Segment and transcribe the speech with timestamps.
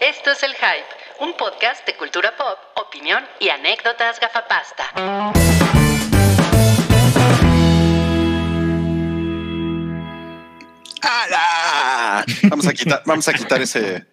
[0.00, 0.86] Esto es El Hype,
[1.20, 4.84] un podcast de cultura pop, opinión y anécdotas gafapasta.
[11.02, 12.24] ¡Hala!
[12.48, 14.06] Vamos a quitar, vamos a quitar ese,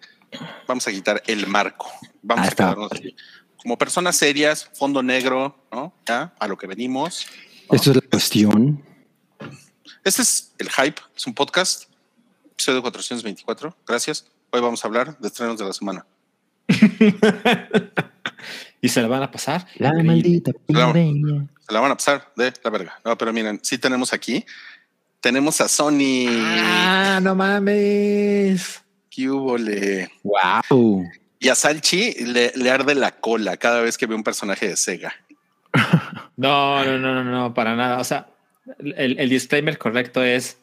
[0.66, 1.90] vamos a quitar el marco.
[2.22, 3.14] Vamos Ah, a quedarnos así.
[3.58, 5.92] como personas serias, fondo negro, ¿no?
[6.06, 7.26] Ya, a lo que venimos.
[7.70, 8.82] Esto es la cuestión.
[10.04, 11.84] Este es el hype, es un podcast,
[12.52, 13.76] episodio 424.
[13.86, 14.26] Gracias.
[14.50, 16.06] Hoy vamos a hablar de estrenos de la semana.
[18.80, 19.66] y se la van a pasar.
[19.76, 20.12] La Increíble.
[20.12, 21.46] maldita primavera.
[21.66, 22.98] Se la van a pasar de la verga.
[23.04, 24.44] No, pero miren, sí tenemos aquí,
[25.20, 26.26] tenemos a Sony.
[26.30, 28.82] Ah, no mames.
[29.10, 30.10] ¿Qué hubo, le?
[30.22, 31.04] Wow.
[31.40, 34.76] Y a Salchi le, le arde la cola cada vez que ve un personaje de
[34.76, 35.12] Sega.
[36.38, 37.98] No, no, no, no, no, para nada.
[37.98, 38.28] O sea,
[38.78, 40.56] el, el disclaimer correcto es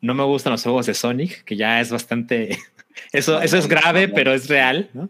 [0.00, 2.56] no me gustan los juegos de Sonic, que ya es bastante.
[3.12, 5.08] Eso, eso es grave, pero es real, ¿no?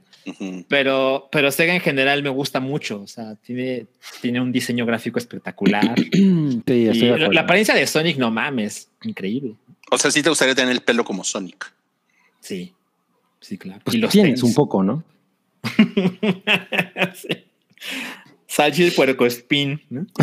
[0.68, 3.02] Pero, pero Sega en general me gusta mucho.
[3.02, 3.86] O sea, tiene,
[4.20, 5.94] tiene un diseño gráfico espectacular.
[6.66, 9.54] Sí, y la, apariencia de Sonic, no mames, increíble.
[9.90, 11.72] O sea, sí te gustaría tener el pelo como Sonic.
[12.40, 12.72] Sí,
[13.40, 13.80] sí, claro.
[13.84, 14.42] Pues y los tienes tenis.
[14.42, 15.04] un poco, ¿no?
[17.14, 17.28] sí.
[18.46, 20.06] Salchi de puerco spin, ¿no?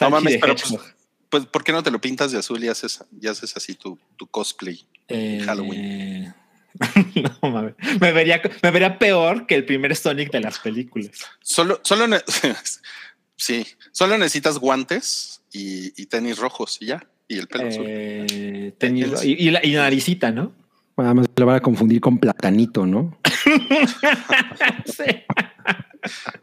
[0.00, 0.94] No mames, pero pues,
[1.32, 3.98] pues, ¿por qué no te lo pintas de azul y haces, y haces así tu,
[4.16, 4.84] tu cosplay?
[5.08, 6.34] Eh, Halloween.
[7.42, 7.74] no mames.
[8.02, 11.10] Me vería, me vería peor que el primer Sonic de las películas.
[11.40, 12.20] Solo, solo, ne-
[13.36, 17.06] sí, solo necesitas guantes y, y tenis rojos y ya.
[17.28, 17.84] Y el pelo azul.
[17.88, 20.52] Eh, tenis- y, y la, y naricita, ¿no?
[20.98, 23.16] Además lo van a confundir con platanito, ¿no?
[24.84, 25.04] sí.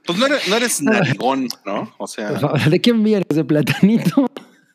[0.04, 1.94] Pues no eres, no eres narigón, ¿no?
[2.00, 4.26] O sea, ¿De quién vienes de platanito?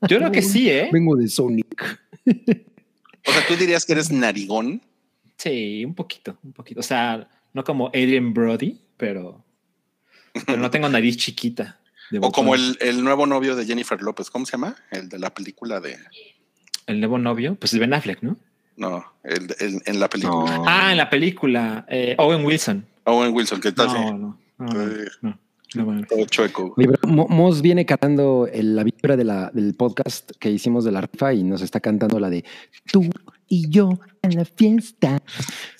[0.08, 0.88] Yo creo que sí, ¿eh?
[0.92, 2.00] Vengo de Sonic.
[2.26, 4.82] o sea, tú dirías que eres narigón.
[5.36, 6.80] Sí, un poquito, un poquito.
[6.80, 9.44] O sea, no como Adrian Brody, pero,
[10.46, 11.78] pero no tengo nariz chiquita.
[12.10, 14.30] de O como el, el nuevo novio de Jennifer López.
[14.30, 14.76] ¿Cómo se llama?
[14.90, 15.96] El de la película de.
[16.86, 18.36] el nuevo novio, pues es Ben Affleck, ¿no?
[18.76, 20.56] No, el, de- el- en la película.
[20.58, 20.64] No.
[20.66, 22.84] Ah, en la película, eh, Owen Wilson.
[23.04, 25.38] Owen Wilson, está así, No, no, no, no.
[25.74, 26.74] No, todo chueco.
[27.06, 31.32] Moss viene cantando el- la víspera de la, del podcast que hicimos de la rifa
[31.34, 32.44] y nos está cantando la de
[32.90, 33.08] tú
[33.48, 35.22] y yo en la fiesta.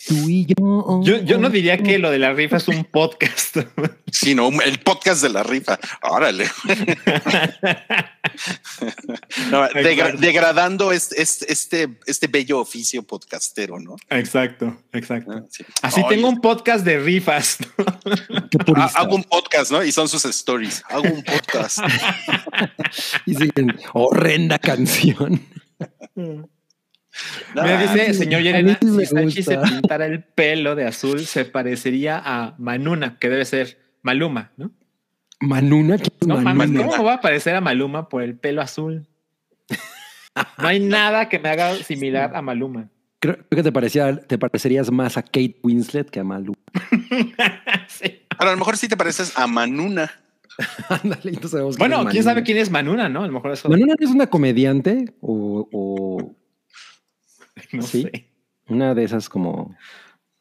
[0.06, 1.00] Tú y yo.
[1.02, 3.56] Yo, yo no diría que lo de la rifa es un podcast.
[4.14, 5.76] Sí, no, el podcast de la rifa.
[6.02, 6.46] Órale.
[9.50, 13.96] No, degra- degradando este, este, este, bello oficio podcastero, ¿no?
[14.10, 15.32] exacto, exacto.
[15.32, 15.64] Ah, sí.
[15.82, 17.58] Así tengo un podcast de rifas.
[18.66, 18.98] Purista.
[18.98, 19.84] Hago un podcast, ¿no?
[19.84, 20.82] Y son sus stories.
[20.88, 21.78] Hago un podcast.
[23.26, 25.40] Y siguen, horrenda canción.
[27.54, 31.44] Mira, dice el señor Yerena, sí si Sachi se pintara el pelo de azul, se
[31.44, 34.70] parecería a Manuna, que debe ser Maluma, ¿no?
[35.40, 36.86] Manuna, ¿quién es No Manuna?
[36.86, 39.06] ¿cómo va a parecer a Maluma por el pelo azul?
[40.58, 42.88] No hay nada que me haga similar a Maluma.
[43.20, 46.58] Creo, creo que te, parecía, te parecerías más a Kate Winslet que a Maluma.
[47.88, 48.22] Sí.
[48.36, 50.10] Pero a lo mejor sí te pareces a Manuna.
[50.88, 52.44] Ándale, no sabemos Bueno, quién sabe Manuna.
[52.44, 53.22] quién es Manuna, ¿no?
[53.22, 53.68] A lo mejor eso.
[53.68, 56.34] ¿Manuna no es una comediante o, o
[57.72, 58.02] no sí.
[58.02, 58.30] sé.
[58.68, 59.76] una de esas como...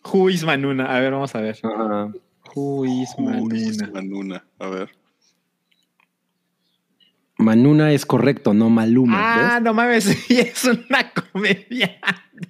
[0.06, 0.86] Who is Manuna?
[0.86, 1.58] A ver, vamos a ver.
[1.64, 2.10] ah,
[2.56, 3.90] Who is Manuna?
[3.94, 4.46] Manuna.
[4.60, 4.90] A ver.
[7.38, 9.56] Manuna es correcto, no Maluma.
[9.56, 12.00] Ah, no mames, sí, es una comedia.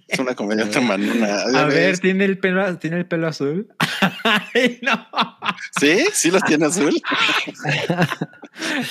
[0.08, 1.42] Es una comediante Manuna.
[1.56, 3.68] A ver, ¿tiene el pelo, ¿tiene el pelo azul?
[4.24, 5.08] Ay, no.
[5.80, 6.06] ¿Sí?
[6.14, 6.94] ¿Sí los tiene azul?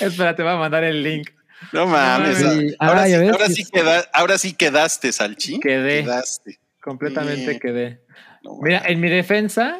[0.01, 1.29] Espera, te voy a mandar el link.
[1.71, 2.37] No mames.
[2.37, 2.75] Sí.
[2.79, 5.59] Ahora, Ah, sí, ves ahora, sí es- queda- ahora sí quedaste, Salchi.
[5.59, 6.03] Quedé.
[6.03, 6.59] Quedaste.
[6.81, 8.01] Completamente quedé.
[8.43, 9.79] No, Mira, en mi defensa,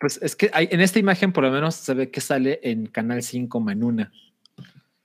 [0.00, 2.86] pues es que hay, en esta imagen por lo menos se ve que sale en
[2.86, 4.10] Canal 5 Manuna.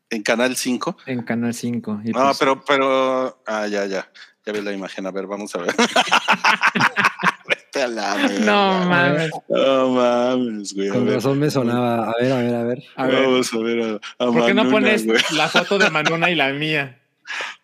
[0.10, 0.98] en Canal 5.
[1.06, 2.02] En Canal 5.
[2.04, 3.44] Y No, pues, pero, pero.
[3.46, 4.10] Ah, ya, ya.
[4.46, 5.06] Ya vi la imagen.
[5.06, 5.76] A ver, vamos a ver.
[7.78, 8.40] Vete a la verga.
[8.46, 9.32] No mames.
[9.50, 10.90] No mames, güey.
[10.90, 12.10] Con razón me sonaba.
[12.10, 12.84] A ver, a ver, a ver.
[12.96, 15.20] A ver, Vamos a ver a, a ¿por qué no pones güey.
[15.34, 17.00] la foto de Manuna y la mía?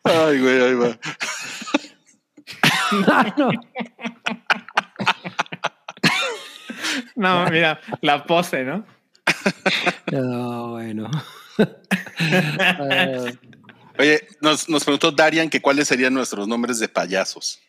[0.03, 0.97] Ay, güey, ahí va.
[3.37, 3.49] No.
[7.15, 8.85] No, mira, la pose, ¿no?
[10.11, 11.09] No, bueno.
[13.97, 17.59] Oye, nos, nos preguntó Darian que cuáles serían nuestros nombres de payasos.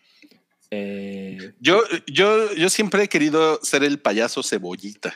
[0.76, 5.14] Eh, Yo, yo, yo siempre he querido ser el payaso cebollita.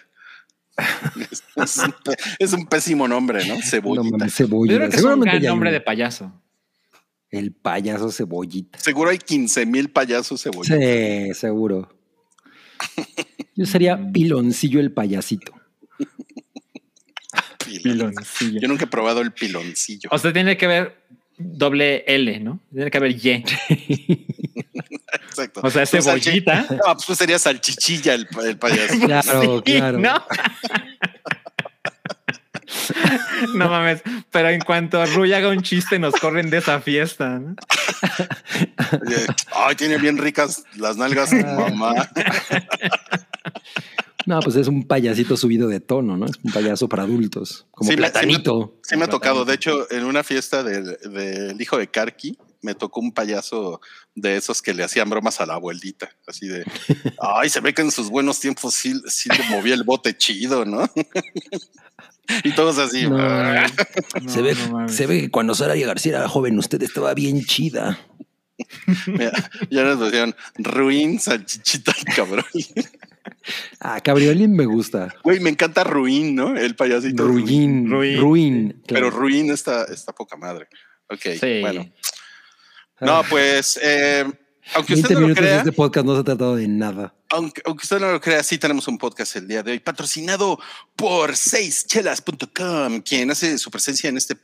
[1.57, 3.57] Es, un, pe- es un pésimo nombre, ¿no?
[3.57, 4.29] no Cebollita.
[4.29, 4.73] cebolla.
[4.73, 5.75] yo creo que es un gran nombre no.
[5.75, 6.33] de payaso.
[7.31, 8.79] El payaso cebollita.
[8.79, 10.79] Seguro hay 15 mil payasos cebollitas.
[10.79, 11.93] Sí, seguro.
[13.57, 15.53] Yo sería piloncillo el payasito.
[17.83, 18.61] Piloncillo.
[18.61, 20.09] Yo nunca he probado el piloncillo.
[20.13, 20.97] O sea, tiene que haber
[21.37, 22.61] doble L, ¿no?
[22.73, 23.45] Tiene que haber Y.
[25.13, 25.61] Exacto.
[25.65, 26.67] O sea, Pues cebollita.
[26.71, 28.95] No, pues sería salchichilla el, pa- el payaso.
[29.07, 29.99] Claro, Sí, claro.
[29.99, 30.25] ¿no?
[33.55, 37.39] no mames, pero en cuanto Rui haga un chiste, nos corren de esa fiesta.
[37.39, 37.55] ¿no?
[39.55, 41.95] Ay, tiene bien ricas las nalgas tu mamá.
[44.29, 46.27] No, pues es un payasito subido de tono, ¿no?
[46.27, 47.67] Es un payaso para adultos.
[47.71, 48.79] Como Sí, me- sí me- platanito.
[48.83, 49.47] Sí me ha tocado.
[49.47, 53.81] De hecho, en una fiesta del, del hijo de Karki, me tocó un payaso
[54.15, 56.11] de esos que le hacían bromas a la abuelita.
[56.27, 56.63] Así de,
[57.23, 60.67] ay, se ve que en sus buenos tiempos sí, sí le movía el bote chido,
[60.67, 60.87] ¿no?
[62.45, 63.09] y todos así.
[63.09, 63.17] No.
[63.19, 63.67] "Ah".
[64.27, 67.99] se, ve, no se ve que cuando Sara García era joven, usted estaba bien chida.
[69.07, 69.33] Mira,
[69.71, 72.45] ya nos decían, ruin, salchichita, cabrón.
[73.81, 75.15] Ah, Cabriolín me gusta.
[75.23, 76.57] Güey, me encanta Ruin, ¿no?
[76.57, 77.27] El payasito.
[77.27, 77.91] Ruin.
[77.91, 78.21] Ruin.
[78.21, 78.83] Ruin.
[78.87, 79.11] Pero.
[79.11, 80.69] Ruin está, está poca madre.
[81.09, 81.61] Ok, Sí.
[81.61, 81.91] bueno.
[83.01, 84.25] No, pues, eh,
[84.75, 87.15] aunque 20 usted no lo minutos crea, este podcast no se ha tratado de nada.
[87.31, 90.59] aunque, aunque usted no lo crea, sí tenemos un podcast el día de hoy, patrocinado
[90.97, 94.37] por seischelas.com, quien hace su presencia en este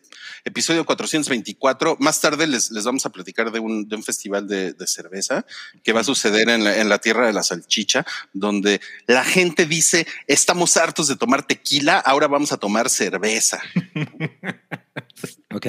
[0.45, 1.97] episodio 424.
[2.01, 5.45] Más tarde les, les vamos a platicar de un, de un festival de, de cerveza
[5.83, 9.67] que va a suceder en la, en la tierra de la salchicha, donde la gente
[9.67, 13.61] dice, estamos hartos de tomar tequila, ahora vamos a tomar cerveza.
[15.55, 15.67] Ok.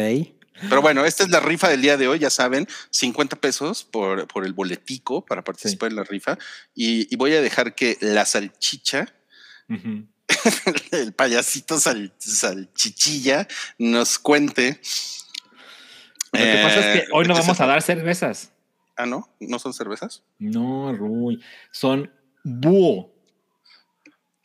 [0.69, 4.27] Pero bueno, esta es la rifa del día de hoy, ya saben, 50 pesos por,
[4.27, 6.37] por el boletico para participar en la rifa.
[6.73, 9.13] Y, y voy a dejar que la salchicha,
[10.91, 13.47] el payasito sal- salchichilla,
[13.77, 14.79] nos cuente.
[16.31, 18.51] Lo que pasa es eh, que hoy no vamos a dar cervezas.
[18.97, 20.23] Ah, no, no son cervezas.
[20.39, 21.41] No, Rui.
[21.71, 22.09] Son
[22.43, 23.13] búho.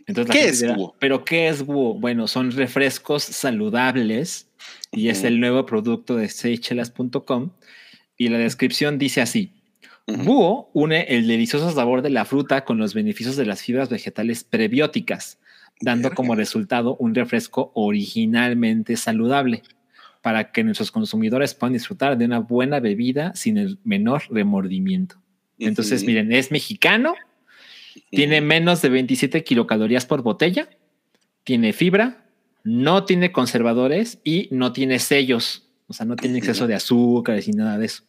[0.07, 0.97] Entonces la ¿Qué gente es dirá, búho?
[0.99, 1.95] ¿Pero qué es búho?
[1.95, 4.49] Bueno, son refrescos saludables
[4.93, 7.51] y es el nuevo producto de seychelas.com.
[8.17, 9.53] Y la descripción dice así.
[10.07, 14.45] Búho une el delicioso sabor de la fruta con los beneficios de las fibras vegetales
[14.45, 15.39] prebióticas,
[15.81, 16.17] dando Verga.
[16.17, 19.63] como resultado un refresco originalmente saludable
[20.23, 25.17] para que nuestros consumidores puedan disfrutar de una buena bebida sin el menor remordimiento.
[25.59, 27.15] Entonces, miren, es mexicano,
[28.11, 30.69] tiene menos de 27 kilocalorías por botella,
[31.45, 32.20] tiene fibra,
[32.65, 37.53] no tiene conservadores y no tiene sellos, o sea, no tiene exceso de azúcares y
[37.53, 38.05] nada de eso.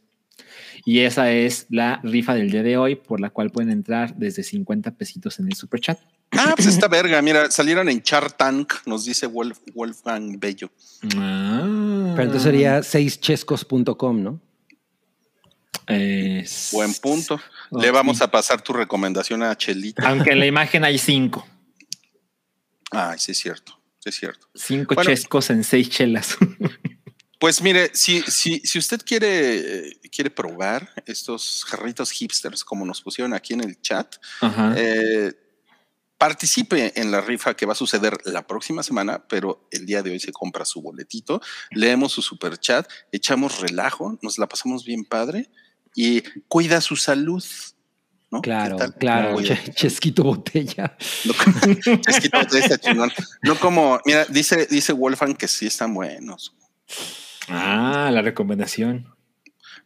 [0.85, 4.43] Y esa es la rifa del día de hoy, por la cual pueden entrar desde
[4.43, 5.99] 50 pesitos en el super chat.
[6.31, 10.71] Ah, pues esta verga, mira, salieron en Char Tank, nos dice Wolf, Wolfgang Bello.
[11.17, 12.13] Ah.
[12.15, 14.39] Pero entonces sería seischescos.com, ¿no?
[15.87, 17.39] Es- Buen punto.
[17.71, 20.07] Le vamos a pasar tu recomendación a Chelita.
[20.09, 21.45] Aunque en la imagen hay cinco.
[22.91, 24.47] Ah, sí es cierto, es cierto.
[24.55, 25.09] Cinco Bueno.
[25.09, 26.37] chescos en seis chelas.
[27.39, 33.01] Pues mire, si, si, si usted quiere, eh, quiere probar estos jarritos hipsters, como nos
[33.01, 34.17] pusieron aquí en el chat,
[34.77, 35.33] eh,
[36.19, 40.11] participe en la rifa que va a suceder la próxima semana, pero el día de
[40.11, 45.03] hoy se compra su boletito, leemos su super chat, echamos relajo, nos la pasamos bien
[45.03, 45.49] padre
[45.95, 47.43] y cuida su salud.
[48.31, 48.41] ¿No?
[48.41, 49.37] Claro, claro.
[49.75, 50.97] Chesquito botella.
[51.25, 51.33] No,
[52.01, 53.11] chesquito esta chingón.
[53.43, 56.55] No como, mira, dice, dice Wolfgang que sí están buenos.
[57.49, 59.07] Ah, la recomendación.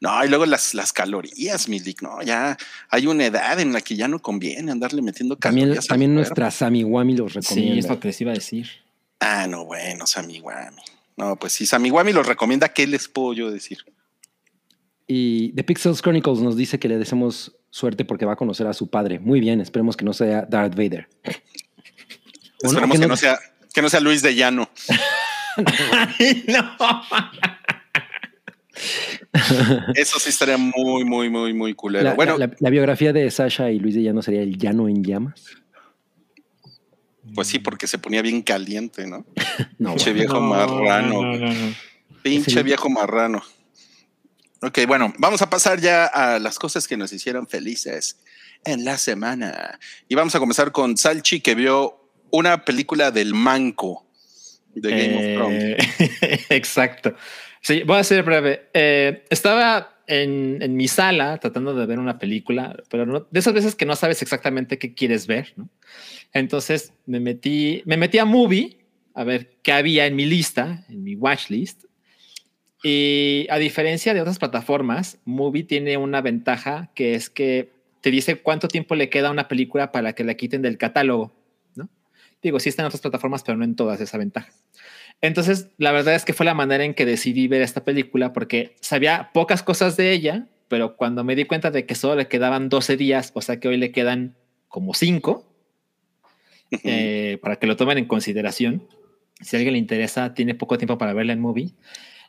[0.01, 2.57] No, y luego las, las calorías, Milik, no, ya
[2.89, 5.85] hay una edad en la que ya no conviene andarle metiendo También, calorías.
[5.85, 6.27] al también cuerpo.
[6.27, 7.79] nuestra Sammy Wami los Sí, recomienda.
[7.79, 8.67] es lo que les iba a decir.
[9.21, 10.81] Ah, no, bueno, Samiguami.
[11.17, 13.79] No, pues si Samiguami lo recomienda, ¿qué les puedo yo decir?
[15.07, 18.73] Y The Pixels Chronicles nos dice que le deseamos suerte porque va a conocer a
[18.73, 19.19] su padre.
[19.19, 21.09] Muy bien, esperemos que no sea Darth Vader.
[22.63, 23.37] Esperemos ¿Que que no- sea,
[23.73, 24.69] que no sea Luis de Llano.
[26.47, 26.77] no.
[29.95, 32.03] Eso sí estaría muy, muy, muy, muy culero.
[32.05, 34.87] La, bueno, la- la- la biografía de Sasha y Luis de Llano sería el llano
[34.87, 35.43] en llamas.
[37.33, 39.25] pues sí, porque se ponía bien caliente, ¿no?
[39.79, 40.19] No, Pinche bueno.
[40.19, 41.21] viejo marrano.
[41.23, 41.75] No, no, no.
[42.23, 43.41] Pinche viejo marrano.
[44.65, 48.19] Ok, bueno, vamos a pasar ya a las cosas que nos hicieron felices
[48.63, 49.79] en la semana.
[50.07, 54.07] Y vamos a comenzar con Salchi, que vio una película del manco
[54.73, 55.63] de Game of Thrones.
[55.99, 57.15] Eh, Exacto.
[57.61, 58.69] Sí, voy a ser breve.
[58.73, 63.53] Eh, estaba en, en mi sala tratando de ver una película, pero no- de esas
[63.53, 65.69] veces que no sabes exactamente qué quieres ver, ¿no?
[66.33, 68.79] Entonces me metí, me metí a Movie
[69.13, 71.84] a ver qué había en mi lista, en mi watch list.
[72.87, 78.35] Y a diferencia de otras plataformas, Movie tiene una ventaja que es que te dice
[78.43, 81.33] cuánto tiempo le queda a una película para que la quiten del catálogo,
[81.73, 81.89] ¿no?
[82.43, 84.51] Digo, sí está en otras plataformas, pero no en todas esa ventaja.
[85.19, 88.75] Entonces, la verdad es que fue la manera en que decidí ver esta película porque
[88.81, 92.69] sabía pocas cosas de ella, pero cuando me di cuenta de que solo le quedaban
[92.69, 94.35] 12 días, o sea que hoy le quedan
[94.67, 95.43] como 5,
[96.83, 98.87] eh, para que lo tomen en consideración.
[99.41, 101.73] Si a alguien le interesa, tiene poco tiempo para verla en movie.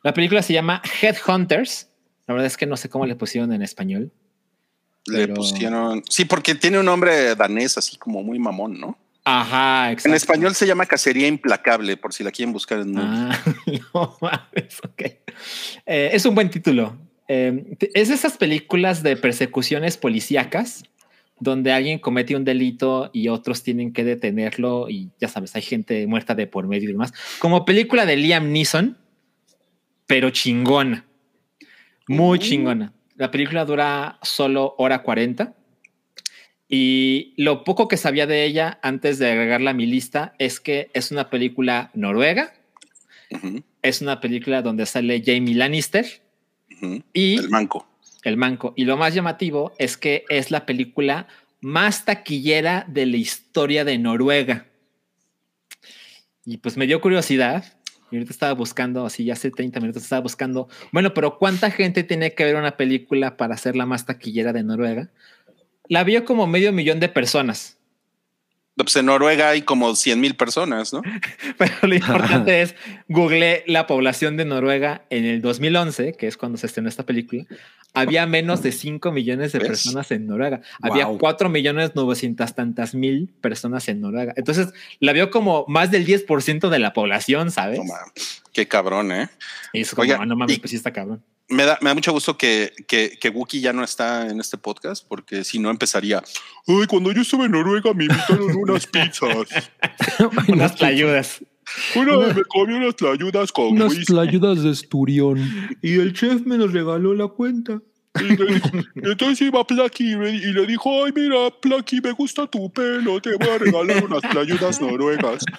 [0.06, 1.88] La película se llama Headhunters.
[2.28, 4.12] La verdad es que no sé cómo le pusieron en español.
[5.04, 6.00] Le pusieron.
[6.08, 8.96] Sí, porque tiene un nombre danés así como muy mamón, ¿no?
[9.24, 10.10] Ajá, exacto.
[10.10, 13.36] En español se llama Cacería Implacable, por si la quieren buscar en ah,
[13.94, 15.02] no mames, ok.
[15.86, 16.96] Eh, es un buen título.
[17.26, 20.84] Eh, es de esas películas de persecuciones policíacas
[21.40, 26.06] donde alguien comete un delito y otros tienen que detenerlo y ya sabes, hay gente
[26.06, 27.12] muerta de por medio y demás.
[27.40, 28.98] Como película de Liam Neeson,
[30.06, 31.04] pero chingona.
[32.08, 32.92] Muy chingona.
[33.16, 35.54] La película dura solo hora 40
[36.68, 40.90] y lo poco que sabía de ella antes de agregarla a mi lista es que
[40.94, 42.52] es una película noruega.
[43.82, 46.06] Es una película donde sale Jamie Lannister
[47.12, 47.86] y el manco
[48.26, 48.74] el manco.
[48.76, 51.28] Y lo más llamativo es que es la película
[51.60, 54.66] más taquillera de la historia de Noruega.
[56.44, 57.75] Y pues me dio curiosidad.
[58.10, 62.04] Y ahorita estaba buscando, así ya hace 30 minutos estaba buscando, bueno, pero ¿cuánta gente
[62.04, 65.10] tiene que ver una película para ser la más taquillera de Noruega?
[65.88, 67.76] La vio como medio millón de personas.
[68.76, 71.00] Pues en Noruega hay como 100 mil personas, ¿no?
[71.58, 72.74] Pero lo importante es,
[73.08, 77.44] googleé la población de Noruega en el 2011, que es cuando se estrenó esta película.
[77.96, 80.60] Había menos de 5 millones de personas en Noruega.
[80.80, 84.32] Había 4 millones 900 tantas mil personas en Noruega.
[84.36, 84.68] Entonces
[85.00, 87.80] la vio como más del 10% de la población, ¿sabes?
[88.52, 89.28] qué cabrón, ¿eh?
[89.74, 92.36] Y es como, no mames, pues sí está cabrón me da, me da mucho gusto
[92.36, 96.22] que, que, que Wookie ya no está en este podcast, porque si no empezaría.
[96.66, 99.70] Ay, cuando yo estuve en Noruega me invitaron unas pizzas.
[100.48, 101.40] unas tlayudas.
[101.94, 105.38] Una me comí unas tlayudas con Unas tlayudas de esturión.
[105.82, 107.80] Y el chef me nos regaló la cuenta.
[108.20, 113.36] Y entonces iba Plucky y le dijo, ay, mira, Plucky, me gusta tu pelo, te
[113.36, 115.44] voy a regalar unas tlayudas noruegas.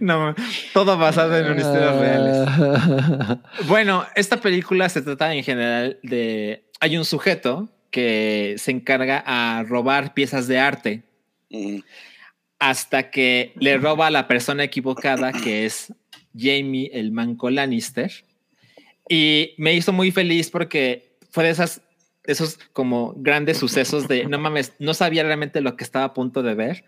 [0.00, 0.34] No,
[0.72, 2.48] todo basado en historias reales.
[2.48, 3.38] Ah.
[3.66, 6.64] Bueno, esta película se trata en general de.
[6.80, 11.02] Hay un sujeto que se encarga a robar piezas de arte
[12.58, 15.92] hasta que le roba a la persona equivocada, que es
[16.36, 18.12] Jamie el Manco Lannister.
[19.08, 21.82] Y me hizo muy feliz porque fue de esas
[22.26, 26.42] esos como grandes sucesos de no mames, no sabía realmente lo que estaba a punto
[26.42, 26.84] de ver,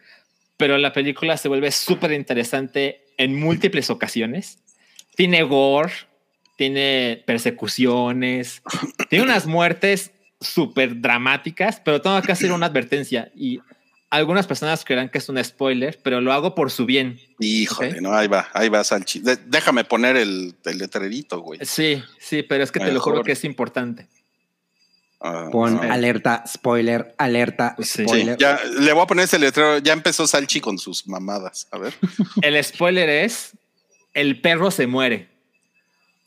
[0.56, 4.58] pero la película se vuelve súper interesante en múltiples ocasiones.
[5.14, 5.92] Tiene gore,
[6.56, 8.62] tiene persecuciones,
[9.08, 13.60] tiene unas muertes súper dramáticas, pero tengo que hacer una advertencia y
[14.10, 17.20] algunas personas creerán que es un spoiler, pero lo hago por su bien.
[17.38, 19.22] Híjole, no, ahí va, ahí va, Salchi.
[19.46, 21.60] déjame poner el, el letrerito, güey.
[21.62, 24.06] Sí, sí, pero es que te lo juro que es importante.
[25.20, 28.38] Ah, Pon alerta, spoiler, alerta, spoiler.
[28.38, 29.78] ya le voy a poner ese letrero.
[29.78, 31.66] Ya empezó Salchi con sus mamadas.
[31.72, 31.92] A ver.
[32.42, 33.52] El spoiler es:
[34.14, 35.28] el perro se muere.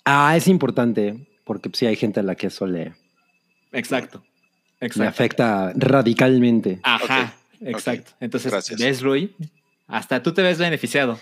[0.03, 2.93] Ah, es importante porque si hay gente a la que eso le.
[3.71, 4.23] Exacto.
[4.81, 5.09] exacto.
[5.09, 6.79] afecta radicalmente.
[6.83, 8.11] Ajá, exacto.
[8.19, 9.35] Entonces, ¿ves, Rui?
[9.87, 11.19] Hasta tú te ves beneficiado.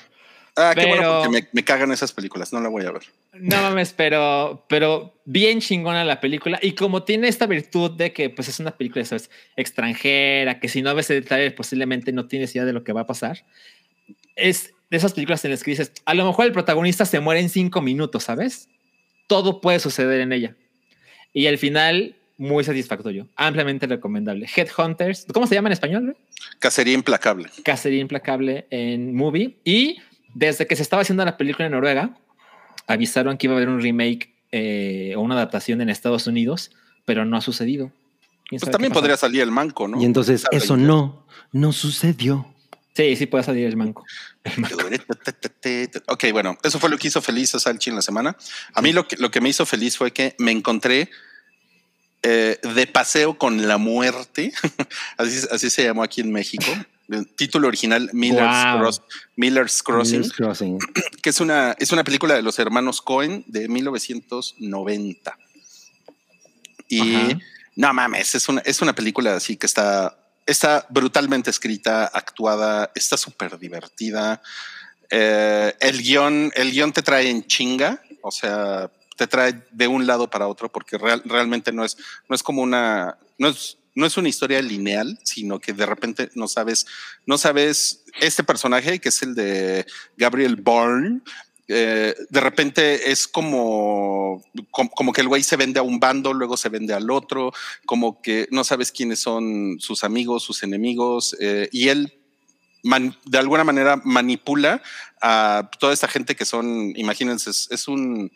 [0.56, 3.04] Ah, qué bueno porque me, cagan esas películas, no la voy a ver.
[3.34, 6.60] No mames, pero, pero bien chingona la película.
[6.62, 9.30] Y como tiene esta virtud de que pues es una película ¿sabes?
[9.56, 13.02] extranjera, que si no ves el trailer posiblemente no tienes idea de lo que va
[13.02, 13.46] a pasar.
[14.36, 17.42] Es de esas películas en las que dices, a lo mejor el protagonista se muere
[17.42, 18.70] en cinco minutos, ¿sabes?
[19.28, 20.56] Todo puede suceder en ella.
[21.32, 24.48] Y al final, muy satisfactorio, ampliamente recomendable.
[24.56, 26.18] Headhunters, ¿cómo se llama en español?
[26.58, 27.50] Cacería implacable.
[27.64, 29.58] Cacería implacable en movie.
[29.66, 29.98] Y
[30.34, 32.18] desde que se estaba haciendo la película en Noruega,
[32.88, 36.72] avisaron que iba a haber un remake eh, o una adaptación en Estados Unidos,
[37.04, 37.92] pero no ha sucedido.
[38.50, 40.02] Pues también podría salir el manco, ¿no?
[40.02, 42.48] Y entonces eso no, no sucedió.
[42.96, 44.06] Sí, sí puede salir el manco.
[46.08, 48.36] ok, bueno, eso fue lo que hizo feliz a Salchi en la semana.
[48.74, 51.10] A mí lo que, lo que me hizo feliz fue que me encontré
[52.24, 54.52] eh, de paseo con la muerte,
[55.18, 56.66] así, así se llamó aquí en México,
[57.36, 60.30] título original Miller's, Crossing,
[61.22, 65.38] que es una, es una película de los hermanos Cohen de 1990.
[66.90, 67.38] Y
[67.76, 73.16] no mames, es una, es una película así que está, está brutalmente escrita, actuada, está
[73.16, 74.42] súper divertida.
[75.10, 80.08] Eh, el guion, el guion te trae en chinga O sea, te trae de un
[80.08, 81.98] lado para otro porque real- realmente no es,
[82.30, 86.30] no es como una, no es, no es una historia lineal, sino que de repente
[86.36, 86.86] no sabes,
[87.26, 89.86] no sabes este personaje que es el de
[90.16, 91.20] Gabriel Byrne.
[91.68, 96.56] eh, de repente es como, como, que el güey se vende a un bando, luego
[96.56, 97.52] se vende al otro,
[97.86, 102.14] como que no sabes quiénes son sus amigos, sus enemigos, eh, y él
[103.26, 104.82] de alguna manera manipula
[105.22, 108.32] a toda esta gente que son, imagínense, es un,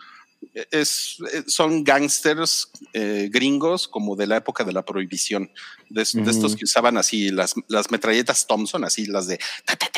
[0.71, 5.51] es, eh, son gangsters eh, gringos como de la época de la prohibición,
[5.89, 9.39] de, estos que usaban así las, las metralletas Thompson, así las de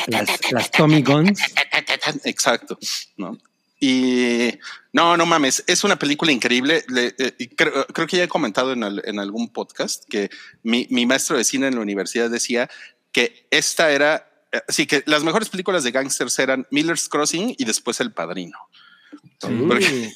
[0.06, 1.40] Las, las Tommy Guns.
[2.24, 2.78] Exacto,
[3.16, 3.38] ¿no?
[3.78, 4.52] Y
[4.92, 6.84] no, no mames, es una película increíble.
[6.88, 10.30] Le- eh, creo, creo que ya he comentado en, al- en algún podcast que
[10.62, 12.70] mi, mi maestro de cine en la universidad decía
[13.12, 17.64] que esta era, eh, sí, que las mejores películas de gangsters eran Miller's Crossing y
[17.66, 18.58] después El Padrino.
[19.40, 20.12] Porque,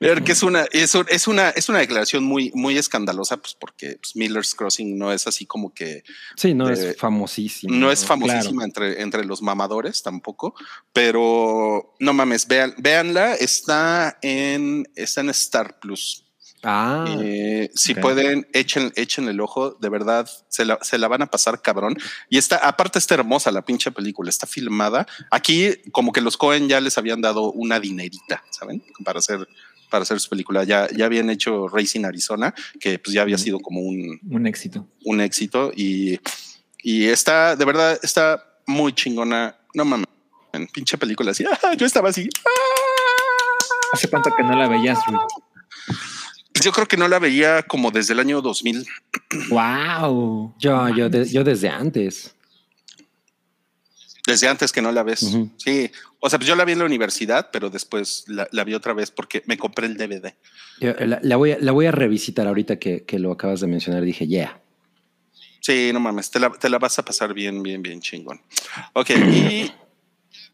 [0.00, 4.16] porque es una, es, es una, es una declaración muy, muy escandalosa, pues porque pues,
[4.16, 6.02] Miller's Crossing no es así como que
[6.36, 7.74] Sí, no, de- es famosísimo.
[7.74, 8.20] no es Claro.
[8.26, 10.54] famosísima entre, entre los mamadores tampoco,
[10.92, 16.21] pero no mames, vean, véanla, está en, está en Star Plus.
[16.64, 21.22] Ah, Eh, si pueden, echen, echen el ojo, de verdad, se la, se la van
[21.22, 21.96] a pasar cabrón.
[22.30, 25.06] Y está, aparte está hermosa la pinche película, está filmada.
[25.30, 28.82] Aquí, como que los Cohen ya les habían dado una dinerita, ¿saben?
[29.04, 29.48] Para hacer,
[29.90, 30.62] para hacer su película.
[30.64, 34.86] Ya, ya habían hecho Racing Arizona, que pues ya había sido como un, Un éxito.
[35.04, 36.20] un éxito y,
[36.82, 39.56] y está, de verdad, está muy chingona.
[39.74, 40.06] No mames,
[40.72, 41.44] pinche película así.
[41.64, 42.28] ah, yo estaba así.
[42.46, 42.50] ah.
[43.94, 45.18] ¿Hace cuánto que no la veías, Rui?
[46.60, 48.86] Yo creo que no la veía como desde el año 2000.
[49.50, 50.54] Wow.
[50.58, 52.34] yo, yo, de- yo desde antes.
[54.26, 55.20] Desde antes que no la ves.
[55.56, 55.90] Sí.
[56.20, 58.92] O sea, pues yo la vi en la universidad, pero después la, la vi otra
[58.92, 60.34] vez porque me compré el DVD.
[60.80, 63.66] Yo la, la voy a, la voy a revisitar ahorita que, que lo acabas de
[63.66, 64.02] mencionar.
[64.04, 64.60] Dije, yeah.
[65.60, 68.40] Sí, no mames, te la, te la vas a pasar bien, bien, bien chingón.
[68.92, 69.70] Ok, y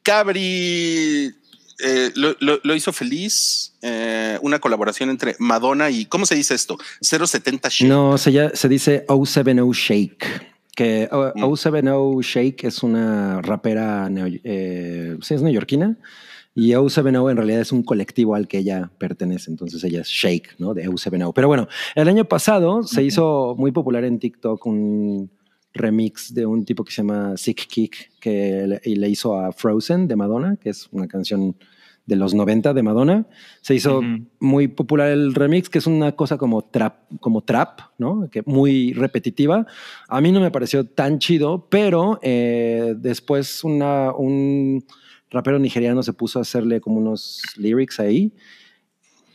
[0.03, 1.35] Cabri
[1.85, 3.75] eh, lo, lo- lo hizo feliz.
[3.83, 6.77] eh, una colaboración entre Madonna y, ¿cómo se dice esto?
[7.01, 7.89] 070 Shake.
[7.89, 10.25] No, se, ya, se dice 070 Shake.
[10.75, 11.57] Que oh, Mm.
[11.57, 15.97] 070 Shake es una rapera, neo- eh, sí, es neoyorquina.
[16.55, 19.49] Y 070 en realidad es un colectivo al que ella pertenece.
[19.51, 20.75] Entonces ella es Shake, ¿no?
[20.75, 21.33] De 070.
[21.33, 25.31] Pero bueno, el año pasado se hizo muy popular en TikTok un
[25.79, 29.53] remix de un tipo que se llama Sick Kick, que le, y le hizo a
[29.53, 31.57] Frozen de Madonna, que es una canción
[32.09, 33.27] de los 90 de Madonna.
[33.61, 34.01] Se hizo
[34.41, 38.31] muy popular el remix, que es una cosa como trap, como trap, ¿no?
[38.31, 39.67] Que muy repetitiva.
[40.09, 44.87] A mí no me pareció tan chido, pero eh, después una, un
[45.31, 48.33] rapero nigeriano se puso a hacerle como unos lyrics ahí.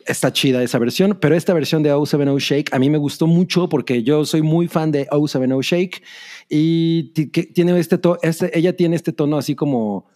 [0.07, 3.69] Está chida esa versión, pero esta versión de 070 Shake a mí me gustó mucho
[3.69, 6.03] porque yo soy muy fan de 070 Shake
[6.49, 7.03] y
[7.53, 10.07] tiene este, to- este ella tiene este tono así como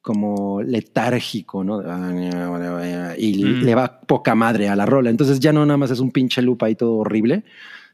[0.00, 1.80] como letárgico, ¿no?
[3.16, 3.62] Y Mm.
[3.64, 5.08] le va poca madre a la rola.
[5.10, 7.44] Entonces ya no nada más es un pinche loop ahí todo horrible,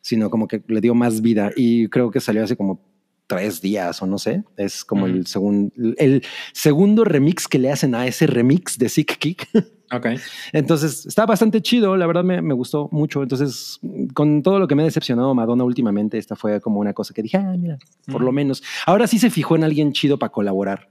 [0.01, 1.53] sino como que le dio más vida.
[1.57, 2.81] Y creo que salió hace como
[3.29, 4.43] tres días o no sé.
[4.57, 5.11] Es como Mm.
[5.11, 9.47] el, segun- el segundo remix que le hacen a ese remix de Sick Kick.
[9.93, 10.07] Ok.
[10.53, 13.23] Entonces está bastante chido, la verdad me, me gustó mucho.
[13.23, 13.81] Entonces,
[14.15, 17.23] con todo lo que me ha decepcionado Madonna últimamente, esta fue como una cosa que
[17.23, 17.77] dije, ah, mira,
[18.11, 18.63] por lo menos.
[18.87, 20.89] Ahora sí se fijó en alguien chido para colaborar.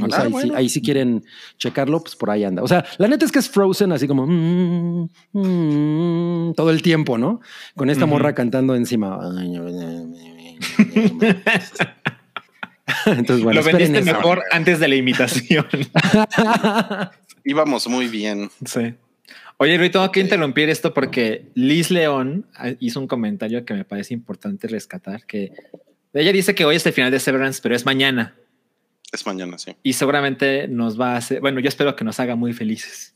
[0.00, 0.54] O sea, Ah, ahí, sí, bueno.
[0.56, 1.24] ahí sí quieren
[1.56, 2.62] checarlo, pues por ahí anda.
[2.62, 7.18] O sea, la neta es que es Frozen así como mm, mm, todo el tiempo,
[7.18, 7.40] ¿no?
[7.74, 9.18] Con esta morra cantando encima.
[13.06, 14.04] Entonces, bueno, Lo vendiste eso.
[14.14, 15.66] mejor antes de la imitación.
[17.44, 18.50] Íbamos muy bien.
[18.64, 18.94] sí.
[19.60, 23.84] Oye, Rui, tengo que interrumpir esto porque Liz León ah, hizo un comentario que me
[23.84, 25.50] parece importante rescatar, que
[26.14, 28.36] ella dice que hoy es el final de Severance, pero es mañana
[29.12, 29.74] Es mañana, sí.
[29.82, 33.14] y seguramente nos va a hacer, bueno, yo espero que nos haga muy felices.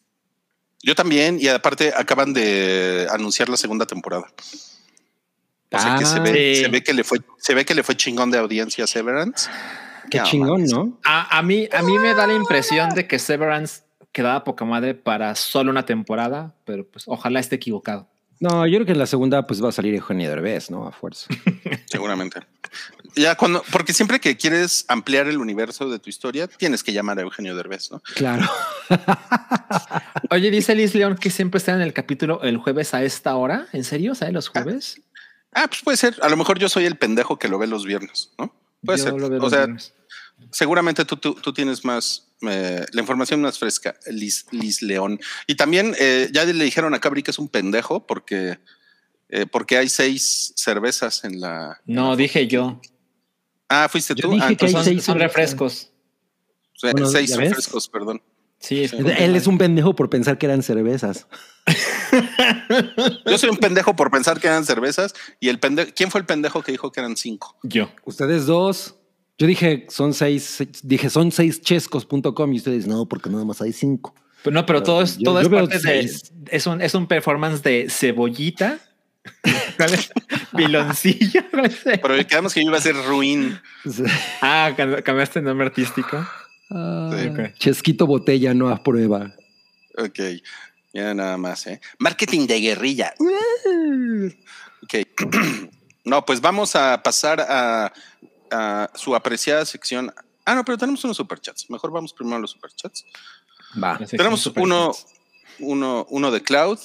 [0.83, 4.27] Yo también, y aparte acaban de anunciar la segunda temporada.
[5.71, 6.63] O sea que se Ah, ve, sí.
[6.65, 9.49] se ve que le fue, se ve que le fue chingón de audiencia a Severance.
[10.11, 10.65] Qué No, chingón.
[10.65, 10.99] ¿no?
[11.05, 13.82] A, a mí, a mí me da la impresión de que Severance
[14.13, 18.09] quedaba poca madre para solo una temporada, pero pues ojalá esté equivocado.
[18.41, 20.87] No, yo creo que en la segunda pues va a salir Eugenio Derbez, ¿no?
[20.87, 21.29] A fuerza.
[21.87, 22.41] Seguramente.
[23.15, 27.19] Ya cuando, porque siempre que quieres ampliar el universo de tu historia, tienes que llamar
[27.19, 28.03] a Eugenio Derbez, ¿no?
[28.17, 28.45] Claro.
[30.31, 33.67] Oye, dice Liz León que siempre está en el capítulo el jueves a esta hora.
[33.73, 34.15] ¿En serio?
[34.15, 35.01] ¿Sabe los jueves?
[35.53, 36.17] Ah, pues puede ser.
[36.23, 38.55] A lo mejor yo soy el pendejo que lo ve los viernes, ¿no?
[38.85, 39.13] Puede Yo ser.
[39.15, 39.95] lo veo O los sea, viernes.
[40.51, 45.21] seguramente tú, tú, tú tienes más, eh, la información más fresca, Liz, Liz León.
[45.47, 48.59] Y también eh, ya le dijeron a Cabri que es un pendejo porque,
[49.29, 51.81] eh, porque hay seis cervezas en la.
[51.87, 52.81] No, dije yo.
[53.69, 54.33] Ah, fuiste Yo tú.
[54.35, 55.91] dije Ah, que hay Son, seis son refrescos.
[56.83, 58.21] Bueno, seis refrescos, perdón.
[58.59, 58.97] Sí, es Sí.
[59.19, 61.27] Él es un pendejo por pensar que eran cervezas.
[63.27, 65.91] Yo soy un pendejo por pensar que eran cervezas y el pendejo.
[65.95, 67.57] ¿Quién fue el pendejo que dijo que eran cinco?
[67.63, 67.91] yo.
[68.05, 68.97] Ustedes dos.
[69.39, 73.73] Yo dije, son seis, dije, son seis chescos.com y ustedes no, porque nada más hay
[73.73, 74.15] cinco.
[74.45, 76.11] Pero no, pero todo es, Yo- todo yo es de.
[76.51, 78.79] Es un, es un performance de cebollita.
[79.77, 80.11] ¿Cuál es?
[80.57, 81.43] Piloncillo.
[81.51, 81.77] ¿Cuál es?
[81.85, 83.57] Pero quedamos que yo iba a ser ruin.
[84.41, 86.27] Ah, cam- cambiaste el nombre artístico.
[86.71, 87.11] Ah.
[87.59, 89.33] Chesquito botella no a prueba.
[89.97, 90.19] Ok,
[90.93, 91.81] ya nada más, ¿eh?
[92.01, 93.15] Marketing de guerrilla.
[94.83, 94.95] Ok.
[96.05, 97.93] No, pues vamos a pasar a,
[98.53, 100.13] a su apreciada sección.
[100.45, 101.71] Ah, no, pero tenemos unos superchats.
[101.71, 103.05] Mejor vamos primero a los superchats.
[103.83, 103.99] Va.
[103.99, 104.93] Tenemos uno,
[105.61, 106.79] uno, uno de Cloud.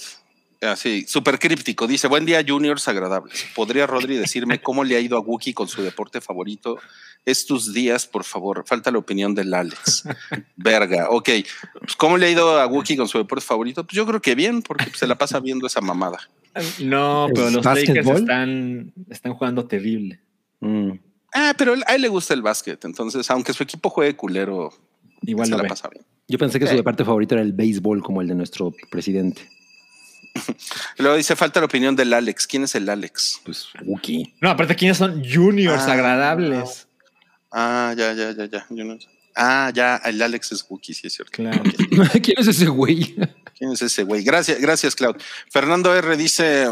[0.62, 1.86] Así, súper críptico.
[1.86, 3.45] Dice, buen día, juniors agradables.
[3.56, 6.80] ¿Podría Rodri decirme cómo le ha ido a Wookie con su deporte favorito
[7.25, 8.63] estos días, por favor?
[8.65, 10.03] Falta la opinión del Alex.
[10.56, 11.30] Verga, ok.
[11.80, 13.84] Pues, ¿Cómo le ha ido a Wookie con su deporte favorito?
[13.84, 16.19] Pues yo creo que bien, porque se la pasa viendo esa mamada.
[16.80, 18.08] No, pero ¿Es los Lakers
[19.10, 20.19] están jugando terrible.
[20.60, 20.93] Mm.
[21.39, 24.73] Ah, pero a él le gusta el básquet, entonces, aunque su equipo juegue culero,
[25.21, 25.69] Igual se lo la ve.
[25.69, 26.04] pasa bien.
[26.28, 26.78] Yo pensé que su Ok.
[26.78, 29.47] deporte favorito era el béisbol, como el de nuestro presidente.
[30.97, 32.47] Luego dice, falta la opinión del Alex.
[32.47, 33.41] ¿Quién es el Alex?
[33.45, 34.34] Pues Wookie.
[34.41, 36.88] No, aparte, ¿quiénes son juniors Ah, agradables?
[37.52, 38.65] Ah, ya, ya, ya, ya.
[38.69, 38.97] No.
[39.36, 41.32] Ah, ya, el Alex es Wookie, sí es cierto.
[41.32, 41.63] Claro.
[42.23, 43.15] ¿Quién es ese güey?
[43.58, 44.23] ¿Quién es ese güey?
[44.23, 45.15] Gracias, gracias, Cloud.
[45.50, 46.67] Fernando R dice: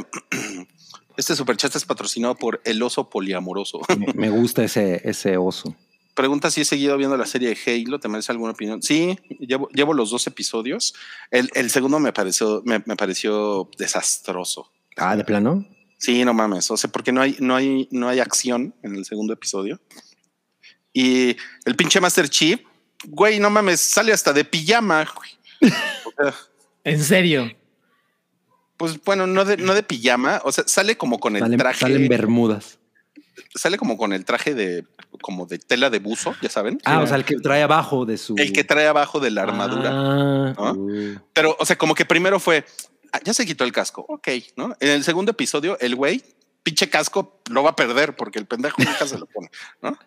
[1.17, 3.81] Este superchat es patrocinado por El Oso Poliamoroso.
[4.15, 5.75] Me- gusta ese, ese oso.
[6.13, 7.99] Pregunta si he seguido viendo la serie de Halo.
[7.99, 8.81] ¿Te merece alguna opinión?
[8.81, 10.93] Sí, llevo, llevo los dos episodios.
[11.31, 14.71] El, el segundo me pareció, me, me pareció desastroso.
[14.97, 15.67] Ah, de plano.
[15.97, 16.71] Sí, no mames.
[16.71, 19.79] O sea, porque no hay, no hay, no hay acción en el segundo episodio.
[20.93, 22.61] Y el pinche Master Chief,
[23.07, 25.05] güey, no mames, sale hasta de pijama.
[25.15, 25.71] güey.
[26.05, 26.33] O sea,
[26.85, 27.51] ¿En serio?
[28.77, 32.07] Pues bueno, no de, no de pijama, o sea, sale como con el traje, salen
[32.07, 32.79] bermudas.
[33.53, 34.85] sale como con el traje de
[35.21, 36.79] como de tela de buzo, ya saben.
[36.85, 38.35] Ah, o sea, el que trae abajo de su.
[38.37, 39.89] El que trae abajo de la armadura.
[39.91, 40.73] Ah, ¿no?
[40.73, 41.19] uh.
[41.33, 42.65] Pero, o sea, como que primero fue,
[43.11, 44.75] ah, ya se quitó el casco, ok, ¿no?
[44.79, 46.21] En el segundo episodio, el güey,
[46.63, 49.49] pinche casco, lo va a perder porque el pendejo nunca se lo pone,
[49.81, 49.97] ¿no?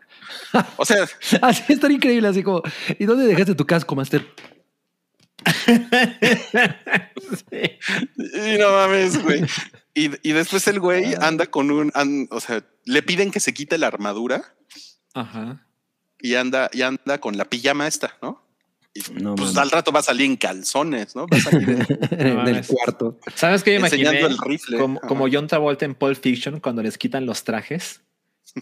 [0.76, 1.08] O sea,
[1.42, 2.62] Así estaría increíble, así como.
[2.98, 4.26] ¿Y dónde dejaste tu casco, Master?
[7.52, 9.42] Y no mames, güey.
[9.94, 11.92] Y, y después el güey anda con un,
[12.30, 14.54] o sea, le piden que se quite la armadura
[15.14, 15.66] Ajá.
[16.20, 18.44] y anda, y anda con la pijama esta, ¿no?
[18.94, 19.58] Y No, pues mames.
[19.58, 21.26] al rato va a salir en calzones, ¿no?
[21.26, 21.86] Va a salir en-
[22.20, 22.68] en el mames.
[22.68, 23.18] cuarto.
[23.34, 23.78] ¿Sabes qué?
[23.78, 24.78] Yo Enseñando imaginé el rifle.
[24.78, 28.00] como, como John Travolta en Pulp Fiction cuando les quitan los trajes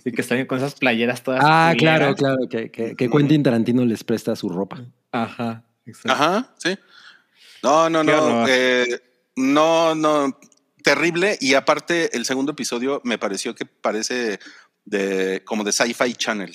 [0.05, 1.41] y que están con esas playeras todas.
[1.45, 2.49] Ah, claro, claro.
[2.51, 4.85] Que, que, que Quentin Tarantino les presta su ropa.
[5.12, 5.65] Ajá.
[5.87, 6.12] Exacto.
[6.12, 6.77] Ajá, sí.
[7.62, 8.44] No, no, no.
[8.49, 9.01] eh,
[9.37, 10.38] no, no.
[10.83, 11.37] Terrible.
[11.40, 14.38] Y aparte, el segundo episodio me pareció que parece
[14.85, 16.55] de como de Sci-Fi Channel.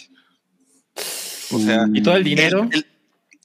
[1.52, 2.68] O sea, Y todo el dinero.
[2.72, 2.78] el-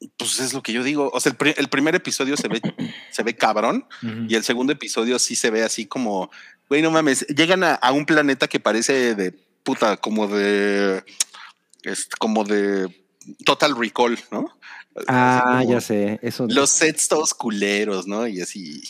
[0.01, 1.11] el- pues es lo que yo digo.
[1.13, 2.61] O sea, el, pri- el primer episodio se ve,
[3.11, 3.87] se ve cabrón.
[4.29, 6.31] Y el segundo episodio sí se ve así como,
[6.69, 9.33] güey, no mames, llegan a, a un planeta que parece de
[9.65, 11.03] puta, como de,
[11.83, 12.95] es, como de
[13.45, 14.57] Total Recall, ¿no?
[15.09, 16.19] Ah, ya sé.
[16.23, 16.47] Eso.
[16.49, 18.27] Los sets todos culeros, ¿no?
[18.27, 18.83] Y así,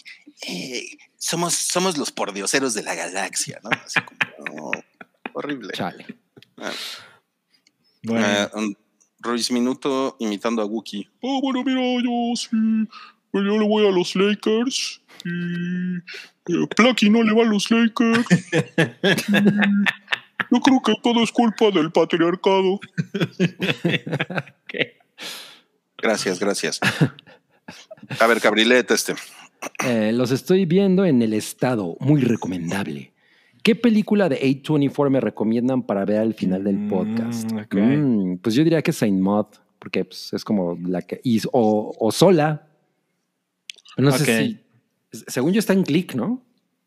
[0.48, 0.84] eh,
[1.16, 3.70] somos, somos los pordioseros de la galaxia, ¿no?
[3.84, 4.18] Así como,
[4.54, 4.70] no,
[5.32, 5.72] horrible.
[5.72, 6.06] Chale.
[8.02, 8.74] Bueno, Eh, um,
[9.20, 11.08] Ruiz Minuto imitando a Wookie.
[11.20, 12.48] Oh, bueno, mira, yo sí.
[13.32, 15.02] Yo le voy a los Lakers.
[15.24, 15.96] Y.
[15.98, 18.26] eh, Plucky no le va a los Lakers.
[20.48, 22.78] Y yo creo que todo es culpa del patriarcado.
[24.68, 24.98] ¿qué?
[25.98, 26.80] Gracias, gracias.
[28.20, 29.14] A ver, Cabrilete, este.
[29.84, 31.96] Eh, los estoy viendo en el estado.
[32.00, 33.12] Muy recomendable.
[33.62, 37.50] ¿Qué película de A24 me recomiendan para ver al final del Mm, podcast?
[37.72, 39.46] Mm, pues yo diría que Saint Maud,
[39.78, 41.20] porque pues, es como la que.
[41.24, 42.68] y- o, o sola.
[43.96, 44.24] No sé
[45.10, 45.20] si.
[45.26, 46.42] Según yo está en click, ¿no?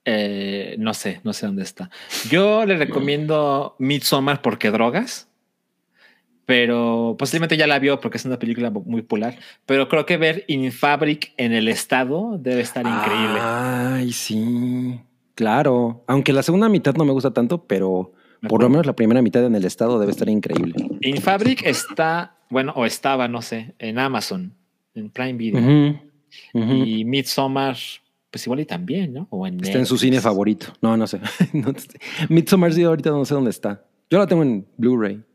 [0.05, 1.89] Eh, no sé, no sé dónde está.
[2.29, 5.27] Yo le recomiendo Midsommar porque drogas,
[6.49, 9.37] pero posiblemente ya la vio porque es una película muy popular.
[9.67, 13.39] Pero creo que ver In Fabric en el estado debe estar increíble.
[13.39, 14.99] Ay, sí.
[15.35, 16.03] Claro.
[16.07, 18.13] Aunque la segunda mitad no me gusta tanto, pero
[18.47, 20.73] por lo menos la primera mitad en el estado debe estar increíble.
[21.01, 24.55] In Fabric está bueno, o estaba, no sé, en Amazon,
[24.95, 25.61] en Prime Video.
[25.61, 25.99] Ujú,
[26.55, 26.73] ujú.
[26.83, 27.77] Y Midsommar,
[28.31, 29.27] pues igual y también, ¿no?
[29.29, 30.73] O en Está en su cine favorito.
[30.81, 31.19] No, no sé.
[31.53, 31.99] No sé.
[32.27, 33.85] Midsommar sí, ahorita no sé dónde está.
[34.09, 35.28] Yo la tengo en Blu-ray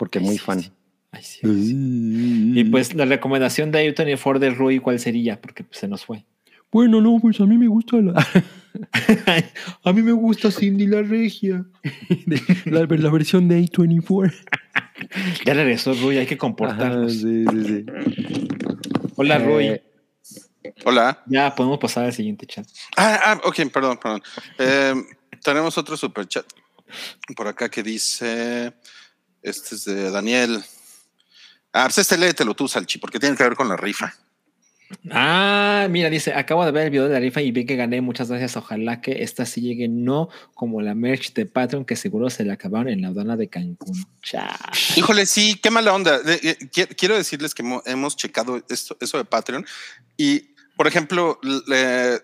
[0.00, 0.60] porque Ay, muy sí, fan.
[0.62, 0.72] sí.
[1.12, 2.52] Ay, sí, ay, sí.
[2.60, 5.38] Y pues la recomendación de A24 de Rui, ¿cuál sería?
[5.40, 6.24] Porque pues, se nos fue.
[6.72, 8.14] Bueno, no, pues a mí me gusta la,
[9.84, 11.66] a mí me gusta Cindy la Regia.
[12.66, 14.32] la, la versión de A24.
[15.46, 17.12] Ya regresó Rui, hay que Ajá, comportarnos.
[17.14, 17.86] sí, sí, sí.
[19.16, 19.82] Hola Rui, Eh,
[20.84, 21.22] Hola.
[21.26, 22.66] ya podemos pasar al siguiente chat.
[22.96, 24.22] Ah, ah, ok, perdón, perdón.
[24.58, 24.94] Eh,
[25.42, 26.44] tenemos otro super chat
[27.34, 28.74] por acá que dice:
[29.42, 30.62] Este es de Daniel.
[31.72, 34.14] Ah, pues este léetelo tú, Salchi, porque tiene que ver con la rifa.
[35.12, 38.00] Ah, mira, dice, acabo de ver el video de la rifa y vi que gané.
[38.00, 38.56] Muchas gracias.
[38.56, 42.54] Ojalá que esta sí llegue, no como la merch de Patreon, que seguro se la
[42.54, 44.04] acabaron en la aduana de Cancún.
[44.22, 44.48] Chao.
[44.96, 46.18] Híjole, sí, qué mala onda.
[46.26, 49.64] Eh, qui- quiero decirles que hemo- hemos checado esto, eso de Patreon
[50.16, 52.20] y, por ejemplo, le-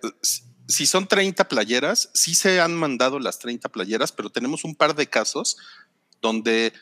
[0.67, 4.97] si son 30 playeras, sí se han mandado las 30 playeras, pero tenemos un par
[4.97, 5.57] de casos
[6.21, 6.73] donde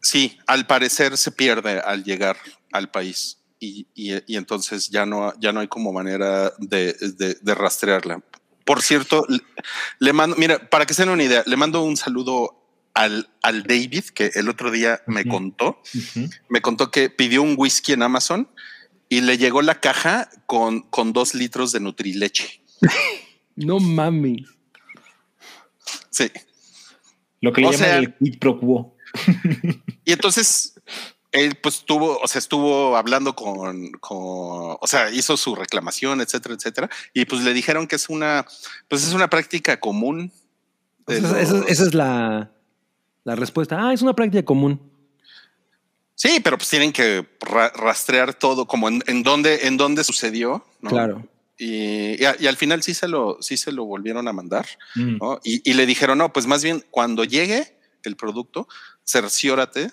[0.00, 2.36] sí, al parecer se pierde al llegar
[2.72, 7.36] al país y, y- y entonces ya no, ya no hay como manera de, de-
[7.40, 8.22] de rastrearla.
[8.64, 9.26] Por cierto,
[9.98, 12.56] le, mando, mira, para que se den una idea, le mando un saludo
[12.94, 15.82] al, al David, que el otro día me contó,
[16.48, 18.48] me contó que pidió un whisky en Amazon
[19.08, 22.62] y le llegó la caja con, con dos litros de Nutrileche.
[23.56, 24.44] no mami.
[26.10, 26.30] Sí.
[27.40, 28.96] Lo que le llaman sea- el quid pro quo.
[30.04, 30.74] Y entonces
[31.32, 34.18] él pues estuvo, o sea, estuvo hablando con, con,
[34.80, 36.90] o sea, hizo su reclamación, etcétera, etcétera.
[37.14, 38.46] Y pues le dijeron que es una,
[38.88, 40.32] pues es una práctica común.
[41.06, 42.50] Esa, esa- los- esa es la,
[43.24, 43.76] la respuesta.
[43.80, 44.80] Ah, es una práctica común.
[46.14, 50.66] Sí, pero pues tienen que ra- rastrear todo, como en, en dónde, en dónde sucedió.
[50.80, 50.90] ¿no?
[50.90, 51.26] Claro.
[51.56, 54.66] Y, y a- y al final sí se lo, sí se lo volvieron a mandar.
[54.96, 55.16] Mm.
[55.18, 55.40] ¿no?
[55.44, 58.66] Y, y le dijeron, no, pues más bien cuando llegue el producto,
[59.10, 59.90] cerciórate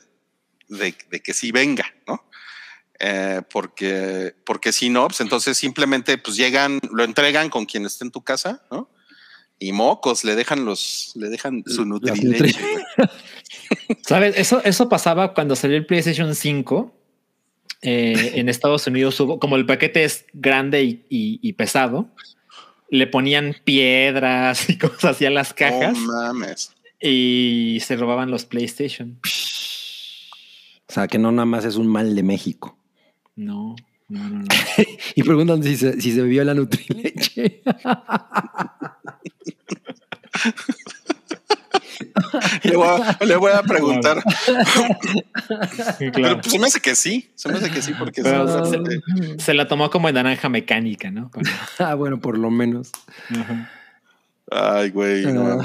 [0.68, 2.24] de, de que sí venga, ¿no?
[3.00, 8.06] Eh, porque, porque si no, pues entonces simplemente pues llegan, lo entregan con quien esté
[8.06, 8.90] en tu casa, ¿no?
[9.60, 12.60] Y mocos, le dejan los, le dejan su nutrileche.
[14.02, 14.36] ¿Sabes?
[14.38, 16.94] Eso, eso pasaba cuando salió el PlayStation 5.
[17.82, 22.10] eh, en Estados Unidos hubo, como el paquete es grande y, y- y pesado,
[22.90, 26.72] le ponían piedras y cosas así a las cajas No mames.
[27.02, 29.20] Y se robaban los PlayStation.
[30.90, 32.78] O sea, que no nada más es un mal de México.
[33.36, 33.76] No,
[34.10, 34.46] no, no, no.
[35.16, 37.62] Y preguntan si se, si se bebió la Nutrileche.
[42.64, 44.22] Le voy a, le voy a preguntar.
[45.98, 46.42] Sí, Pero claro.
[46.42, 48.22] pues se me hace que sí, se me hace que sí, porque
[49.38, 51.32] se- la tomó como en naranja mecánica, ¿no?
[51.80, 52.92] Ah, bueno, por lo menos.
[53.30, 53.72] Ajá.
[54.50, 55.26] Ay, güey.
[55.26, 55.58] no.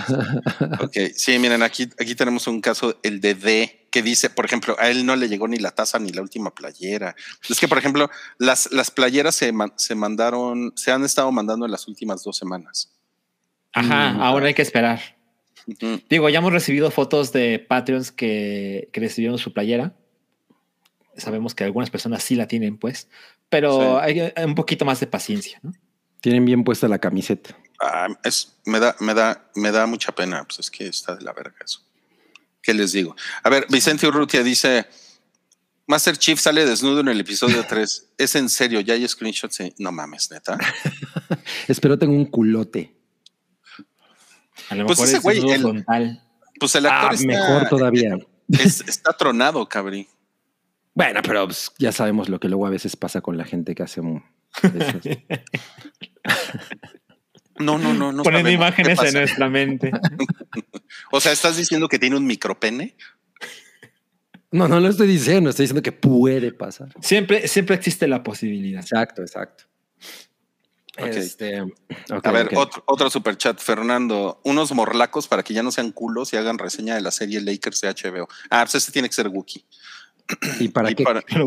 [0.81, 4.75] Ok, sí, miren, aquí, aquí tenemos un caso, el de D, que dice, por ejemplo,
[4.79, 7.15] a él no le llegó ni la taza ni la última playera.
[7.49, 11.73] Es que, por ejemplo, las, las playeras se, se mandaron, se han estado mandando en
[11.73, 12.91] las últimas dos semanas.
[13.73, 14.21] Ajá, Mm.
[14.21, 15.01] ahora hay que esperar.
[16.11, 19.95] Digo, ya hemos recibido fotos de Patreons que, que recibieron su playera.
[21.17, 23.09] Sabemos que algunas personas sí la tienen, pues,
[23.49, 24.21] pero Sí.
[24.35, 25.73] hay un poquito más de paciencia, ¿no?
[26.21, 27.57] Tienen bien puesta la camiseta.
[27.85, 31.23] Ah, es, me, da, me, da, me da mucha pena, pues es que está de
[31.25, 31.81] la verga eso.
[32.63, 33.17] ¿Qué les digo?
[33.43, 34.87] A ver, Vicente Urrutia dice,
[35.89, 38.11] Master Chief sale desnudo en el episodio 3.
[38.19, 38.81] ¿Es en serio?
[38.81, 39.57] ¿Ya hay screenshots?
[39.57, 39.75] Sí.
[39.79, 40.57] No mames, neta.
[41.69, 42.95] Espero tengo un culote.
[44.69, 46.23] A lo Pues mejor ese es güey, el- frontal.
[46.61, 48.17] Pues el actor Ah, está, mejor todavía.
[48.49, 50.09] es- está tronado, cabrí.
[50.95, 53.83] Bueno, pero pues, ya sabemos lo que luego a veces pasa con la gente que
[53.83, 54.23] hace un-
[57.63, 58.23] No, no, no, no.
[58.23, 59.91] Poniendo imágenes en nuestra mente.
[61.11, 62.97] O sea, ¿estás diciendo que tiene un micropene?
[64.51, 66.89] No, no lo estoy diciendo, estoy diciendo que puede pasar.
[67.01, 68.81] Siempre, siempre existe la posibilidad.
[68.83, 69.65] Exacto, exacto.
[70.97, 72.53] Este, A ver, ok.
[72.57, 74.41] otro, otro super chat, Fernando.
[74.45, 77.81] Unos morlacos para que ya no sean culos y hagan reseña de la serie Lakers
[77.81, 78.29] de HBO.
[78.51, 79.65] Ah, pues este tiene que ser Wookie.
[80.61, 81.47] y para y que para- Pero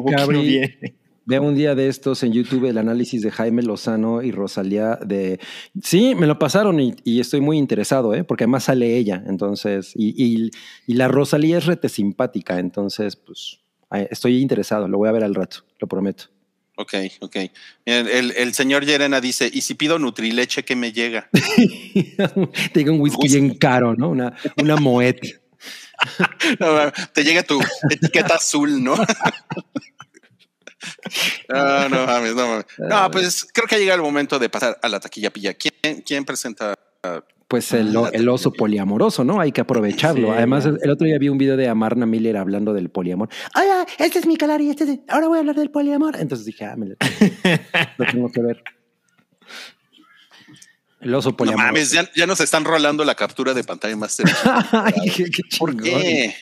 [1.28, 5.40] Vea un día de estos en YouTube el análisis de Jaime Lozano y Rosalía de...
[5.82, 8.24] Sí, me lo pasaron y, y estoy muy interesado, ¿eh?
[8.24, 10.52] porque además sale ella, entonces, y, y-
[10.86, 13.60] y la Rosalía es rete simpática, entonces, pues,
[14.12, 16.26] estoy interesado, lo voy a ver al rato, lo prometo.
[16.78, 17.38] Ok, ok.
[17.86, 21.30] Miren, el, el señor Yerena dice, ¿y si pido Nutrileche, qué me llega?
[22.74, 24.10] Te digo un whisky bien caro, ¿no?
[24.10, 25.18] Una, una Moet.
[26.60, 26.68] No,
[27.14, 27.58] te llega tu
[27.90, 28.96] etiqueta azul, ¿no?
[31.50, 32.66] no, no mames, no mames.
[32.78, 35.54] No, pues creo que ha llegado el momento de pasar a la taquilla pilla.
[35.54, 36.74] ¿Quién, quién presenta?
[37.48, 39.40] Pues el, el oso poliamoroso, ¿no?
[39.40, 40.30] Hay que aprovecharlo.
[40.30, 43.30] Sí, Además, el otro día vi un video de Amarna Miller hablando del poliamor.
[43.54, 45.00] Ay, ah, este es mi calar y este es...
[45.08, 46.16] Ahora voy a hablar del poliamor.
[46.20, 46.96] Entonces dije, ah, me lo,
[47.98, 48.64] lo tengo que ver.
[51.02, 51.68] El oso No poliamoroso.
[51.68, 54.26] mames, ya, ya nos están rolando la captura de pantalla Master.
[54.72, 56.34] Ay, qué, qué ¿Por qué?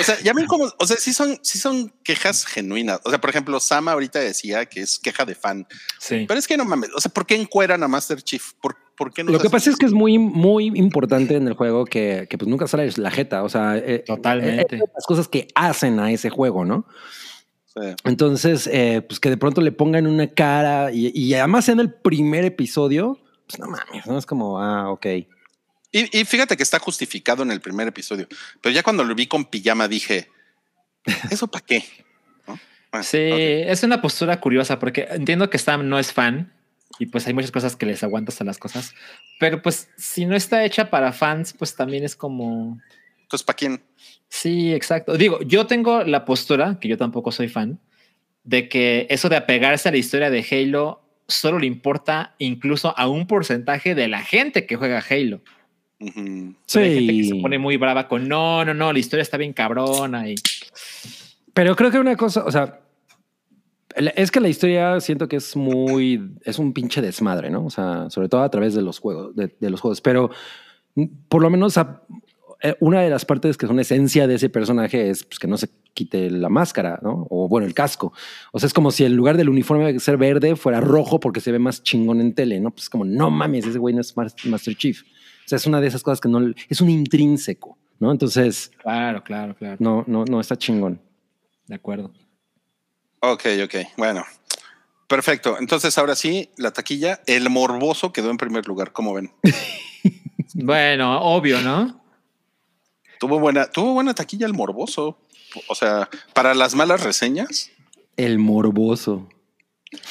[0.00, 3.00] O sea, ya ven cómo, o sea, sí son, sí son quejas genuinas.
[3.04, 5.66] O sea, por ejemplo, Sama ahorita decía que es queja de fan,
[6.00, 6.24] Sí.
[6.26, 6.90] pero es que no mames.
[6.96, 8.52] O sea, ¿por qué encueran a Master Chief?
[8.60, 9.30] ¿Por, por qué no?
[9.30, 12.48] Lo que pasa es que es muy, muy importante en el juego que, que pues
[12.48, 13.44] nunca sale la jeta.
[13.44, 14.76] O sea, eh, Totalmente.
[14.76, 16.84] eh, las cosas que hacen a ese juego, ¿no?
[17.66, 17.80] Sí.
[18.04, 21.92] Entonces, eh, pues que de pronto le pongan una cara y, y además en el
[21.94, 25.06] primer episodio, pues no mames, no es como, ah, ok.
[25.90, 28.28] Y, y fíjate que está justificado en el primer episodio,
[28.60, 30.28] pero ya cuando lo vi con pijama dije,
[31.30, 31.84] ¿eso para qué?
[32.46, 32.58] ¿No?
[33.02, 33.38] Sí, ok.
[33.70, 36.52] es una postura curiosa porque entiendo que Stam no es fan
[36.98, 38.94] y pues hay muchas cosas que les aguantas a las cosas,
[39.38, 42.80] pero pues si no está hecha para fans, pues también es como...
[43.22, 43.82] Entonces, ¿para quién?
[44.28, 45.16] Sí, exacto.
[45.16, 47.78] Digo, yo tengo la postura, que yo tampoco soy fan,
[48.42, 53.06] de que eso de apegarse a la historia de Halo solo le importa incluso a
[53.06, 55.42] un porcentaje de la gente que juega Halo.
[56.00, 56.54] Ujú.
[56.66, 56.78] Sí.
[56.78, 59.52] Hay gente que se pone muy brava con no, no, no, la historia está bien
[59.52, 60.36] cabrona y
[61.52, 62.80] Pero creo que una cosa, o sea,
[64.14, 67.64] es que la historia siento que es muy, es un pinche desmadre, ¿no?
[67.66, 70.00] O sea, sobre todo a través de los juegos, de, de los juegos.
[70.00, 70.30] Pero
[70.94, 72.02] mm, por lo menos a-
[72.62, 75.56] eh, una de las partes que son esencia de ese personaje es pues, que no
[75.56, 77.26] se quite la máscara, ¿no?
[77.30, 78.12] O bueno, el casco.
[78.52, 81.40] O sea, es como si en lugar del uniforme de ser verde fuera rojo porque
[81.40, 82.70] se ve más chingón en tele, ¿no?
[82.72, 85.02] Pues como, no mames, ese güey no es Mas- Master Chief.
[85.48, 88.12] O sea, es una de esas cosas que no, es un intrínseco, ¿no?
[88.12, 89.76] Entonces, claro, claro, claro.
[89.78, 91.00] no, no, no está chingón.
[91.66, 92.12] De acuerdo.
[93.20, 94.26] Ok, ok, bueno.
[95.06, 95.56] Perfecto.
[95.58, 99.32] Entonces, ahora sí, la taquilla, el morboso quedó en primer lugar, como ven.
[100.54, 102.02] Bueno, obvio, ¿no?
[103.20, 105.18] Tuvo buena, tuvo buena taquilla el morboso.
[105.68, 107.70] O sea, para las malas reseñas,
[108.16, 109.28] El morboso.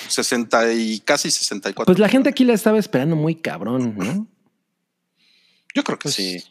[0.08, 1.86] 60 y casi 64.
[1.86, 4.28] Pues la gente aquí la estaba esperando muy cabrón, ¿no?
[5.77, 6.43] Yo creo que Pues- sí.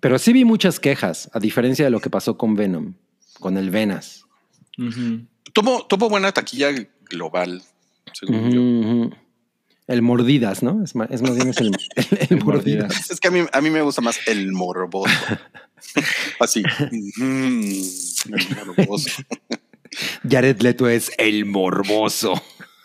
[0.00, 2.94] Pero sí vi muchas quejas, a diferencia de lo que pasó con Venom,
[3.38, 4.24] con el Venas.
[5.52, 6.70] Tuvo, tuvo buena taquilla
[7.10, 7.62] global,
[8.14, 9.16] según yo.
[9.86, 10.82] El mordidas, ¿no?
[10.82, 11.66] Es más, es más bien es el,
[11.96, 12.84] el- el El mordidas.
[12.88, 13.10] mordidas.
[13.10, 15.12] Es que a mí, a mí me gusta más el morboso.
[16.40, 16.62] Así.
[17.16, 17.72] Mm,
[18.32, 19.10] el morboso.
[20.26, 22.40] Jared Leto es el morboso.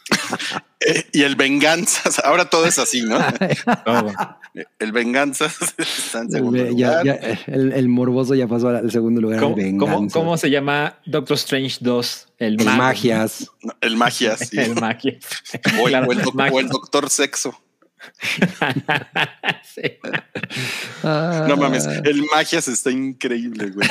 [1.14, 2.20] Y el venganzas.
[2.24, 3.18] Ahora todo es así, ¿no?
[4.80, 7.06] El venganzas está en El, segundo ya- lugar.
[7.06, 7.14] ya-
[7.48, 9.42] el- el morboso ya pasó al segundo lugar.
[9.42, 12.28] ¿Cómo, el cómo- se llama Doctor Strange 2?
[12.38, 12.78] El, El mago.
[12.78, 13.52] magias.
[13.82, 14.58] El magia, sí.
[14.60, 15.18] El magia.
[15.82, 16.54] O, el- Claro, o el, doc- magia.
[16.54, 17.60] o el doctor sexo.
[19.64, 19.82] Sí.
[21.04, 21.46] Ah.
[21.48, 23.88] No mames, el magias está increíble, güey.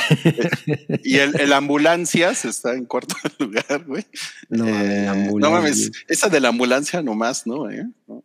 [1.03, 4.05] Y el, el ambulancias está en cuarto lugar, güey.
[4.49, 7.69] No, Eh, no mames, esa de la ambulancia nomás, ¿no?
[7.69, 7.85] ¿Eh?
[8.07, 8.23] No.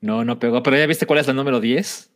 [0.00, 0.62] No, no pegó.
[0.62, 2.10] Pero ya viste cuál es la número 10?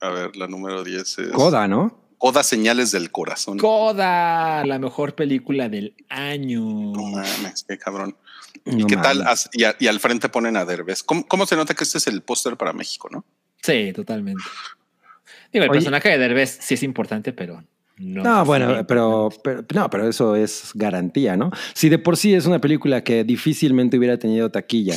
[0.00, 1.98] A ver, la número 10 es Coda, ¿no?
[2.18, 3.56] Coda Señales del Corazón.
[3.58, 6.60] Coda, la mejor película del año.
[6.60, 8.14] No mames, qué cabrón.
[8.64, 9.24] No ¿Qué tal?
[9.52, 11.02] Y, a- y al frente ponen a Derbez.
[11.02, 13.24] ¿Cómo, cómo se nota que este es el póster para México, no?
[13.62, 14.42] Sí, totalmente.
[15.52, 15.78] Digo, el Oye.
[15.78, 17.62] personaje de Derbez sí es importante, pero
[17.98, 18.22] no.
[18.22, 21.50] No, es bueno, pero, pero no, pero eso es garantía, ¿no?
[21.74, 24.96] Si de por sí es una película que difícilmente hubiera tenido taquilla,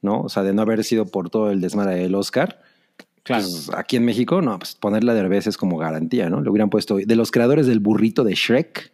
[0.00, 0.22] ¿no?
[0.22, 2.62] O sea, de no haber sido por todo el desmadre del Oscar.
[3.24, 3.42] Claro.
[3.44, 6.40] pues, aquí en México, no, pues ponerla de revés es como garantía, ¿no?
[6.40, 8.90] Le hubieran puesto de los creadores del burrito de Shrek.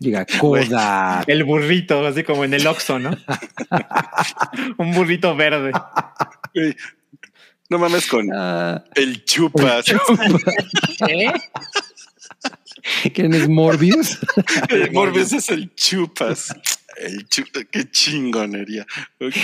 [0.00, 1.22] Diga, Coda.
[1.26, 3.10] El burrito, así como en el Oxxo, ¿no?
[4.78, 5.72] Un burrito verde.
[7.70, 9.86] No mames con Ah, el chupas.
[11.08, 11.32] ¿Eh?
[13.14, 14.18] ¿Quién es Morbius?
[14.68, 16.54] El Morbius es el chupas.
[16.98, 18.84] El chu- qué chingonería.
[19.20, 19.34] Ok.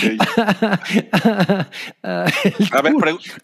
[2.03, 3.41] Ah, el A ver, pregu-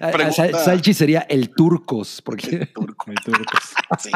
[0.00, 3.10] Ah, pregunta- Salchi sería el turcos, porque turco.
[3.10, 3.58] El turco.
[3.98, 4.10] Sí.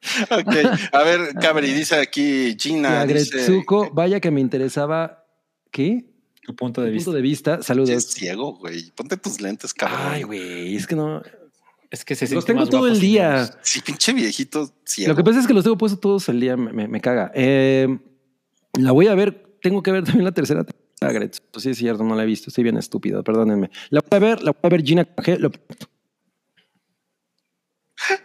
[0.30, 0.54] Ok.
[0.92, 3.00] A ver, Cabri, dice aquí Gina.
[3.00, 5.24] a dice, Gretsuko, vaya que me interesaba.
[5.70, 6.04] ¿Qué?
[6.42, 7.04] Tu punto de Tu vista.
[7.06, 7.56] punto de vista.
[7.58, 7.90] "Sí, Saludos.
[7.90, 8.90] es ciego, güey.
[8.92, 9.98] Ponte tus lentes, cabrón.
[10.02, 11.20] Ay, güey, es que no.
[11.90, 13.36] Es que se Los tengo más todo el día.
[13.36, 13.58] ellos.
[13.62, 15.10] Sí, pinche viejito ciego.
[15.12, 17.30] Lo que pasa es que los tengo puestos todos el día, me, me- me caga.
[17.34, 17.98] Eh,
[18.78, 21.60] la voy a ver, tengo que ver también la tercera temporada, Gretsuko.
[21.60, 23.70] Sí, es cierto, no la he visto, estoy bien estúpido, perdónenme.
[23.90, 25.08] La voy a ver, la voy a ver Gina.
[25.38, 25.50] Lo-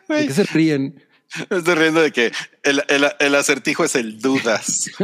[0.09, 1.01] ¿De qué se ríen?
[1.49, 2.31] Me estoy riendo de que
[2.63, 4.89] el, el, el acertijo es el dudas.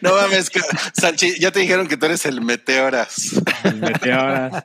[0.00, 0.50] no mames,
[0.94, 3.32] Salchi, ya te dijeron que tú eres el meteoras.
[3.64, 4.64] El meteoras.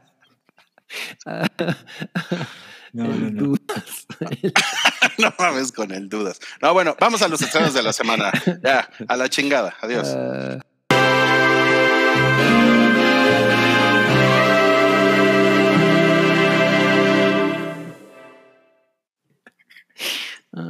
[2.93, 3.43] No, no, El no.
[3.43, 4.07] dudas.
[5.17, 6.39] no mames con el dudas.
[6.61, 8.31] No, bueno, vamos a los estrenos de la semana.
[8.63, 9.75] Ya, a la chingada.
[9.81, 10.07] Adiós.
[10.15, 10.59] Ah,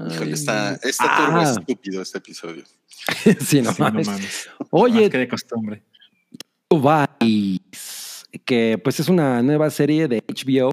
[0.10, 1.26] Híjole, está, está Ah.
[1.28, 2.64] turbo estúpido este episodio.
[3.40, 4.10] sí, no Sí, no mames.
[4.72, 5.84] Oye, Más que de costumbre.
[7.20, 10.72] Vice, que pues es una nueva serie de HBO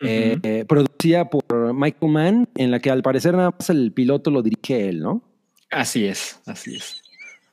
[0.00, 4.30] eh, eh, producida por Michael Mann, en la que al parecer nada más el piloto
[4.30, 5.22] lo dirige él, ¿no?
[5.70, 7.02] Así es, así es.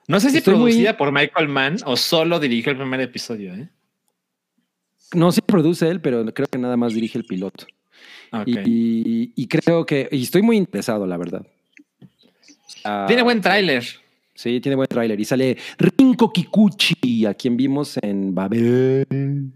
[0.07, 3.53] No sé si Estoy muy- producida por Michael Mann o solo dirigió el primer episodio.
[3.53, 3.69] ¿eh?
[5.13, 7.65] No sé si produce él, pero creo que nada más dirige el piloto.
[8.45, 11.45] Y, y creo que, y estoy muy interesado, la verdad.
[13.07, 13.85] Tiene buen tráiler.
[14.33, 15.19] Sí, tiene buen tráiler.
[15.19, 19.51] Y sale Rinko Kikuchi, a quien vimos en Babel.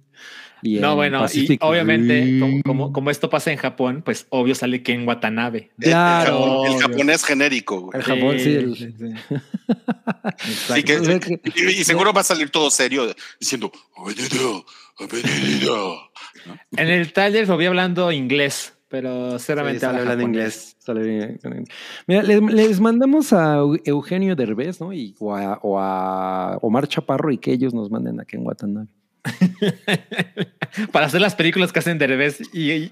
[0.61, 4.27] y No, en bueno, Pacific y obviamente, como, como, como esto pasa en Japón, pues
[4.29, 5.71] obvio sale Ken Watanabe.
[5.79, 6.65] Claro.
[6.65, 7.97] El, japonés genérico, güey.
[7.97, 8.53] El Japón, sí.
[8.53, 9.13] el- sí, sí.
[10.73, 13.07] Sí, que- O sea que- y, y seguro va a salir todo serio
[13.39, 13.71] diciendo.
[16.77, 20.75] En el tráiler lo vi hablando inglés, pero Sí, sale habla hablando inglés.
[20.79, 21.39] Sale bien.
[22.07, 24.93] Mira, les, les mandamos a Eu- Eugenio Derbez, ¿no?
[24.93, 28.87] Y, o, a, o a Omar Chaparro y que ellos nos manden aquí en Watanabe.
[30.91, 32.91] Para hacer las películas que hacen Derbez y,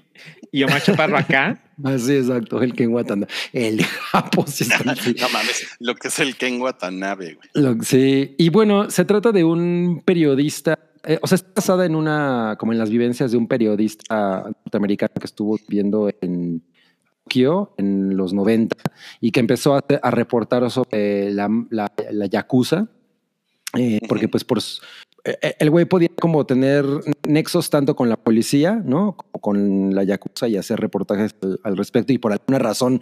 [0.50, 1.60] y Omar Chaparro acá.
[1.84, 3.30] Así, exacto, el Ken Watanabe.
[3.52, 5.14] El Japo, sí, está- sí.
[5.20, 7.48] No mames, lo que es el Ken Watanabe, güey.
[7.54, 8.34] Lo- sí.
[8.38, 12.72] Y bueno, se trata de un periodista, eh, o sea, está basada en una, como
[12.72, 16.62] en las vivencias de un periodista norteamericano que estuvo viviendo en
[17.24, 18.76] Tokio en los 90
[19.20, 22.88] y que empezó a, a reportar sobre la, la, la Yakuza,
[23.76, 24.58] eh, porque pues por...
[24.58, 24.80] s-
[25.24, 26.84] eh, El güey podía como tener
[27.26, 29.16] nexos tanto con la policía, ¿no?
[29.16, 33.00] Como con la Yakuza y hacer reportajes al, al respecto y por alguna razón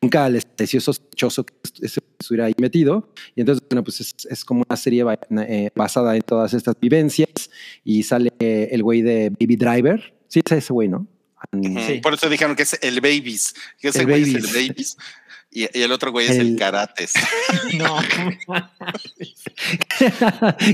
[0.00, 3.08] nunca les pareció sospechoso que ese estuviera ahí metido.
[3.34, 5.18] Y entonces, bueno, pues es, es como una serie ba-
[5.48, 7.50] eh, basada en todas estas vivencias
[7.82, 10.14] y sale eh, el güey de Baby Driver.
[10.28, 11.06] Sí, es ese güey, ¿no?
[11.52, 12.00] Sí.
[12.02, 14.54] Por eso dijeron que es el Babies, que ese El güey es Babies.
[14.54, 14.96] el Babies.
[15.56, 17.12] Y, y el otro güey es el, Karates.
[17.74, 17.98] No.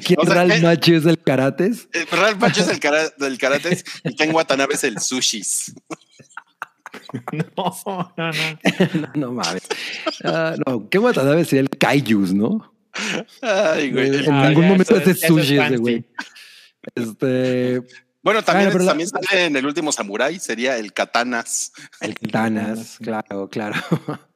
[0.05, 1.87] ¿Quién O sea, eh, Macchio es el Karates?
[1.93, 3.03] El Real Pacho es el cara,
[3.39, 5.75] Karates y Ken Watanabe es el Sushis.
[7.33, 7.45] No,
[7.87, 8.33] no, no.
[9.01, 9.63] no, no mames.
[10.25, 12.75] Ah, no, qué Watanabe sería el Kaijus, ¿no?
[13.43, 14.09] Ay, güey.
[14.09, 16.05] el- en Ah, algún ya, momento eso es de sushi ese güey.
[16.95, 17.83] Este,
[18.23, 21.73] Bueno, también, la- también sale en el último Samurai, sería el Katanas.
[22.01, 23.77] El Katanas, claro, claro.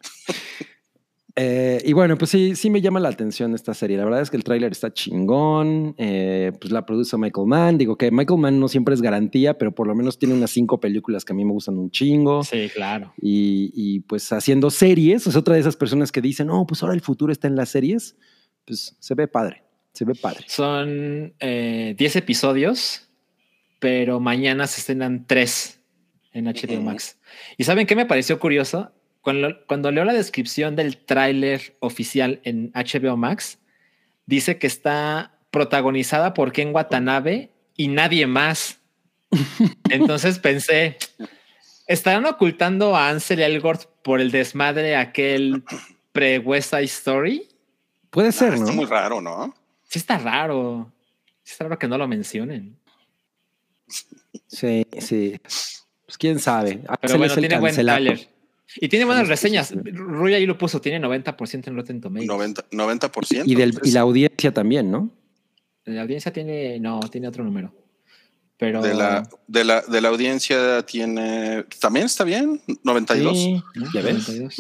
[1.37, 3.97] Eh, y bueno, pues sí, sí me llama la atención esta serie.
[3.97, 5.97] La verdad es que el tráiler está chingón.
[5.99, 7.76] eh, pues la produce Michael Mann.
[7.76, 10.78] Digo que Michael Mann no siempre es garantía, pero por lo menos tiene unas cinco
[10.78, 12.45] películas que a mí me gustan un chingo.
[12.45, 13.12] Sí, claro.
[13.20, 16.95] Y, y, pues haciendo series, es otra de esas personas que dicen, no, pues ahora
[16.95, 18.16] el futuro está en las series.
[18.64, 20.45] Pues se ve padre, se ve padre.
[20.47, 23.03] Son eh, 10 episodios,
[23.85, 25.78] pero mañana se estrenan 3
[26.32, 26.80] en HBO.
[26.80, 27.18] Max.
[27.59, 28.91] ¿Y saben qué me pareció curioso?
[29.20, 33.59] Cuando, cuando leo la descripción del tráiler oficial en HBO Max,
[34.24, 38.80] dice que está protagonizada por Ken Watanabe y nadie más.
[39.91, 40.97] Entonces pensé,
[41.87, 45.62] ¿estarán ocultando a Ansel Elgort por el desmadre aquel
[46.12, 47.49] pre-West Side Story?
[48.09, 48.72] Puede ser, está ¿no?
[48.72, 49.55] muy raro, ¿no?
[49.82, 50.91] Sí está raro.
[51.43, 52.78] Sí está raro que no lo mencionen.
[54.47, 55.41] Sí, sí.
[56.07, 56.78] Pues quién sabe.
[56.78, 58.28] Pero Axel bueno, es el tiene buen tráiler.
[58.76, 59.72] Y tiene buenas reseñas.
[59.74, 62.28] Ruy ahí lo puso, tiene 90% en Rotten Tomatoes.
[62.28, 62.64] 90%.
[62.70, 65.11] 90% Y, del, y pues, la audiencia también, ¿no?
[65.85, 67.72] La audiencia tiene, no, tiene otro número.
[68.57, 71.64] Pero de, la, de, la, de la audiencia tiene.
[71.80, 73.37] También está bien, 92.
[73.37, 73.87] Sí, ¿no?
[73.93, 74.28] ¿Ya ves?
[74.28, 74.57] 92.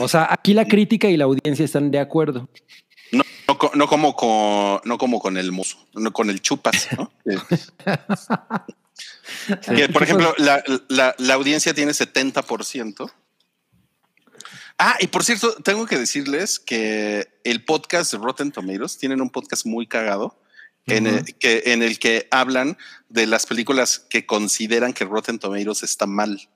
[0.00, 2.48] O sea, aquí la crítica y la audiencia están de acuerdo.
[3.48, 7.10] No, no como con, no como con el mozo, no con el chupas, ¿no?
[9.74, 13.10] Que- por ejemplo, la, la- la audiencia tiene 70%.
[14.78, 19.30] Ah, y por cierto, tengo que decirles que el podcast de Rotten Tomatoes tienen un
[19.30, 20.38] podcast muy cagado
[20.86, 22.76] en, el, que, en el que hablan
[23.08, 26.48] de las películas que consideran que Rotten Tomatoes está mal.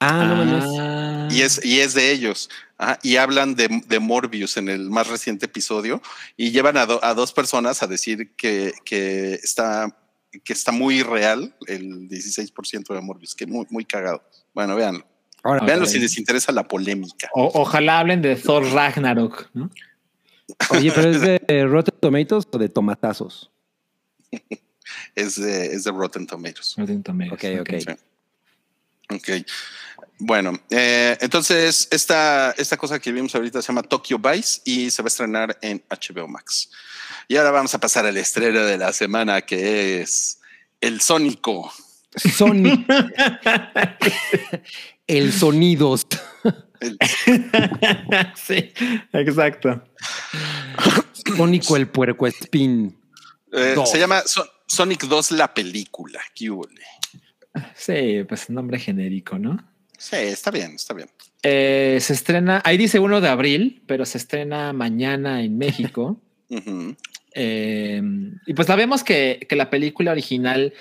[0.00, 0.80] Ah, no.
[0.80, 1.28] Ah.
[1.30, 2.50] Y es, y es de ellos.
[2.78, 6.02] Ajá, y hablan de, de Morbius en el más reciente episodio
[6.36, 9.96] y llevan a, do- a dos personas a decir que, que está
[10.44, 14.22] que está muy real, el 16% de Morbius, que muy, muy cagado.
[14.52, 15.06] Bueno, véanlo.
[15.42, 17.30] Ahora, Véanlo si les interesa la polémica.
[17.32, 19.70] O- ojalá hablen de Thor Ragnarok, ¿no?
[20.70, 23.50] Oye, pero es de Rotten Tomatoes o de tomatazos.
[25.16, 26.74] Es de, es de Rotten Tomatoes.
[26.76, 27.80] Rotten Tomatoes, Ok, ok.
[27.80, 27.86] Sí.
[29.10, 29.30] Ok.
[30.18, 35.02] Bueno, eh, entonces esta, esta cosa que vimos ahorita se llama Tokyo Vice y se
[35.02, 36.70] va a estrenar en HBO Max.
[37.28, 40.38] Y ahora vamos a pasar al estreno de la semana que es
[40.80, 41.70] El Sónico.
[42.16, 42.86] Sonic.
[45.06, 46.06] el sonidos.
[46.80, 46.98] El-
[48.46, 48.72] sí,
[49.12, 49.82] exacto.
[51.36, 52.98] Sónico el puerco espín.
[53.52, 56.20] eh, se llama So- Sonic 2 la película.
[56.34, 56.66] ¿Qué hubo?
[57.74, 59.64] Sí, pues nombre genérico, ¿no?
[59.98, 61.08] Sí, está bien, está bien.
[61.42, 66.20] Eh, se estrena, ahí dice 1 de abril, pero se estrena mañana en México.
[67.38, 68.00] Eh,
[68.46, 70.72] y pues sabemos que, que la película original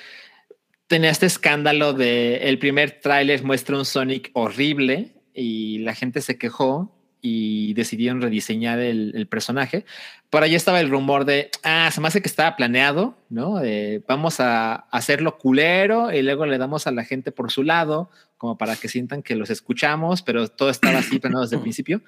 [0.88, 6.38] tenía este escándalo de el primer tráiler muestra un Sonic horrible y la gente se
[6.38, 6.95] quejó
[7.28, 9.84] y decidieron rediseñar el, el personaje.
[10.30, 13.62] Por ahí estaba el rumor de, ah, se me hace que estaba planeado, ¿no?
[14.08, 18.60] Vamos a hacerlo culero y luego le damos a la gente por su lado, como
[18.60, 22.04] para que sientan que los escuchamos, pero todo estaba así planeado desde el principio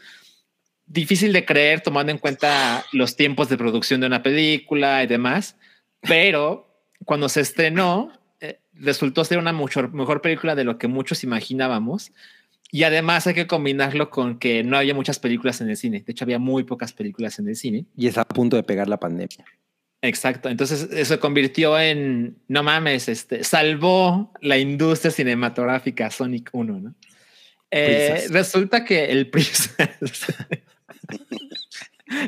[0.87, 5.57] difícil de creer tomando en cuenta los tiempos de producción de una película y demás,
[5.99, 6.65] pero
[7.03, 12.13] cuando se estrenó eh, resultó ser una mucho mejor película de lo que muchos imaginábamos
[12.71, 16.11] y además hay que combinarlo con que no había muchas películas en el cine, de
[16.11, 17.85] hecho había muy pocas películas en el cine.
[17.95, 19.45] Y está a punto de pegar la pandemia.
[20.01, 26.79] Exacto, entonces eso se convirtió en, no mames, este, salvó la industria cinematográfica Sonic 1,
[26.79, 26.95] ¿no?
[27.71, 29.75] Eh, resulta que el Prisas...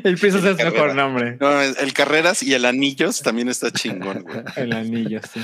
[0.04, 0.94] el Prisas es mejor Carrera.
[0.94, 1.36] nombre.
[1.40, 4.22] No, el Carreras y el Anillos también está chingón.
[4.22, 4.42] güey.
[4.56, 5.40] El anillo, sí.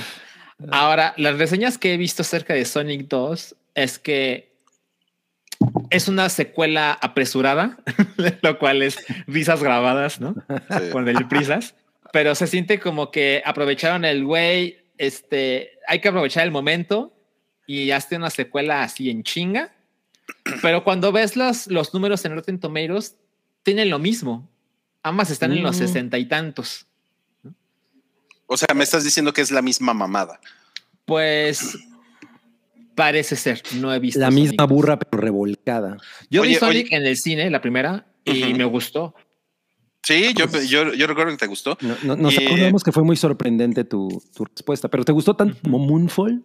[0.71, 4.46] Ahora, las reseñas que he visto acerca de Sonic 2 es que
[5.89, 7.77] es una secuela apresurada,
[8.41, 8.97] lo cual es
[9.27, 10.35] risas grabadas, ¿no?
[10.69, 10.89] Sí.
[10.91, 11.75] Con el prisas,
[12.13, 17.13] pero se siente como que aprovecharon el güey, este, hay que aprovechar el momento
[17.65, 19.73] y hazte una secuela así en chinga.
[20.61, 23.15] Pero cuando ves los, los números en Rotten Tomatoes,
[23.63, 24.49] tienen lo mismo.
[25.03, 25.79] Ambas están en los Mm.
[25.79, 26.85] sesenta y tantos.
[28.45, 30.39] O sea, me estás diciendo que es la misma mamada.
[31.05, 31.77] Pues
[32.97, 34.19] parece ser, no he visto.
[34.19, 35.97] La misma burra, pero revolcada.
[36.31, 36.95] Yo vi Oye, Sonic oye.
[36.97, 39.13] en el cine, la primera, y me gustó.
[40.03, 41.77] Sí, yo, yo, yo recuerdo que te gustó.
[41.81, 45.35] No- no- nos Y- acordamos que fue muy sorprendente tu, tu respuesta, pero ¿te gustó
[45.35, 46.43] tanto como Moonfall?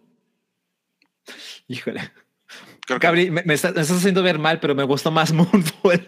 [1.67, 2.01] Híjole.
[2.85, 5.31] Creo que- Cabri, me, me está- me estás haciendo ver mal, pero me gustó más
[5.33, 6.05] Moonfall.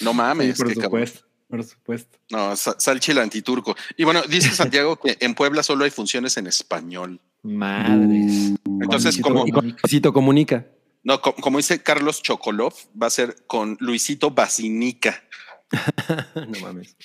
[0.00, 0.58] no Sí, mames.
[0.58, 1.20] por supuesto.
[1.48, 2.18] Por supuesto.
[2.30, 3.74] No, sa- salchi el antiturco.
[3.96, 7.20] Y bueno, dice Santiago que en Puebla solo hay funciones en español.
[7.42, 8.54] Madres.
[8.64, 10.66] Entonces, Luisito- como- Luisito comunica.
[11.04, 15.22] No, co- como dice Carlos Chocolov, va a ser con Luisito Basinica
[16.34, 16.96] no mames.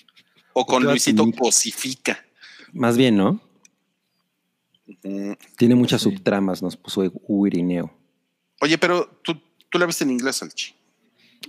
[0.54, 1.40] o con Luisito Basinica?
[1.40, 2.26] Cosifica.
[2.74, 3.40] Más bien, ¿no?
[5.04, 5.34] Mm.
[5.58, 6.10] Tiene muchas Sí.
[6.10, 7.94] subtramas, nos puso Uirineo.
[8.62, 10.74] Oye, pero tú, tú la viste en inglés, Salchi.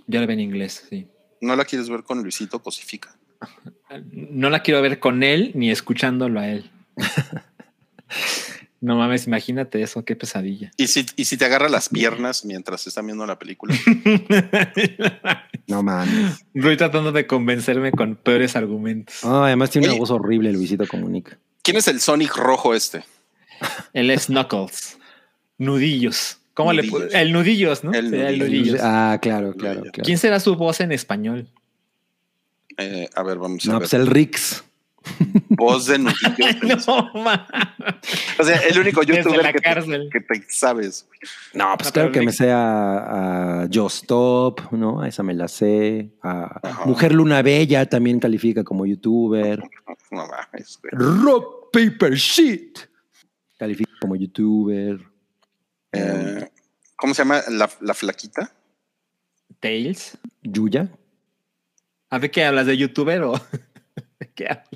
[0.07, 1.09] Yo la veo en inglés, sí.
[1.41, 3.17] ¿No la quieres ver con Luisito Cosifica?
[4.11, 6.71] No la quiero ver con él ni escuchándolo a él.
[8.85, 10.71] No mames, imagínate eso, qué pesadilla.
[10.77, 13.75] ¿Y si, y si te agarra las piernas mientras están viendo la película?
[15.67, 16.45] No mames.
[16.53, 19.17] Voy tratando de convencerme con peores argumentos.
[19.25, 21.39] Ah, además tiene una voz horrible, Luisito comunica.
[21.63, 23.03] ¿Quién es el Sonic rojo este?
[23.95, 24.99] Él es Knuckles.
[25.57, 26.37] Nudillos.
[26.53, 27.03] ¿Cómo le Nudillos.
[27.13, 27.93] pu- El nudillos, ¿no?
[27.95, 28.59] El Sería el nudillos.
[28.67, 28.81] nudillos.
[28.83, 29.93] Ah, claro, claro, Nudillos.
[29.95, 30.05] claro.
[30.05, 31.49] ¿Quién será su voz en español?
[32.77, 33.89] Eh, a ver, vamos a No, ver.
[33.89, 34.64] pues el Rix.
[35.51, 36.87] Voz de nudillos.
[36.87, 37.11] no.
[38.39, 41.07] O sea, el único youtuber que te, que te sabes.
[41.53, 45.01] No, pues No, claro que me sé a, a Stop, ¿no?
[45.01, 46.11] A esa me la sé.
[46.23, 46.85] A Ajá.
[46.87, 49.63] Mujer Luna Bella también califica como youtuber.
[50.11, 50.93] No mames, güey.
[50.93, 52.79] Rock Paper Shit
[53.59, 55.01] califica como youtuber.
[55.93, 56.49] Eh,
[56.97, 57.41] ¿Cómo se llama?
[57.51, 58.53] ¿La, la flaquita?
[59.61, 60.19] Tails.
[60.43, 60.89] Yuya.
[62.11, 63.35] ¿A ver qué hablas de youtuber o
[64.35, 64.69] qué hablas?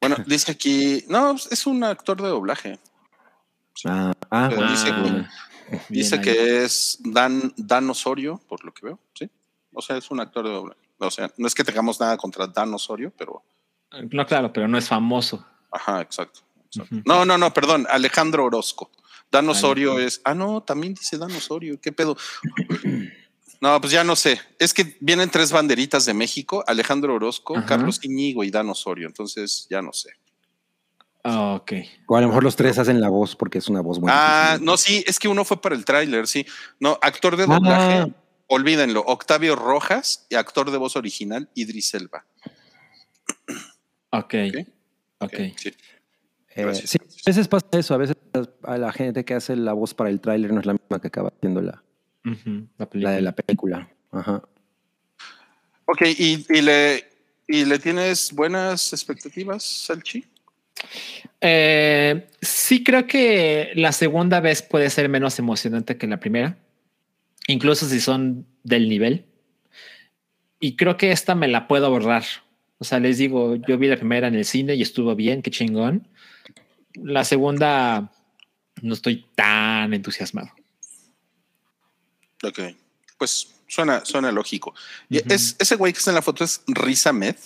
[0.00, 1.04] Bueno, dice aquí.
[1.08, 2.78] No, es un actor de doblaje.
[3.84, 5.28] Ah, ah, dice sí, que- bueno.
[5.90, 6.34] Dice Bien ahí.
[6.36, 8.98] que es Dan, Dan Osorio, por lo que veo.
[9.14, 9.28] Sí.
[9.74, 10.80] O sea, es un actor de doblaje.
[10.98, 13.42] O sea, no es que tengamos nada contra Dan Osorio, pero.
[14.10, 15.44] No, claro, pero no es famoso.
[15.70, 16.40] Ajá, exacto.
[17.04, 17.86] No, no, no, perdón.
[17.90, 18.90] Alejandro Orozco.
[19.30, 20.08] Dan Osorio Alejandro.
[20.08, 20.20] es.
[20.24, 21.78] Ah, no, también dice Dan Osorio.
[21.80, 22.16] ¿Qué pedo?
[23.60, 24.40] No, pues ya no sé.
[24.58, 27.66] Es que vienen tres banderitas de México: Alejandro Orozco, Ajá.
[27.66, 29.06] Carlos Iñigo y Dan Osorio.
[29.08, 30.10] Entonces ya no sé.
[31.24, 31.72] Ah, ok.
[32.06, 34.52] O a lo mejor los tres hacen la voz porque es una voz buena.
[34.54, 36.46] Ah, no, sí, es que uno fue para el tráiler, sí.
[36.78, 38.08] No, actor de doblaje, Ah.
[38.46, 42.24] olvídenlo, Octavio Rojas y actor de voz original, Idris Elba.
[44.10, 44.34] Ok.
[44.48, 44.68] Ok.
[45.20, 45.34] Ok.
[45.56, 45.68] sí.
[46.54, 46.90] Eh, Gracias.
[46.90, 47.94] sí, a veces pasa eso.
[47.94, 48.16] A veces
[48.62, 51.08] a la gente que hace la voz para el tráiler no es la misma que
[51.08, 51.82] acaba haciendo la,
[52.78, 53.12] La la película.
[53.12, 53.88] de la película.
[54.12, 54.42] Ajá.
[55.86, 57.04] Ok, y, y le,
[57.46, 60.24] ¿y le tienes buenas expectativas, Salchi?
[61.40, 66.58] Eh, sí creo que la segunda vez puede ser menos emocionante que la primera,
[67.46, 69.24] incluso si son del nivel.
[70.60, 72.24] Y creo que esta me la puedo borrar.
[72.78, 75.50] O sea, les digo, yo vi la primera en el cine y estuvo bien, qué
[75.50, 76.08] chingón.
[76.94, 78.12] La segunda
[78.82, 80.50] no estoy tan entusiasmado.
[82.42, 82.58] Ok,
[83.18, 84.74] pues suena, suena lógico.
[85.10, 87.36] Es, ese güey que está en la foto es Risa Med.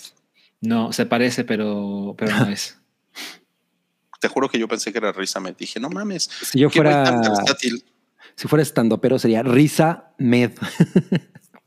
[0.61, 2.77] No, se parece, pero, pero no es.
[4.19, 5.55] Te juro que yo pensé que era Risa Med.
[5.57, 6.29] Dije, no mames.
[6.41, 7.83] Si yo fuera, tan versátil.
[8.35, 10.53] si fuera estando, pero sería Risa Med.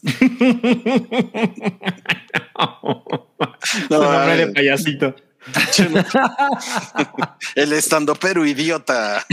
[3.91, 4.53] No, nombre de ay.
[4.53, 5.15] payasito.
[7.55, 9.25] El estando pero idiota.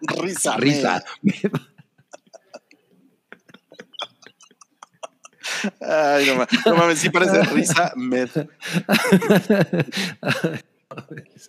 [0.00, 0.56] Risa.
[0.56, 1.04] Risa.
[1.22, 1.52] Med.
[5.80, 8.28] Ay, no, ma- no mames, sí parece Risa Med.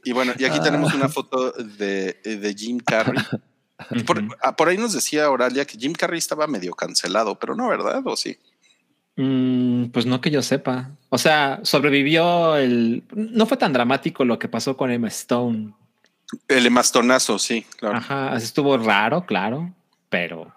[0.06, 3.22] Y bueno, y aquí tenemos una foto de, de Jim Carrey.
[4.06, 7.68] Por, ah, por ahí nos decía Oralia que Jim Carrey estaba medio cancelado, pero no,
[7.68, 8.02] ¿verdad?
[8.06, 8.38] ¿O sí?
[9.18, 10.92] Mm, pues no que yo sepa.
[11.10, 13.04] O sea, sobrevivió el.
[13.14, 15.74] No fue tan dramático lo que pasó con Emma Stone.
[16.48, 17.98] El mastonazo, sí, claro.
[17.98, 19.74] Ajá, estuvo raro, claro,
[20.10, 20.54] pero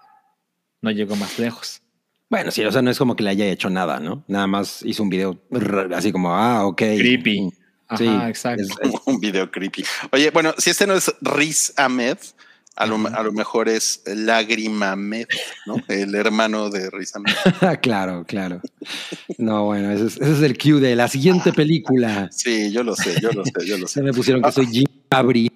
[0.81, 1.81] no llegó más lejos.
[2.29, 4.23] Bueno, sí, o sea, no es como que le haya hecho nada, ¿no?
[4.27, 5.39] Nada más hizo un video
[5.95, 6.77] así como, ah, ok.
[6.77, 7.49] Creepy.
[7.87, 8.63] Ajá, Sí, exacto.
[8.63, 9.83] es- es- Un video creepy.
[10.11, 12.17] Oye, bueno, si este no es Riz Ahmed,
[12.75, 15.25] a lo, a lo mejor es Lágrima Ahmed,
[15.65, 15.77] ¿no?
[15.87, 17.33] El hermano de Riz Ahmed.
[17.81, 18.59] claro, claro.
[19.37, 22.27] No, bueno, ese es, ese es el cue de la siguiente película.
[22.31, 24.01] Sí, yo lo sé, yo lo sé, yo lo Se sé.
[24.03, 25.49] me pusieron que soy Jim Cabri.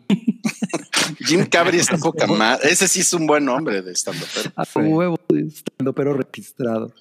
[1.26, 2.64] Jim Cabri está poca más.
[2.64, 4.26] Ese sí es un buen nombre de estando
[4.56, 6.94] A huevo, estando pero registrado.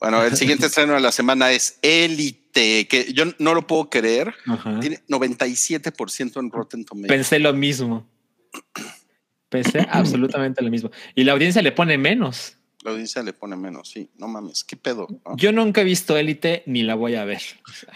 [0.00, 4.34] Bueno, el siguiente estreno de la semana es Élite, que yo no lo puedo creer.
[4.46, 4.80] Ajá.
[4.80, 7.08] Tiene 97% en Rotten Tomatoes.
[7.08, 8.08] Pensé lo mismo.
[9.48, 10.90] Pensé absolutamente lo mismo.
[11.14, 12.56] Y la audiencia le pone menos.
[12.82, 14.10] La audiencia le pone menos, sí.
[14.16, 15.06] No mames, qué pedo.
[15.24, 15.36] no?
[15.36, 17.42] Yo nunca he visto Élite ni la voy a ver.
[17.68, 17.94] O sea,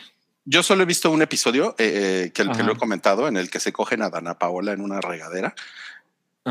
[0.49, 3.51] Yo solo he visto un episodio eh, eh, que, que lo he comentado en el
[3.51, 5.55] que se cogen a Dana Paola en una regadera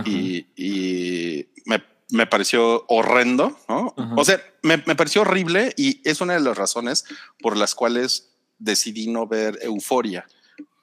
[0.04, 3.58] y, y me, me pareció horrendo.
[3.68, 7.06] O sea, me, me pareció horrible y es una de las razones
[7.40, 10.28] por las cuales decidí no ver Euforia,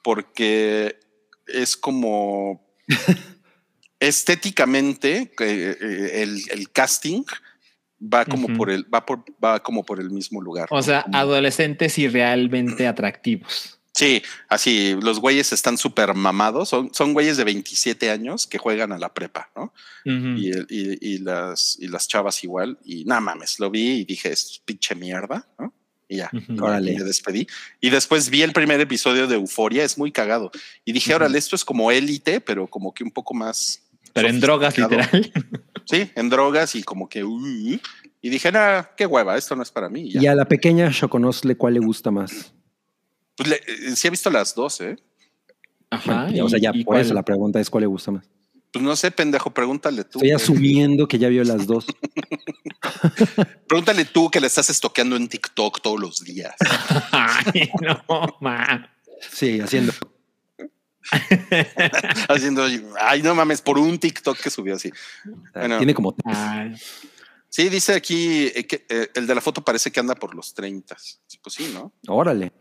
[0.03, 0.99] porque
[1.45, 2.65] es como
[3.99, 7.23] estéticamente eh, el, el casting
[8.03, 10.67] va como por el va por va como por el mismo lugar.
[10.71, 10.83] O ¿no?
[10.83, 13.79] sea, Como- adolescentes y realmente atractivos.
[13.95, 16.69] Sí, así los güeyes están súper mamados.
[16.69, 19.71] Son, son güeyes de 27 años que juegan a la prepa, ¿no?
[20.03, 22.79] Y, el- y- y las, y las chavas igual.
[22.83, 25.71] Y nada mames, lo vi y dije, es pinche mierda, ¿no?
[26.09, 26.97] Y ya, y Órale.
[26.97, 27.45] me despedí.
[27.81, 30.51] Y después vi el primer episodio de Euforia, es muy cagado.
[30.83, 31.17] Y dije, Ujú.
[31.17, 33.83] órale, esto es como élite, pero como que un poco más.
[34.11, 35.09] Pero en drogas, literal.
[35.85, 37.23] Sí, en drogas y como que.
[37.23, 37.79] uh,
[38.21, 40.01] y dije, nada, qué hueva, esto no es para mí.
[40.03, 40.21] Y ya.
[40.21, 42.53] Y a la pequeña Choconosle, ¿cuál le gusta más?
[43.35, 44.95] Pues le- eh, sí he visto las dos, ¿eh?
[45.89, 46.27] Ajá.
[46.41, 47.01] o sea, ya ¿y por cuál?
[47.01, 48.25] eso la pregunta es cuál le gusta más.
[48.71, 50.17] Pues no sé, pendejo, pregúntale tú.
[50.19, 51.85] Estoy asumiendo que ya vio las dos.
[53.67, 56.55] Pregúntale tú que le estás estoqueando en TikTok todos los días.
[57.11, 58.89] Ay, no, ma.
[59.31, 59.93] Sí, haciendo.
[62.29, 62.63] Haciendo,
[62.99, 64.91] ay, no mames, por un TikTok que subió así.
[65.53, 65.77] Bueno.
[65.77, 66.15] Tiene como.
[66.25, 66.75] Ay,
[67.49, 70.55] Sí, dice aquí eh, que eh, el de la foto parece que anda por los
[70.55, 70.95] 30.
[71.43, 71.93] Pues sí, ¿no?
[72.07, 72.51] Órale.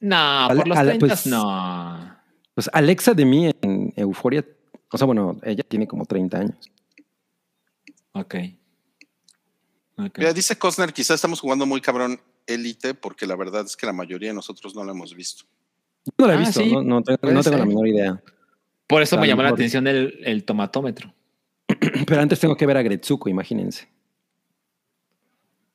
[0.00, 0.16] No,
[0.46, 2.16] Ale- por los ale- 30 pues- no.
[2.54, 4.44] Pues Alexa de mí en Euforia,
[4.90, 6.70] o sea, bueno, ella tiene como 30 años.
[8.12, 8.34] Ok.
[9.98, 10.18] Ok.
[10.18, 13.92] Mira, dice Cosner, quizás estamos jugando muy cabrón élite porque la verdad es que la
[13.94, 15.44] mayoría de nosotros no la hemos visto.
[16.06, 17.88] Yo no la he Ah, visto, sí, no, no tengo, puede no tengo la menor
[17.88, 18.22] idea.
[18.86, 21.12] Por eso me llamó la atención el, el tomatómetro.
[22.06, 23.88] Pero antes tengo que ver a Gretsuko, imagínense.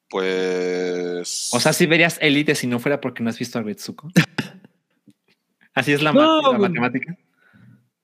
[0.09, 1.49] Pues.
[1.53, 4.09] O sea, si verías Elite si no fuera porque no has visto a Retsuko.
[5.73, 7.17] Así es la, No, ma- la pues- matemática.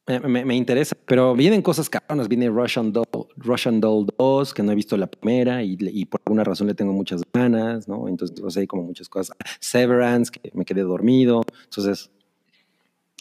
[0.10, 2.30] Me, me- me interesa, pero vienen cosas cabronas.
[2.30, 3.06] Viene Russian Doll,
[3.36, 6.74] Russian Doll 2, que no he visto la primera y, y por alguna razón le
[6.76, 8.08] tengo muchas ganas, ¿no?
[8.08, 9.36] Entonces, sea, hay como muchas cosas.
[9.60, 11.42] Severance, que me quedé dormido.
[11.66, 12.10] Entonces,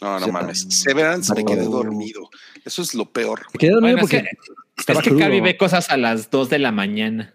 [0.01, 0.67] No, no mames.
[0.69, 2.29] Severance me quedé dormido.
[2.63, 3.45] Eso es lo peor.
[3.53, 4.21] Me quedé dormido Bueno, es porque
[4.85, 5.17] que, es que.
[5.17, 7.33] Carby ve cosas a las 2 de la mañana.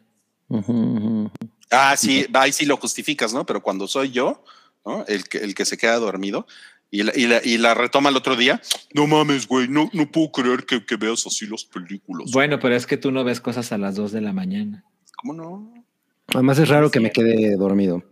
[1.71, 3.47] Ah, sí, ahí sí lo justificas, ¿no?
[3.47, 4.45] Pero cuando soy yo,
[4.85, 5.05] ¿no?
[5.09, 6.47] El que, el que se queda dormido
[6.91, 8.61] y la, y la, y la retoma el otro día.
[8.93, 12.31] No mames, güey, no, no puedo creer que, que veas así las películas.
[12.31, 14.85] Bueno, pero es que tú no ves cosas a las 2 de la mañana.
[15.17, 15.73] ¿Cómo no?
[16.29, 18.05] Además es raro que me quede dormido.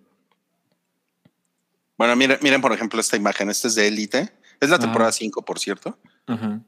[1.99, 3.51] Bueno, miren, miren, por ejemplo, esta imagen.
[3.51, 4.33] Esta es de Elite.
[4.61, 4.81] Es la Ah.
[4.81, 5.99] temporada 5, por cierto.
[6.27, 6.61] Ajá.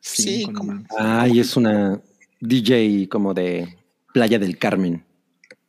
[0.00, 0.84] Sí, no como-
[1.34, 2.00] es una
[2.40, 3.76] DJ como de
[4.12, 5.04] Playa del Carmen.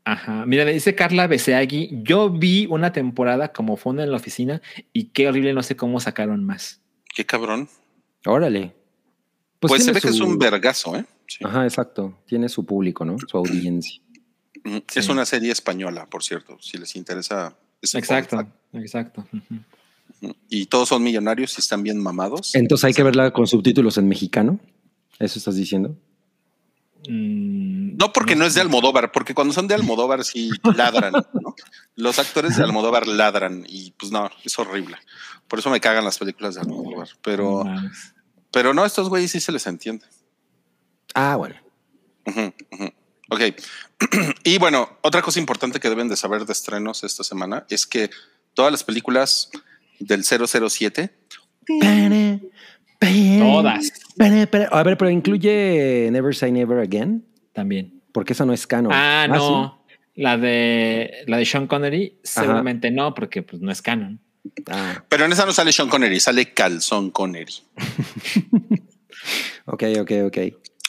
[0.06, 0.46] Ajá.
[0.46, 4.62] Mira, me dice Carla Beseagui, yo vi una temporada como fondo en la oficina
[4.94, 6.82] y qué horrible, no sé cómo sacaron más.
[7.14, 7.68] Qué cabrón.
[8.26, 8.74] Órale.
[9.60, 11.06] Pues, se tiene ve que es un vergazo, ¿eh?
[11.28, 11.44] Sí.
[11.44, 12.18] Ajá, exacto.
[12.26, 13.18] Tiene su público, ¿no?
[13.28, 14.02] Su audiencia.
[14.64, 14.84] Ujú.
[14.96, 15.12] Es Sí.
[15.12, 17.58] una serie española, por cierto, si les interesa.
[17.82, 19.28] Exacto, exacto.
[19.34, 19.60] Ujú.
[20.50, 22.56] Y todos son millonarios y están bien mamados.
[22.56, 24.60] Entonces hay que verla con subtítulos en mexicano.
[25.20, 25.96] ¿Eso estás diciendo?
[27.08, 31.56] Mm, No porque no es de Almodóvar, porque cuando son de Almodóvar sí ladran, ¿no?
[31.96, 34.98] Los actores de Almodóvar ladran y pues no, es horrible.
[35.48, 37.10] Por eso me cagan las películas de Almodóvar.
[37.22, 37.64] Pero,
[38.52, 40.06] pero no, estos güeyes sí se les entiende.
[41.14, 41.56] Ah, bueno.
[42.26, 42.54] Ujú.
[43.30, 43.42] Ok.
[44.44, 48.10] y bueno, otra cosa importante que deben de saber de estrenos esta semana es que
[48.54, 49.50] todas las películas
[50.00, 51.12] del 007
[53.40, 53.92] Todas
[54.72, 58.02] A ver, pero incluye Never Say Never Again, también.
[58.12, 58.92] porque esa no es canon.
[58.94, 59.84] Ah, no.
[59.88, 59.96] ¿sí?
[60.16, 64.20] La de la de Sean Connery, seguramente no, porque pues no es canon.
[64.68, 67.54] Ah, Pero en esa no sale Sean Connery, sale Calzón Connery.
[69.66, 70.38] ok, ok, ok.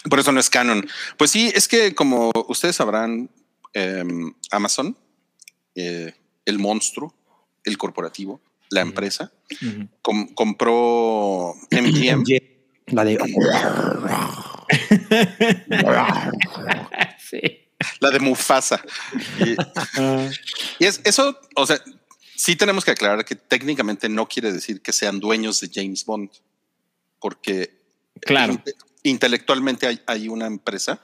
[0.09, 0.87] Por eso no es canon.
[1.19, 3.29] Pues sí, es que como ustedes sabrán,
[3.75, 4.97] em, Amazon,
[5.75, 6.15] eh,
[6.47, 7.15] el monstruo,
[7.65, 8.41] el corporativo,
[8.71, 9.33] la empresa,
[10.03, 12.25] com- compró MGM.
[12.89, 13.19] La de.
[17.19, 17.41] sí.
[18.01, 18.83] la de Mufasa.
[19.41, 19.53] Y,
[20.79, 21.81] y es eso, o sea,
[22.35, 26.31] sí tenemos que aclarar que técnicamente no quiere decir que sean dueños de James Bond,
[27.21, 27.77] porque
[28.21, 28.55] Claro.
[28.55, 31.01] inte- intelectualmente hay, hay una empresa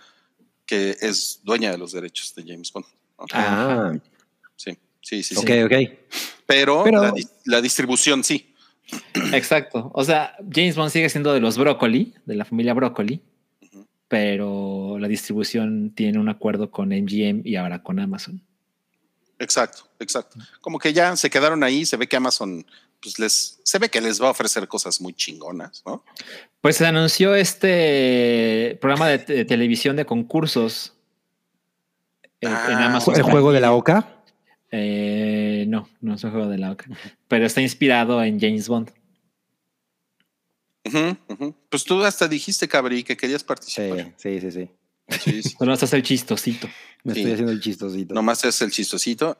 [0.67, 2.87] que es dueña de los derechos de James Bond.
[3.19, 3.27] ¿no?
[3.33, 3.93] Ah,
[4.57, 5.35] Sí, sí, sí.
[5.35, 5.37] sí.
[5.37, 5.73] ok, ok.
[6.47, 8.55] Pero, Pero- la, di- la distribución sí.
[9.33, 9.91] Exacto.
[9.95, 13.23] O sea, James Bond sigue siendo de los Broccoli, de la familia Broccoli,
[13.63, 13.87] Ujú.
[14.09, 18.43] pero la distribución tiene un acuerdo con MGM y ahora con Amazon.
[19.39, 20.39] Exacto, exacto.
[20.61, 22.65] Como que ya se quedaron ahí, se ve que Amazon,
[23.01, 26.05] pues les, se ve que les va a ofrecer cosas muy chingonas, ¿no?
[26.61, 30.93] Pues se anunció este programa de, te- televisión de concursos
[32.41, 33.17] eh, Ah, en Amazon.
[33.17, 34.09] ¿El juego de la Oca?
[34.77, 36.87] Eh, no, no es un juego de la OCA,
[37.29, 38.91] pero está inspirado en James Bond.
[41.71, 44.13] Pues tú hasta dijiste, Cabri, que querías Sí, participar.
[44.17, 44.69] sí, sí, sí.
[45.21, 45.55] Sí, sí.
[45.59, 46.67] Solo a hacer chistosito.
[47.05, 47.21] Me Sí.
[47.21, 48.15] estoy haciendo el chistosito.
[48.15, 49.37] Nomás es el chistosito.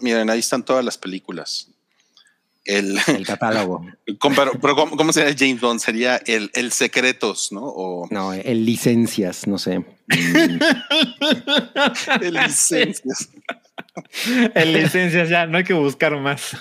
[0.00, 1.70] Miren, ahí están todas las películas.
[2.64, 3.84] El, El catálogo.
[4.18, 5.80] ¿cómo- pero, pero ¿cómo, cómo sería James Bond?
[5.80, 7.62] Sería el, el secretos, ¿no?
[7.64, 9.84] O No, el licencias, no sé.
[12.20, 13.28] El licencias.
[14.54, 16.56] En licencias ya, no hay que buscar más.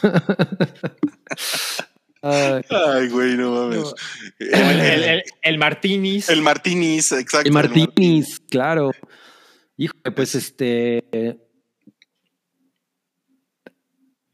[2.22, 3.80] ay, Ay, güey, no mames.
[3.80, 3.96] O
[4.40, 6.30] El, el, el- el Martinis.
[6.30, 7.48] El Martinis, exacto.
[7.48, 8.92] el Martínez, claro.
[9.78, 11.04] Híjole, pues este.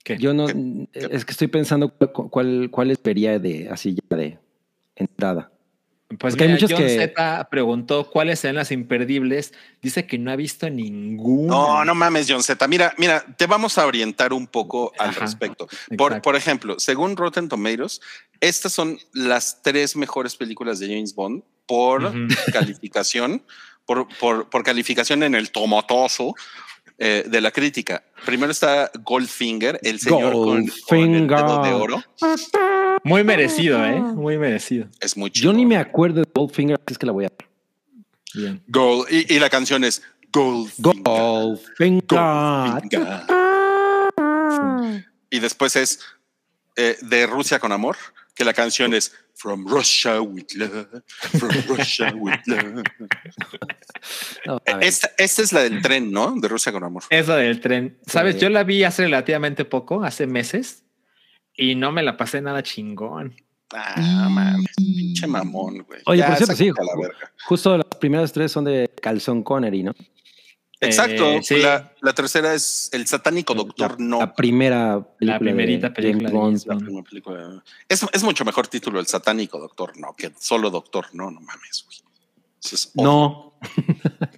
[0.04, 0.18] ¿Qué?
[0.18, 0.48] Yo no.
[0.48, 0.88] ¿Qué?
[1.12, 4.40] Es que estoy pensando cu- cuál, cuál espería de así ya de
[4.96, 5.52] entrada.
[6.20, 9.54] Pues Porque hay mira, muchos John que- Z preguntó cuáles sean las imperdibles.
[9.82, 11.48] Dice que no ha visto ninguna.
[11.54, 12.68] No, no mames, John Z.
[12.68, 15.68] Mira, mira, te vamos a orientar un poco al Ajá, respecto.
[15.98, 18.02] Por, por ejemplo, según Rotten Tomatoes,
[18.42, 22.28] estas son las tres mejores películas de James Bond por Ujú.
[22.54, 23.44] calificación,
[23.86, 26.36] por, por, por calificación en el tomatoso
[27.00, 28.04] eh, de la crítica.
[28.26, 31.74] Primero está Goldfinger, el señor con, con el dedo de Goldfinger.
[31.74, 32.04] oro.
[33.04, 34.00] Muy merecido, ¿eh?
[34.00, 34.88] Muy merecido.
[35.00, 35.54] Es muy Yo chido.
[35.54, 37.32] ni me acuerdo de Goldfinger, así es que la voy a.
[38.34, 38.64] Bien.
[38.68, 40.02] Gold, y, y la canción es
[40.32, 41.04] Goldfinger.
[41.04, 42.02] Goldfinger.
[42.08, 43.24] Goldfinger.
[45.30, 46.00] Y después es
[46.76, 47.98] eh, de Rusia con amor,
[48.36, 50.88] que la canción es From Russia with love,
[51.40, 52.84] from Russia with love.
[54.46, 54.62] No.
[54.82, 56.36] Esta, esta es la del tren, ¿no?
[56.36, 57.04] De Rusia con amor.
[57.10, 57.98] Es la del tren.
[58.06, 58.36] ¿Sabes?
[58.36, 58.42] Sí.
[58.42, 60.84] Yo la vi hace relativamente poco, hace meses,
[61.56, 63.36] y no me la pasé nada chingón.
[63.76, 66.02] Ah, mames, pinche mamón, güey.
[66.06, 66.72] Oye, Ya, por cierto, sí.
[67.46, 69.94] Justo las primeras tres son de Calzón Connery, ¿no?
[70.80, 71.32] Exacto.
[71.32, 71.58] Eh, sí.
[71.58, 74.20] la, la tercera es El satánico doctor la, no.
[74.20, 75.34] la primera película.
[75.34, 76.82] La primerita de película de James James Bond.
[76.82, 77.64] La primera película.
[77.88, 81.86] Es, es mucho mejor título El satánico doctor no que solo doctor no, no mames.
[81.88, 81.98] güey.
[82.62, 83.54] Es No,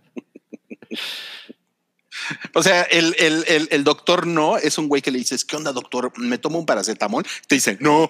[2.54, 5.56] O sea, el, el, el, el doctor no es un güey que le dices, ¿qué
[5.56, 6.12] onda, doctor?
[6.18, 7.26] ¿Me tomo un paracetamol?
[7.48, 8.08] Te dice, no,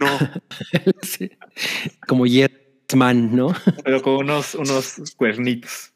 [0.00, 0.18] no.
[1.02, 1.30] sí.
[2.06, 2.50] como Yes
[2.94, 3.54] Man, ¿no?
[3.82, 5.92] Pero con unos, unos cuernitos.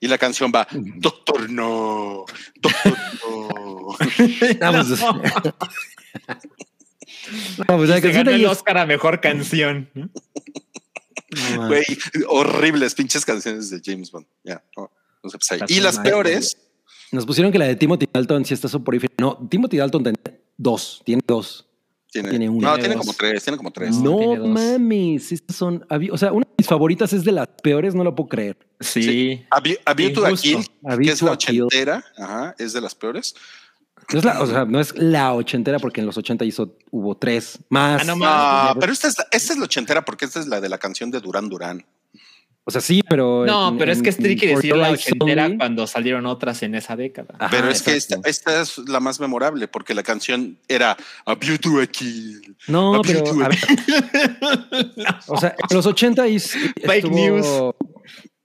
[0.00, 2.24] Y la canción va, doctor no,
[2.56, 3.88] doctor no.
[4.62, 5.22] Ah, pues, No.
[7.68, 9.90] no, pues la canción el Oscar a mejor canción.
[11.56, 11.84] Güey,
[12.28, 14.26] horribles pinches canciones de James Bond.
[14.42, 14.90] Ya, no.
[15.68, 16.56] Y las peores,
[17.12, 19.12] Nos pusieron que la de Timothy Dalton sí está soporífera.
[19.18, 20.18] No, Timothy Dalton tiene
[20.56, 21.66] dos, tiene dos.
[22.12, 22.70] tiene, Tiene una.
[22.70, 22.98] no, Tiene dos.
[23.04, 23.96] como tres, tiene como tres.
[23.96, 24.48] No, dos.
[24.48, 25.84] mames, estas son.
[26.12, 28.56] O sea, una de mis favoritas es de las peores, no lo puedo creer.
[28.78, 29.44] Sí.
[29.50, 30.32] A View, A View to a.
[30.34, 30.64] Kill,
[31.02, 33.34] que es la ochentera, ajá, es de las peores.
[34.12, 37.16] No es la, o sea, no es la ochentera porque en los ochenta hizo, hubo
[37.16, 38.00] tres más.
[38.00, 38.76] Ah, no No, mames.
[38.80, 41.20] pero esta es, esta es la ochentera porque esta es la de la canción de
[41.20, 41.84] Durán Durán.
[42.70, 43.44] O sea, sí, pero.
[43.46, 46.74] No, en- pero es que es tricky decir la ochentera Only- cuando salieron otras en
[46.74, 47.34] esa década.
[47.38, 50.96] Ajá, Pero es que esta, esta es la más memorable porque la canción era
[51.26, 52.56] A View to a Kill.
[52.68, 53.24] No, A pero.
[55.06, 57.46] A o sea, en los 80 y Fake estuvo- news.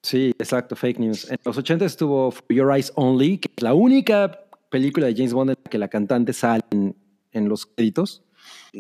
[0.01, 1.29] Sí, exacto, fake news.
[1.31, 5.33] En los 80 estuvo For Your Eyes Only, que es la única película de James
[5.33, 6.95] Bond en la que la cantante sale en,
[7.31, 8.21] en los créditos,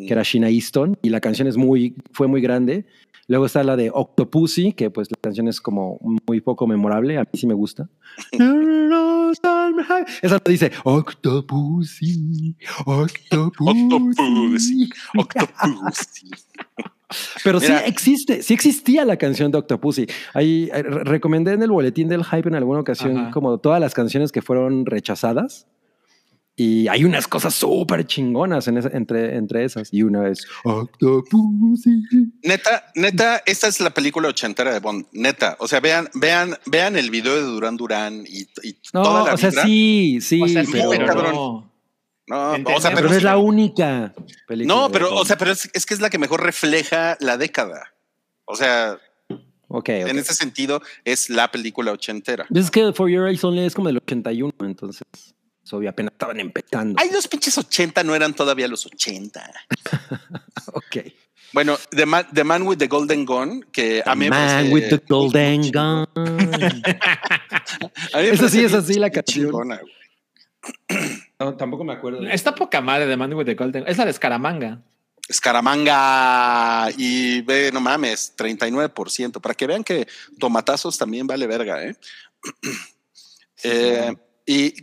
[0.07, 2.85] que era Sheena Easton, y la canción es muy, fue muy grande.
[3.27, 7.21] Luego está la de Octopussy, que pues la canción es como muy poco memorable, a
[7.21, 7.89] mí sí me gusta.
[10.21, 13.65] Esa dice Octopussy, Octopussy.
[13.95, 14.89] Octopussy.
[15.17, 16.29] Octopussy.
[17.43, 17.79] Pero Mira.
[17.79, 20.07] sí existe, sí existía la canción de Octopussy.
[20.33, 23.31] Ahí eh, re- recomendé en el boletín del hype en alguna ocasión Ajá.
[23.31, 25.67] como todas las canciones que fueron rechazadas.
[26.57, 29.89] Y hay unas cosas súper chingonas en esa- entre, entre esas.
[29.91, 32.03] Y una es Octopussy.
[32.43, 35.05] Neta, neta, esta es la película ochentera de Bond.
[35.11, 35.57] Neta.
[35.59, 39.33] O sea, vean, vean, vean el video de Durán Durán y, y No, toda la
[39.33, 39.63] o sea, vibra.
[39.65, 41.33] sí, sí, o sea, sí, pero, muy pero cabrón.
[41.33, 41.71] no.
[42.27, 44.13] No, o sea, pero, es la única
[44.47, 44.73] película.
[44.75, 47.93] No, pero, o sea, pero es, es que es la que mejor refleja la década.
[48.45, 48.97] O sea,
[49.67, 49.89] Ok, ok.
[49.89, 52.47] en ese sentido, es la película ochentera.
[52.55, 55.03] Es que For Your Eyes Only es como del 81, entonces
[55.65, 57.01] es obvio, apenas estaban empezando.
[57.01, 59.51] Ay, los pinches 80 no eran todavía los 80.
[60.73, 60.97] Ok.
[61.53, 64.73] Bueno, The Man, The Man with the Golden Gun, que a mí me Man parece
[64.73, 66.05] with the golden gun.
[68.13, 69.47] Esa sí es así la canción.
[69.47, 69.81] chingona.
[71.37, 72.25] No, tampoco me acuerdo.
[72.27, 73.85] Está poca madre de Man with the Golden.
[73.87, 74.81] Es la de Escaramanga.
[75.27, 80.07] Escaramanga y ve, no mames, 39%, para que vean que
[80.39, 81.95] tomatazos también vale verga, ¿eh?
[83.63, 84.13] Eh,
[84.45, 84.73] y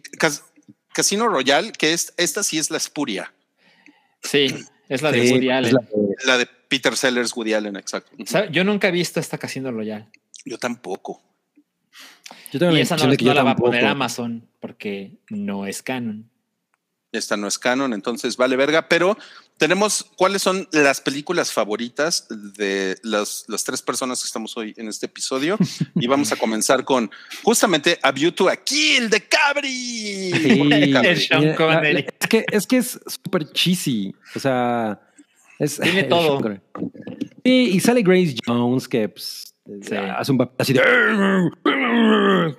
[0.95, 3.33] Casino Royale, que es, esta sí es la espuria,
[4.23, 4.55] Sí,
[4.89, 5.73] es la de Sí, Woody es Allen.
[5.75, 8.13] la de- la de Peter Sellers, Woody Allen, exacto.
[8.25, 8.49] ¿Sabe?
[8.53, 10.09] Yo nunca he visto esta Casino Royale.
[10.45, 11.21] Yo tampoco.
[12.53, 13.85] Yo tengo Y la esa no, impresión de que no yo la va a poner
[13.85, 16.31] Amazon porque no es canon.
[17.11, 19.19] Esta no es canon, entonces vale verga, pero
[19.59, 24.89] tenemos cuáles son las películas favoritas de las, las tres personas que estamos hoy en
[24.89, 25.57] este episodio
[25.95, 27.11] y vamos a comenzar con
[27.43, 30.33] justamente A View to a Kill de Cabri.
[32.21, 34.15] Es que es que es súper cheesy.
[34.35, 35.01] O sea,
[35.59, 36.41] es Tiene todo.
[37.45, 39.52] Sí, y sale Grace Jones que pues,
[39.83, 39.95] Sí.
[39.95, 40.81] hace un papel así de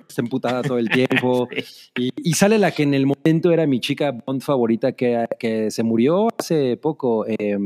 [0.08, 1.48] está emputada todo el tiempo.
[1.96, 5.70] Y, y sale la que en el momento era mi chica Bond favorita que, que
[5.70, 7.58] se murió hace poco, eh,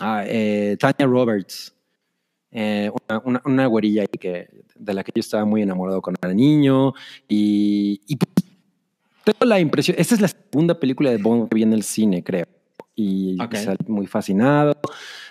[0.00, 1.74] ah, eh, Tanya Roberts.
[2.52, 6.34] Eh, una, una, una güerilla que, de la que yo estaba muy enamorado cuando era
[6.34, 6.92] niño.
[7.28, 11.72] Y, y tengo la impresión, esta es la segunda película de Bond que vi en
[11.72, 12.46] el cine, creo.
[12.96, 13.54] Y Ok.
[13.54, 14.74] salí muy fascinado.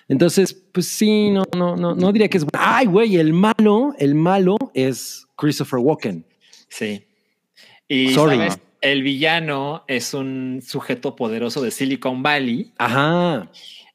[0.10, 2.66] Entonces, pues sí, no, no, no, no diría que es bueno.
[2.68, 6.26] Ay, güey, el malo, el malo es Christopher Walken.
[6.68, 7.05] Sí.
[7.88, 8.38] Y Sorry.
[8.38, 8.60] ¿sabes?
[8.82, 12.72] el villano es un sujeto poderoso de Silicon Valley.
[12.78, 13.49] Ajá.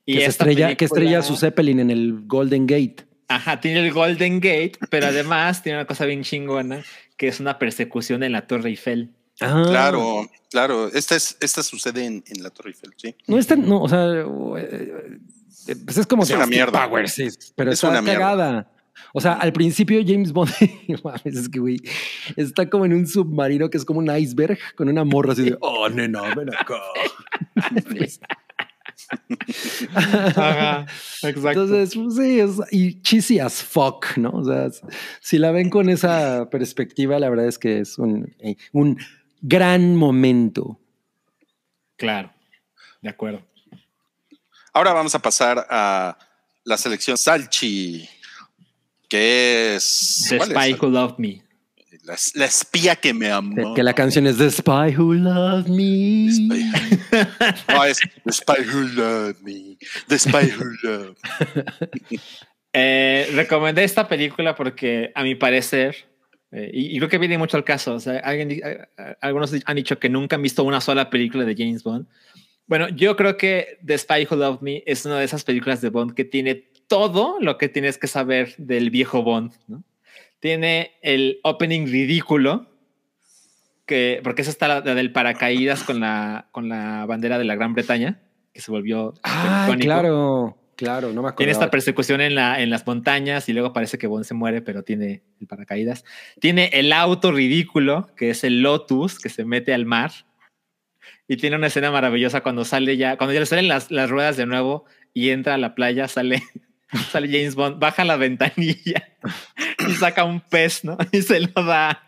[0.06, 2.96] Y que, estrella, que estrella su Zeppelin en el Golden Gate.
[3.28, 6.84] Ajá, tiene el Golden Gate, pero además tiene una cosa bien chingona,
[7.16, 9.10] que es una persecución en la Torre Eiffel.
[9.40, 10.88] Ah, Claro, claro.
[10.88, 13.14] Esta, es, esta sucede en, en la Torre Eiffel, sí.
[13.26, 14.06] No es tan, no, o sea,
[15.84, 18.70] pues es como Es de una mierda, Powers, sí, pero Es está una mierda.
[19.12, 20.50] O sea, al principio James Bond,
[21.24, 21.80] es que güey,
[22.36, 25.56] está como en un submarino que es como un iceberg con una morra así de,
[25.60, 26.80] oh, nena, ven acá.
[29.94, 30.86] Ajá,
[31.22, 31.48] exacto.
[31.48, 34.30] Entonces, pues, sí, es, y cheesy as fuck, ¿no?
[34.30, 34.68] O sea,
[35.20, 38.98] si la ven con esa perspectiva, la verdad es que es un, eh, un
[39.42, 40.80] gran momento.
[41.96, 42.32] Claro,
[43.02, 43.46] de acuerdo.
[44.76, 46.18] Ahora vamos a pasar a
[46.64, 48.08] la selección Salchi,
[49.08, 50.26] que es...
[50.28, 50.56] The ¿cuál es?
[50.56, 51.44] Spy Who Loved Me.
[52.02, 53.72] La, la espía que me amó.
[53.74, 56.26] Que la canción es The Spy Who Loved Me.
[57.68, 59.76] No, es The Spy Who Loved Me.
[60.08, 61.16] The Spy Who Loved
[62.10, 62.18] Me.
[62.76, 66.08] Eh, recomendé esta película porque, a mi parecer,
[66.50, 68.60] eh, y, y creo que viene mucho al caso, o sea, alguien,
[69.20, 72.08] algunos han dicho que nunca han visto una sola película de James Bond.
[72.66, 75.90] Bueno, yo creo que The Spy Who Loved Me es una de esas películas de
[75.90, 76.54] Bond que tiene
[76.86, 79.82] todo lo que tienes que saber del viejo Bond, ¿no?
[80.40, 82.70] Tiene el opening ridículo,
[83.86, 87.54] que, porque esa está la, la del paracaídas con la, con la bandera de la
[87.54, 88.20] Gran Bretaña,
[88.52, 89.84] que se volvió Ah, icónico.
[89.86, 91.36] claro, claro, no me acuerdo.
[91.36, 94.62] Tiene esta persecución en, la, en las montañas y luego parece que Bond se muere,
[94.62, 96.04] pero tiene el paracaídas.
[96.40, 100.12] Tiene el auto ridículo, que es el Lotus, que se mete al mar.
[101.26, 104.36] Y tiene una escena maravillosa cuando sale ya, cuando ya le salen las, las ruedas
[104.36, 106.42] de nuevo y entra a la playa, sale,
[107.10, 109.08] sale James Bond, baja la ventanilla
[109.88, 110.98] y saca un pez, ¿no?
[111.12, 112.04] Y se lo da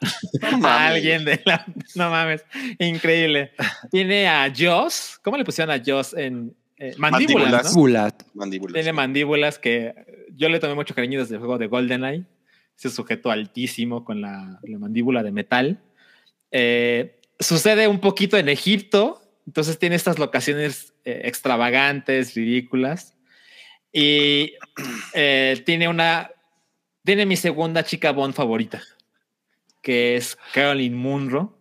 [0.59, 1.65] No a alguien de la...
[1.95, 2.45] No mames,
[2.79, 3.53] increíble.
[3.91, 6.55] Tiene a Joss, ¿cómo le pusieron a Joss en...
[6.77, 8.15] eh, mandíbulas, Mandíbulas.
[8.35, 8.75] Mandíbulas.
[8.75, 9.95] Tiene mandíbulas que
[10.35, 12.25] yo le tomé mucho cariño desde el juego de GoldenEye.
[12.77, 15.81] Ese sujeto altísimo con la, la mandíbula de metal.
[16.51, 23.15] Eh, sucede un poquito en Egipto, entonces tiene estas locaciones eh, extravagantes, ridículas.
[23.93, 24.55] Y
[25.15, 26.31] eh, tiene una.
[27.05, 28.83] Tiene mi segunda chica Bond favorita,
[29.81, 31.57] que es Caroline Munro.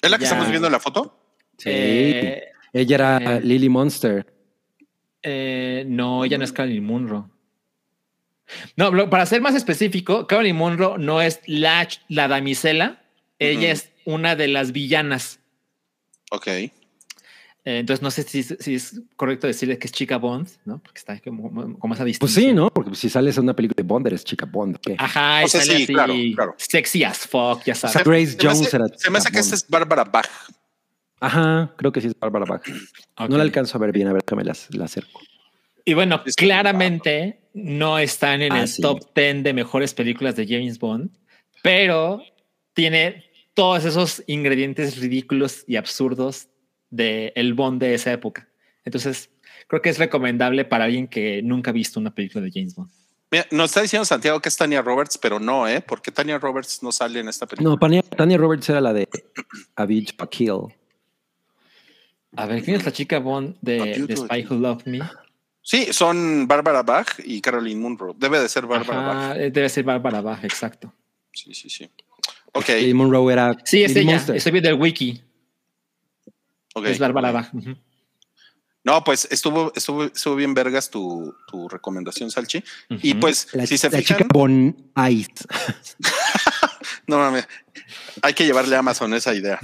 [0.00, 0.28] ¿Es la que Ya.
[0.28, 1.18] estamos viendo en la foto?
[1.58, 1.70] Sí.
[1.72, 3.40] Eh, Ella era eh.
[3.42, 4.32] Lily Monster.
[5.22, 7.30] Eh, no, ella no es Caroline Munro.
[8.76, 13.02] No, para ser más específico, Caroline Munro no es la, la damisela,
[13.40, 15.40] ella es una de las villanas.
[16.30, 16.46] Ok.
[16.48, 16.70] Eh,
[17.64, 20.78] entonces no sé si, si es correcto decirle que es chica Bond, ¿no?
[20.78, 22.44] Porque está como, como esa Pues distinción.
[22.44, 22.70] sí, ¿no?
[22.70, 24.78] Porque si sales a una película de Bond, eres chica Bond.
[24.80, 24.94] ¿qué?
[24.98, 26.54] Ajá, y O sea, sale sí, así, claro, claro.
[26.58, 28.06] sexy as fuck, ya O sea, sabes.
[28.06, 30.28] Grace Se Jones hace, era se me hace que esta es Bárbara Bach.
[31.18, 32.62] Ajá, creo que sí es Bárbara Bach.
[33.28, 35.20] No la alcanzo a ver bien, a ver, déjame la, la acerco.
[35.84, 38.80] Y bueno, claramente no están en Ah, el sí.
[38.82, 41.10] top 10 de mejores películas de James Bond,
[41.62, 42.22] pero
[42.74, 43.24] tiene
[43.56, 46.48] todos esos ingredientes ridículos y absurdos
[46.90, 48.48] de el Bond de esa época.
[48.84, 49.30] Entonces,
[49.66, 52.90] creo que es recomendable para alguien que nunca ha visto una película de James Bond.
[53.30, 55.80] Mira, nos está diciendo Santiago que es Tania Roberts, pero no, ¿eh?
[55.80, 57.70] Porque Tania Roberts no sale en esta película.
[57.70, 59.08] No, Tania, Tania Roberts era la de
[59.74, 60.74] Avicii Kill.
[62.36, 65.00] A ver, ¿quién es la chica Bond de, de Spy Who Loved Me?
[65.62, 68.14] Sí, son Bárbara Bach y Caroline Munro.
[68.16, 69.16] Debe de ser Bárbara Bach.
[69.16, 70.92] Ajá, eh, debe ser Bárbara Bach, exacto.
[71.32, 71.90] Sí, sí, sí.
[72.56, 73.56] Ok, Monroe era.
[73.64, 74.12] Sí, es Lily ella.
[74.12, 74.36] Monster.
[74.36, 75.22] Estoy viendo el wiki.
[76.74, 76.86] ok.
[76.86, 77.52] Es Bárbara Bach.
[77.54, 77.76] Ujú.
[78.84, 82.62] No, pues estuvo, estuvo, estuvo bien vergas tu, tu recomendación, Salchi.
[83.02, 85.32] Y pues, La, si se la fijan, chica Bon Ice.
[87.08, 87.48] no mames,
[88.22, 89.58] hay que llevarle a Amazon esa idea.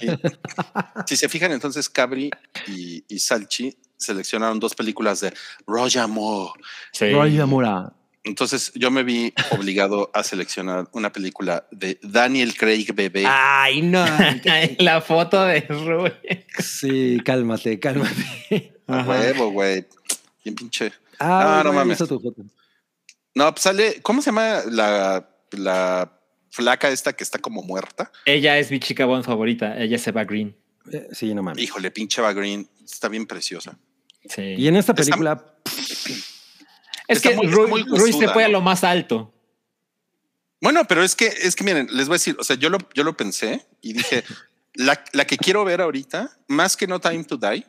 [0.00, 0.06] Y
[1.06, 2.30] si se fijan, entonces Cabri
[2.68, 5.34] y, y Salchi seleccionaron dos películas de
[5.66, 6.52] Roger Moore.
[6.92, 7.10] Sí.
[7.10, 7.92] Roy Mora.
[8.24, 13.24] Entonces yo me vi obligado a seleccionar una película de Daniel Craig bebé.
[13.26, 14.04] Ay, no.
[14.78, 16.44] la foto de Rubén.
[16.58, 18.74] sí, cálmate, cálmate.
[18.86, 19.86] A huevo, güey.
[20.44, 20.92] Bien pinche.
[21.18, 21.98] Ah, no güey, mames.
[21.98, 22.34] tu foto.
[23.34, 26.12] No, pues sale, ¿cómo se llama la, la
[26.50, 28.10] flaca esta que está como muerta?
[28.26, 29.78] Ella es mi chica Bond favorita.
[29.80, 30.56] Ella es Eva Green.
[30.92, 31.62] Eh, Sí, no mames.
[31.62, 33.78] Híjole, pinche Eva Green, está bien preciosa.
[34.28, 34.42] Sí.
[34.58, 35.54] Y en esta Está- película,
[37.10, 39.32] es que muy- Ru- muy Ruiz se fue a lo más alto.
[40.60, 42.78] Bueno, pero es que, es que miren, les voy a decir, o sea, yo lo,
[42.94, 44.24] yo lo pensé y dije,
[44.74, 47.66] la, la que quiero ver ahorita, más que No Time to Die,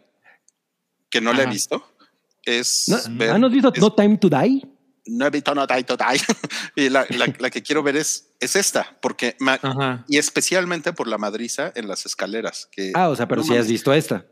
[1.09, 1.51] que no la he Ajá.
[1.51, 1.95] visto,
[2.43, 4.67] es ¿no, ver- ¿ah, ¿no has visto es- No Time to Die?
[5.07, 6.21] no he visto No Time to Die.
[6.75, 10.03] y la, la- la que quiero ver es, es esta, porque, ma- Ajá.
[10.09, 12.67] y especialmente por la madriza en las escaleras.
[12.71, 14.25] Que, Ah, o sea, pero no si has visto esta.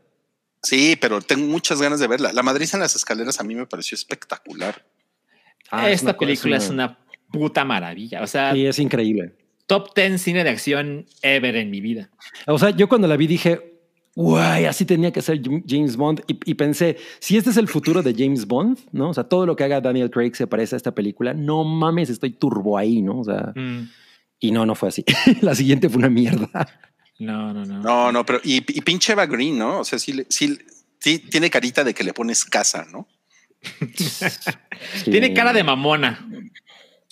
[0.62, 2.34] Sí, pero tengo muchas ganas de verla.
[2.34, 4.84] La madriza en las escaleras a mí me pareció espectacular.
[5.70, 6.98] Ah, es Esta película es una
[7.30, 8.22] puta maravilla.
[8.22, 9.34] O sea, es increíble.
[9.66, 12.10] top 10 cine de acción ever en mi vida.
[12.46, 13.78] O sea, yo cuando la vi dije,
[14.16, 16.22] guay, así tenía que ser James Bond.
[16.26, 19.10] Y, y pensé, si este es el futuro de James Bond, ¿no?
[19.10, 21.34] O sea, todo lo que haga Daniel Craig se parece a esta película.
[21.34, 23.20] No mames, estoy turbo ahí, ¿no?
[23.20, 23.88] O sea, Mm.
[24.40, 25.04] y no, no fue así.
[25.42, 26.48] la siguiente fue una mierda.
[27.20, 27.80] No, no, no.
[27.80, 29.80] No, no, pero y, y pinche Eva Green, ¿no?
[29.80, 30.58] O sea, sí, le- sí,
[31.02, 33.08] Sí, tiene carita de que le pones casa, ¿no?
[35.04, 35.10] Sí.
[35.10, 36.26] Tiene cara de mamona.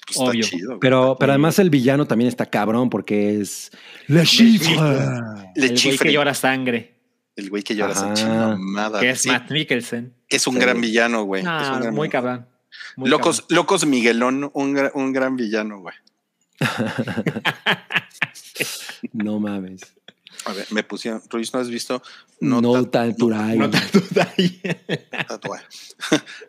[0.06, 0.40] Pues Obvio.
[0.40, 0.68] Está chido.
[0.68, 0.80] güey.
[0.80, 3.70] Pero, pero además el villano también está cabrón porque es
[4.06, 5.52] la chifra.
[5.54, 6.94] Le el güey que llora sangre.
[7.36, 9.00] El güey que llora chingada.
[9.00, 10.14] Que es Sí, Matt Mikkelsen.
[10.30, 10.60] es un Sí.
[10.60, 11.42] gran villano, güey.
[11.42, 12.26] No, Es un gran muy villano.
[12.26, 12.48] cabrón.
[12.96, 13.56] Muy Locos, cabrón.
[13.56, 15.94] Locos Miguelón, un, un gran villano, güey.
[19.12, 19.80] No mames.
[20.48, 22.02] A ver, me pusieron, Ruiz, ¿no has visto?
[22.40, 22.62] No.
[22.62, 24.62] No te duda ahí.
[25.28, 25.66] tatuaje.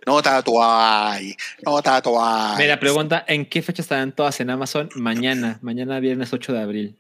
[0.07, 1.35] no tatuaje.
[1.65, 2.57] No tatuaje.
[2.63, 4.89] Mira, pregunta, ¿en qué fecha estarán todas en Amazon?
[4.95, 6.95] Mañana, mañana viernes 8 de abril.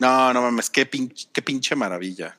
[0.00, 2.36] No, no mames, qué pinche, qué pinche maravilla.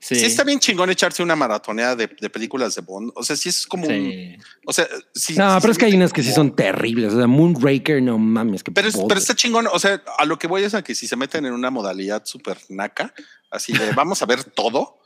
[0.00, 0.14] Sí.
[0.14, 0.26] Sí.
[0.26, 3.10] está bien chingón echarse una maratoneada de, de películas de Bond.
[3.16, 4.36] O sea, sí es como un.
[4.64, 5.34] O sea, sí.
[5.36, 7.12] No, sí pero es que hay unas que sí son terribles.
[7.14, 8.62] O sea, Moonraker, no mames.
[8.62, 9.66] Que Pero, es- pero está chingón.
[9.72, 12.22] O sea, a lo que voy es a que si se meten en una modalidad
[12.24, 13.12] súper naca,
[13.50, 15.00] así de vamos a ver todo.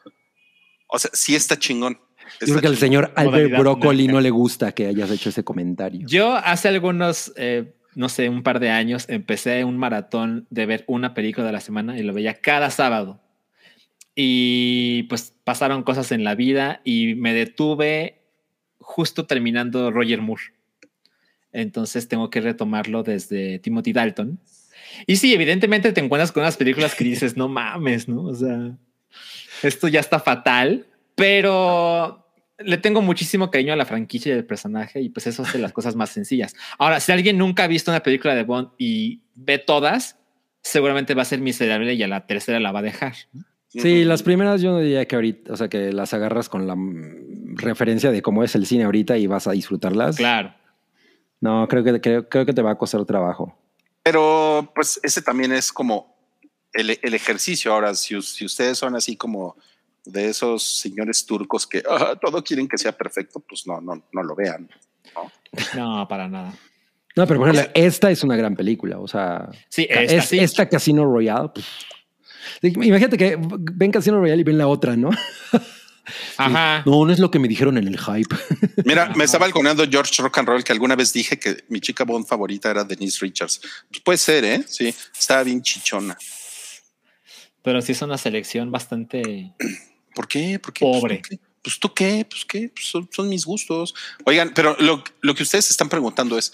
[0.88, 1.98] O sea, sí está chingón.
[2.40, 5.42] Yo creo que al Está señor Albert Broccoli no le gusta que hayas hecho ese
[5.42, 6.06] comentario.
[6.06, 10.84] Yo hace algunos, eh, no sé, un par de años, empecé un maratón de ver
[10.86, 13.20] una película de la semana y lo veía cada sábado.
[14.14, 18.22] Y pues pasaron cosas en la vida y me detuve
[18.78, 20.42] justo terminando Roger Moore.
[21.52, 24.40] Entonces tengo que retomarlo desde Timothy Dalton.
[25.06, 28.24] Y sí, evidentemente te encuentras con unas películas que dices, no mames, ¿no?
[28.24, 28.76] O sea,
[29.62, 32.26] esto ya está fatal, pero
[32.58, 35.72] le tengo muchísimo cariño a la franquicia y al personaje y pues eso hace las
[35.72, 36.54] cosas más sencillas.
[36.78, 40.18] Ahora, si alguien nunca ha visto una película de Bond y ve todas,
[40.62, 43.14] seguramente va a ser miserable y a la tercera la va a dejar.
[43.80, 46.76] Sí, las primeras yo no diría que ahorita, o sea, que las agarras con la
[47.56, 50.16] referencia de cómo es el cine ahorita y vas a disfrutarlas.
[50.16, 50.54] Chido.
[51.40, 53.56] No, creo que, creo, creo que te va a costar trabajo.
[54.02, 56.14] Pero pues ese también es como
[56.72, 57.72] el, el ejercicio.
[57.72, 59.56] Ahora, si, si ustedes son así como
[60.04, 64.22] de esos señores turcos que ah, todo quieren que sea perfecto, pues no, no, no
[64.22, 64.68] lo vean.
[65.76, 66.54] No, para nada.
[67.14, 68.98] No, pero por ejemplo, esta es una gran película.
[68.98, 70.38] O sea, Sí, esta es, sí.
[70.38, 71.50] esta Casino Royale.
[71.54, 71.66] pues,
[72.62, 75.10] imagínate que ven Casino Royale y ven la otra, ¿no?
[76.36, 76.82] Ajá.
[76.84, 78.34] No, no es lo que me dijeron en el hype.
[78.84, 82.04] Mira, me estaba balconeando George Rock and Roll que alguna vez dije que mi chica
[82.04, 83.60] Bond favorita era Denise Richards.
[83.88, 84.64] Pues puede ser, ¿eh?
[84.66, 86.16] Sí, estaba bien chichona.
[87.62, 89.54] Pero sí es una selección bastante.
[90.14, 90.58] ¿Por qué?
[90.58, 90.84] ¿Por qué?
[90.84, 91.22] Pobre.
[91.62, 93.94] Pues tú qué, pues qué, pues son, son mis gustos.
[94.24, 96.52] Oigan, pero lo, lo que ustedes están preguntando es,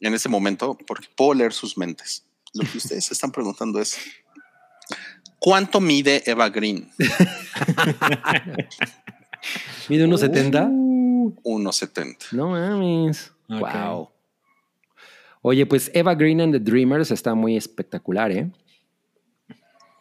[0.00, 2.24] en este momento, porque puedo leer sus mentes,
[2.54, 3.98] lo que ustedes están preguntando es,
[5.44, 6.90] ¿cuánto mide Eva Green?
[9.90, 10.68] Mide unos 70.
[10.68, 12.32] 1.70.
[12.32, 13.30] No mames.
[13.50, 14.08] Wow.
[15.42, 18.50] Oye, pues Eva Green and the Dreamers está muy espectacular, ¿eh?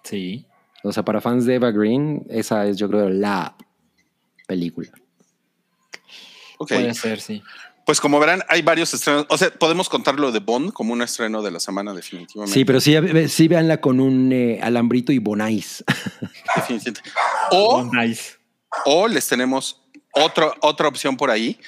[0.03, 0.45] Sí.
[0.81, 3.57] O sea, para fans de Eva Green, esa es, yo creo, la
[4.47, 4.91] película.
[6.57, 7.43] Ok, Puede ser, sí.
[7.86, 9.25] Pues como verán, hay varios estrenos.
[9.29, 12.53] O sea, podemos contarlo de Bond como un estreno de la semana, definitivamente.
[12.53, 12.95] Sí, pero sí,
[13.27, 15.84] sí véanla con un eh, alambrito y bonais.
[16.55, 17.01] Definitivamente.
[17.51, 18.38] O, Oh, nice.
[18.86, 19.81] o les tenemos
[20.13, 21.59] otro, otra opción por ahí,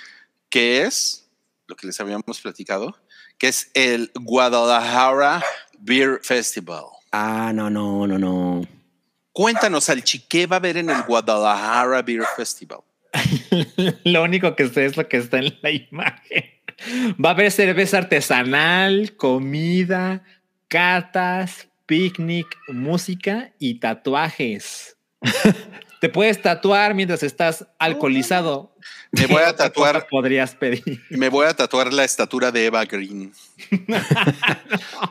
[0.50, 1.28] que es
[1.68, 2.96] lo que les habíamos platicado,
[3.38, 5.44] que es el Guadalajara
[5.80, 6.84] Beer Festival.
[7.12, 8.62] ah, no, no, no, no.
[9.34, 12.80] Cuéntanos, Alchi, ¿qué va a haber en el Guadalajara Beer Festival?
[14.04, 16.46] lo único que sé es lo que está en la imagen.
[17.24, 20.24] Va a haber cerveza artesanal, comida,
[20.68, 24.98] catas, picnic, música y tatuajes.
[26.02, 28.76] Te puedes tatuar mientras estás alcoholizado.
[29.12, 31.02] Me voy a ¿Qué otra tatuar, podrías pedir.
[31.10, 33.32] me voy a tatuar la estatura de Eva Green.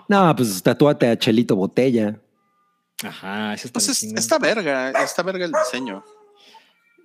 [0.09, 2.16] No, pues tatúate a Chelito Botella.
[3.02, 6.05] Ajá, eso está Pues es- está verga, está verga el diseño.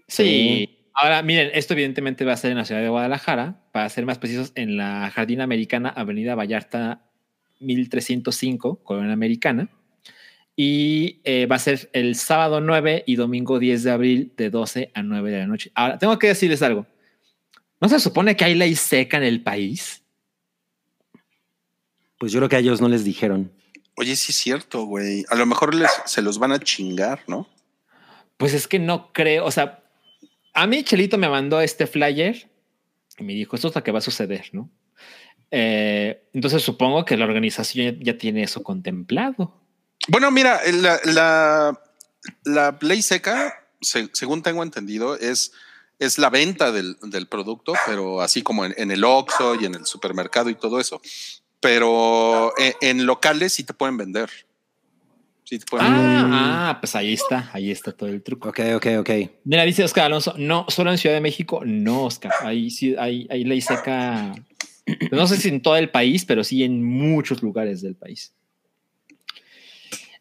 [0.07, 0.75] Sí.
[1.01, 4.17] Ahora, miren, esto evidentemente va a ser en la ciudad de Guadalajara, para ser más
[4.17, 7.05] precisos, en la Jardín Americana, Avenida Vallarta
[7.61, 9.69] 1305, Colonia Americana.
[10.57, 14.91] Y eh, va a ser el sábado 9 y domingo 10 de abril de 12
[14.93, 15.71] a 9 de la noche.
[15.73, 16.85] Ahora, tengo que decirles algo.
[17.79, 20.03] ¿No se supone que hay ley seca en el país?
[22.17, 23.49] Pues yo creo que a ellos no les dijeron.
[23.95, 25.23] Oye, sí es cierto, güey.
[25.29, 27.47] A lo mejor les, se los van a chingar, ¿no?
[28.35, 29.79] Pues es que no creo, o sea,
[30.61, 32.49] a mí Chelito me mandó este flyer
[33.17, 34.69] y me dijo, esto es lo que va a suceder, ¿no?
[35.51, 39.53] Eh, entonces supongo que la organización ya, tiene eso contemplado.
[40.07, 41.81] Bueno, mira, la, la,
[42.43, 45.53] la ley seca, se- según tengo entendido, es,
[45.97, 49.85] es la venta del, del producto, pero así como en, el Oxxo y en el
[49.85, 51.01] supermercado y todo eso.
[51.61, 54.29] Pero en, en locales sí te pueden vender.
[55.49, 58.49] Sí, te pueden- Ah, ah, pues ahí está, ahí está todo el truco.
[58.49, 59.09] Ok, ok, ok.
[59.45, 62.31] Mira, dice Oscar Alonso, no, solo en Ciudad de México, no, Oscar.
[62.41, 64.31] Ahí sí, hay, hay ley seca.
[65.11, 68.35] No sé si en todo el país, pero sí en muchos lugares del país.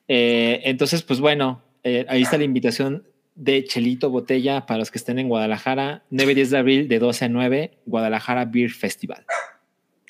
[0.09, 4.97] Eh, entonces, pues bueno, eh, ahí está la invitación de Chelito Botella para los que
[4.99, 9.27] estén en Guadalajara, 9 y 10 de abril de 12 a 9, Guadalajara Beer Festival.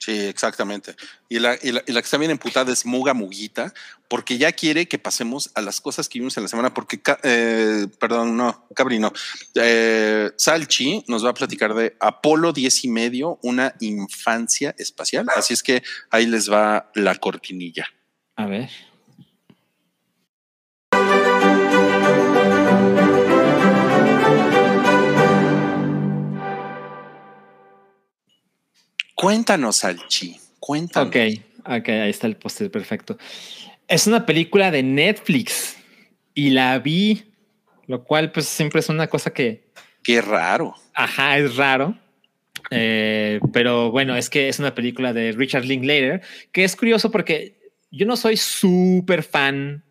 [0.08, 0.96] Sí, exactamente.
[1.28, 3.74] Y la, y la- y la que está bien emputada es Muga Muguita,
[4.08, 7.86] porque ya quiere que pasemos a las cosas que vimos en la semana, porque, eh,
[8.00, 9.12] perdón, no, Cabri no.
[9.54, 15.26] Eh, Salchi nos va a platicar de Apolo 10 y medio, una infancia espacial.
[15.36, 17.86] Así es que ahí les va la cortinilla.
[18.36, 18.70] A ver.
[29.20, 31.08] Cuéntanos, Salchi, cuéntanos.
[31.08, 31.16] Ok,
[31.64, 33.18] ok, ahí está el póster perfecto.
[33.88, 35.76] Es una película de Netflix
[36.34, 37.24] y la vi,
[37.88, 39.72] lo cual pues siempre es una cosa que,
[40.04, 40.72] Qué raro.
[40.94, 41.98] ajá, es raro.
[42.70, 46.22] Eh, pero bueno, es que es una película de Richard Linklater,
[46.52, 49.82] que es curioso porque yo no soy súper fan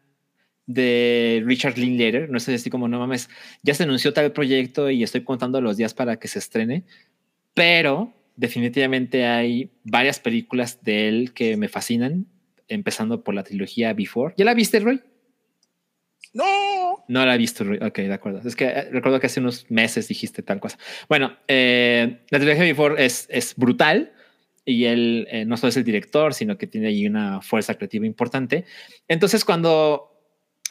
[0.67, 3.29] de Richard Linklater, no sé así como no mames,
[3.61, 6.85] ya se anunció tal proyecto y estoy contando los días para que se estrene,
[7.53, 12.27] pero definitivamente hay varias películas de él que me fascinan,
[12.69, 14.33] empezando por la trilogía Before.
[14.37, 15.01] ¿Ya la viste, Roy?
[16.33, 17.03] No.
[17.07, 17.79] No la he visto, Roy.
[17.81, 18.47] Ok, de acuerdo.
[18.47, 20.77] Es que eh, recuerdo que hace unos meses dijiste tal cosa.
[21.09, 24.13] Bueno, eh, la trilogía Before es, es brutal
[24.63, 28.05] y él eh, no solo es el director, sino que tiene ahí una fuerza creativa
[28.05, 28.65] importante.
[29.07, 30.11] Entonces, cuando,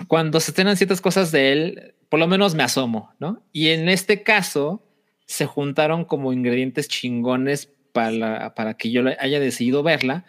[0.07, 3.45] cuando se estrenan ciertas cosas de él, por lo menos me asomo, ¿no?
[3.53, 4.87] Y en este caso,
[5.27, 10.24] se juntaron como ingredientes chingones para, para que yo haya decidido verla.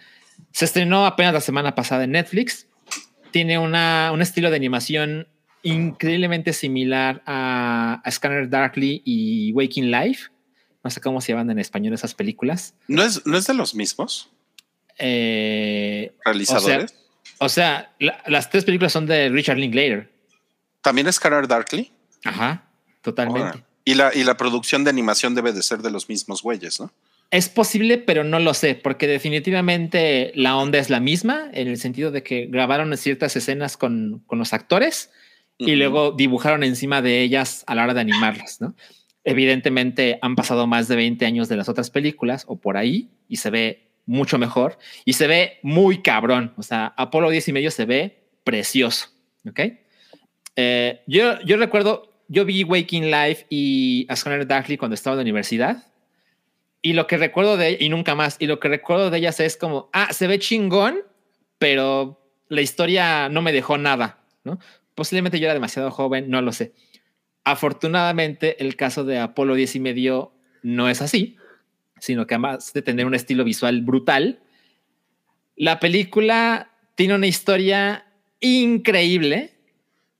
[0.52, 2.68] Se estrenó apenas la semana pasada en Netflix.
[3.32, 5.28] Tiene una, un estilo de animación
[5.64, 10.30] increíblemente similar a, a Scanner Darkly y Waking Life.
[10.84, 12.74] No sé cómo se llaman en español esas películas.
[12.88, 14.30] ¿No es, no es de los mismos
[14.98, 16.96] Eh, realizadores?
[17.40, 20.12] o sea, la- las tres películas son de Richard Linklater.
[20.82, 21.92] ¿También es Scanner Darkly?
[22.24, 22.64] Ajá,
[23.02, 23.64] totalmente.
[23.88, 26.92] Y la, y la producción de animación debe de ser de los mismos güeyes, ¿no?
[27.32, 31.78] Es posible, pero no lo sé, porque definitivamente la onda es la misma, en el
[31.78, 35.10] sentido de que grabaron ciertas escenas con, con los actores
[35.58, 38.76] y luego dibujaron encima de ellas a la hora de animarlas, ¿no?
[39.24, 43.38] Evidentemente han pasado más de 20 años de las otras películas o por ahí y
[43.38, 46.54] se ve mucho mejor y se ve muy cabrón.
[46.58, 49.08] O sea, Apolo 10 y medio se ve precioso,
[49.50, 49.62] ¿ok?
[50.58, 55.18] Eh, yo, yo recuerdo, yo vi Waking Life y A Scanner Darkly cuando estaba en
[55.20, 55.84] la universidad
[56.82, 59.58] y lo que recuerdo de y nunca más, y lo que recuerdo de ellas es
[59.58, 61.00] como, ah, se ve chingón,
[61.58, 64.60] pero la historia no me dejó nada, ¿no?
[64.96, 66.74] Posiblemente yo era demasiado joven, no lo sé.
[67.44, 70.34] Afortunadamente, el caso de Apolo 10 y medio
[70.64, 71.38] no es así,
[72.00, 74.40] sino que además de tener un estilo visual brutal,
[75.56, 78.06] la película tiene una historia
[78.40, 79.56] increíble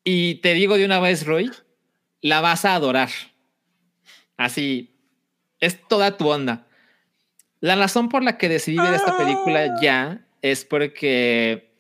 [0.04, 1.52] y te digo de una vez, Roy,
[2.22, 3.10] la vas a adorar.
[4.38, 4.96] Así,
[5.60, 6.68] es toda tu onda.
[7.60, 11.72] La razón por la que decidí ver esta película ya es porque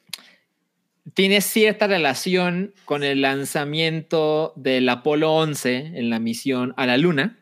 [1.13, 7.37] tiene cierta relación con el lanzamiento del Apolo 11 en la misión a la Luna,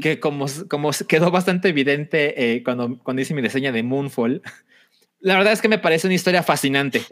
[0.00, 4.42] que como, como quedó bastante evidente eh, cuando, cuando hice mi reseña de Moonfall,
[5.20, 7.02] la verdad es que me parece una historia fascinante.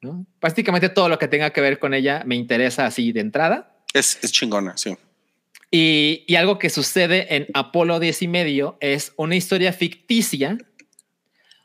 [0.00, 0.24] ¿no?
[0.38, 3.69] Prácticamente todo lo que tenga que ver con ella me interesa así de entrada.
[3.92, 4.96] Es, es chingona, sí.
[5.70, 10.58] Y, y algo que sucede en Apolo 10 y medio es una historia ficticia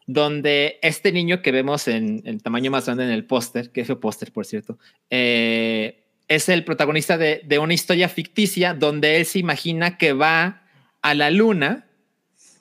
[0.08, 4.00] donde este niño que vemos en el tamaño más grande en el póster, que fue
[4.00, 4.78] póster, por cierto,
[5.10, 10.64] eh, es el protagonista de, de una historia ficticia donde él se imagina que va
[11.02, 11.88] a la luna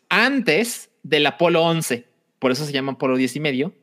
[0.09, 2.07] antes del Apolo 11,
[2.39, 3.75] por eso se llama Apolo 10 y medio,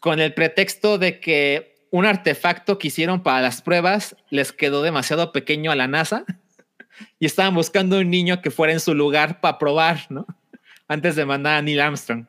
[0.00, 5.32] con el pretexto de que un artefacto que hicieron para las pruebas les quedó demasiado
[5.32, 6.24] pequeño a la NASA
[7.18, 10.26] y estaban buscando un niño que fuera en su lugar para probar, ¿no?
[10.86, 12.26] Antes de mandar a Neil Armstrong.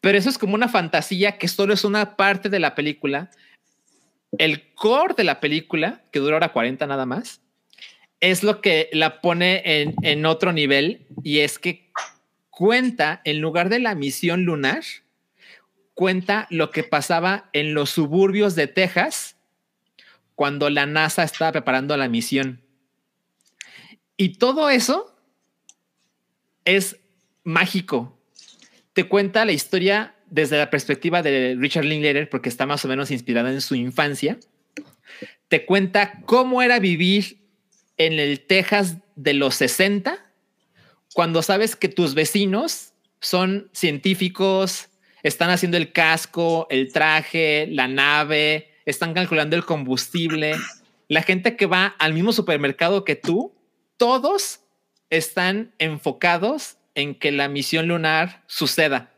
[0.00, 3.30] Pero eso es como una fantasía que solo es una parte de la película.
[4.38, 7.40] El core de la película, que dura hora 40 nada más,
[8.20, 11.90] es lo que la pone en, en otro nivel y es que
[12.50, 14.82] cuenta, en lugar de la misión lunar,
[15.94, 19.36] cuenta lo que pasaba en los suburbios de Texas
[20.34, 22.60] cuando la NASA estaba preparando la misión.
[24.16, 25.16] Y todo eso
[26.64, 26.96] es
[27.42, 28.18] mágico.
[28.92, 33.10] Te cuenta la historia desde la perspectiva de Richard Linklater, porque está más o menos
[33.10, 34.38] inspirada en su infancia.
[35.48, 37.44] te cuenta cómo era vivir
[37.96, 40.24] en el Texas de los 60
[41.14, 44.88] cuando sabes que tus vecinos son científicos,
[45.24, 50.54] están haciendo el casco, el traje, la nave, están calculando el combustible.
[51.08, 53.54] La gente que va al mismo supermercado que tú,
[53.96, 54.60] todos
[55.08, 59.10] están enfocados en que la misión lunar suceda.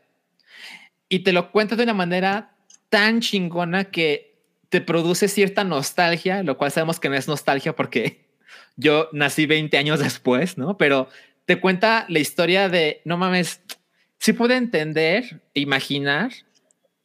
[1.09, 2.55] Y te lo cuento de una manera
[2.89, 4.39] tan chingona que
[4.69, 8.27] te produce cierta nostalgia, lo cual sabemos que no es nostalgia porque
[8.77, 10.77] yo nací 20 años después, ¿no?
[10.77, 11.09] Pero
[11.45, 13.61] te cuenta la historia de, no mames,
[14.19, 16.31] si puede entender, imaginar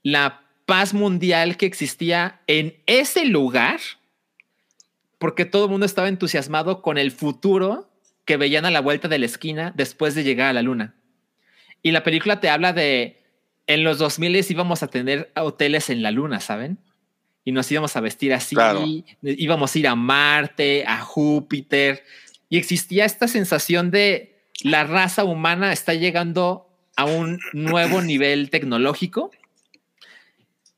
[0.03, 3.81] la paz mundial que existía en ese lugar,
[5.19, 7.91] porque todo el mundo estaba entusiasmado con el futuro
[8.25, 10.95] que veían a la vuelta de la esquina después de llegar a la luna.
[11.83, 13.23] Y la película te habla de,
[13.67, 16.79] en los 2000 íbamos a tener hoteles en la luna, ¿saben?
[17.45, 18.57] Y nos íbamos a vestir así,
[19.23, 22.05] íbamos a ir a Marte, a Júpiter,
[22.49, 29.31] y existía esta sensación de la raza humana está llegando a un nuevo nivel tecnológico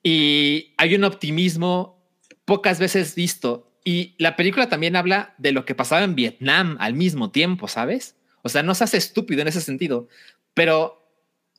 [0.03, 2.03] y hay un optimismo
[2.45, 6.95] pocas veces visto y la película también habla de lo que pasaba en Vietnam al
[6.95, 8.17] mismo tiempo, ¿sabes?
[8.43, 10.09] O sea, no se hace estúpido en ese sentido,
[10.55, 11.05] pero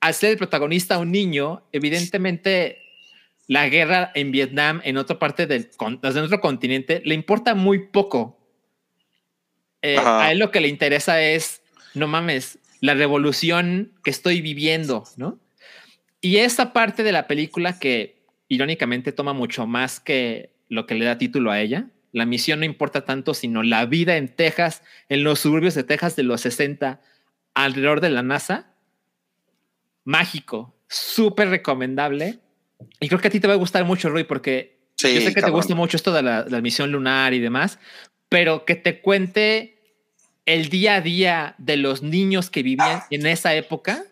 [0.01, 2.81] al ser el protagonista un niño, evidentemente
[3.47, 8.39] la guerra en Vietnam, en otra parte del en otro continente, le importa muy poco.
[9.81, 11.61] Eh, a él lo que le interesa es,
[11.93, 15.39] no mames, la revolución que estoy viviendo, ¿no?
[16.21, 21.05] Y esa parte de la película que irónicamente toma mucho más que lo que le
[21.05, 25.23] da título a ella, la misión no importa tanto, sino la vida en Texas, en
[25.23, 27.01] los suburbios de Texas de los 60,
[27.53, 28.71] alrededor de la NASA.
[30.05, 32.39] Mágico, súper recomendable.
[33.01, 35.41] Y creo que a ti te va a gustar mucho, Rui, porque yo sé que
[35.41, 37.79] te gusta mucho esto de la, misión lunar y demás,
[38.29, 39.74] pero que te cuente
[40.45, 44.03] el día a día de los niños que vivían en esa época.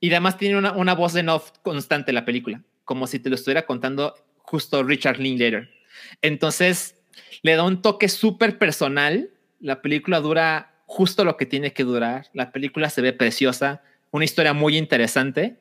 [0.00, 3.36] Y además tiene una, una voz de off constante la película, como si te lo
[3.36, 5.70] estuviera contando justo Richard Linklater.
[6.20, 6.96] Entonces,
[7.42, 9.30] le da un toque súper personal.
[9.60, 12.28] La película dura justo lo que tiene que durar.
[12.32, 15.56] La película se ve preciosa, una historia muy interesante.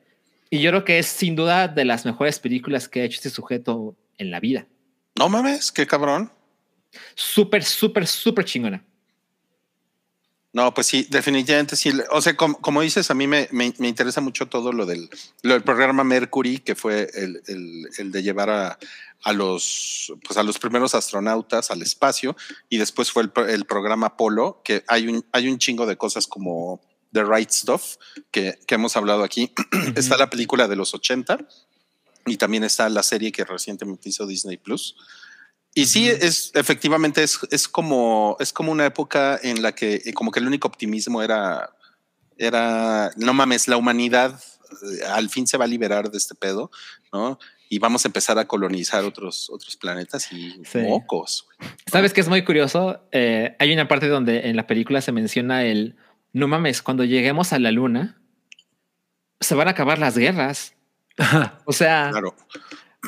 [0.50, 3.30] Y yo creo que es sin duda de las mejores películas que ha hecho este
[3.30, 4.68] sujeto en la vida.
[5.18, 6.32] No mames, qué cabrón.
[7.16, 8.84] Súper, súper, súper chingona.
[10.54, 11.94] No, pues sí, definitivamente sí.
[12.12, 13.48] O sea, como, dices, a mí me,
[13.80, 15.10] interesa mucho todo lo del,
[15.64, 18.78] programa Mercury, que fue el, de llevar a,
[19.34, 22.36] los, pues a los primeros astronautas al espacio,
[22.68, 26.82] y después fue el, programa Apolo, que hay un, hay un chingo de cosas como
[27.14, 27.96] The Right Stuff,
[28.30, 29.54] que, hemos hablado aquí.
[29.96, 31.48] está la película de los 80
[32.26, 34.96] y también está la serie que recientemente hizo Disney Plus.
[35.74, 40.14] Y sí, es efectivamente es, es, como es como una época en la que eh,
[40.14, 41.70] como que el único optimismo era
[42.38, 44.38] era no mames, la humanidad
[44.72, 46.72] eh, al fin se va a liberar de este pedo,
[47.14, 47.40] ¿no?
[47.70, 51.48] Y vamos a empezar a colonizar otros otros planetas y mocos.
[51.90, 53.08] Sabes que es muy curioso.
[53.14, 55.96] Eh, hay una parte donde en la película se menciona el
[56.34, 58.22] no mames, cuando lleguemos a la luna
[59.40, 60.76] se van a acabar las guerras.
[61.66, 62.36] o sea, claro.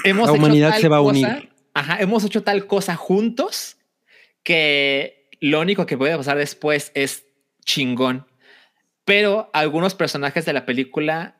[0.05, 3.77] la humanidad se va a unir ajá, hemos hecho tal cosa juntos
[4.43, 7.25] que lo único que puede pasar después es
[7.65, 8.27] chingón.
[9.05, 11.37] Pero algunos personajes de la película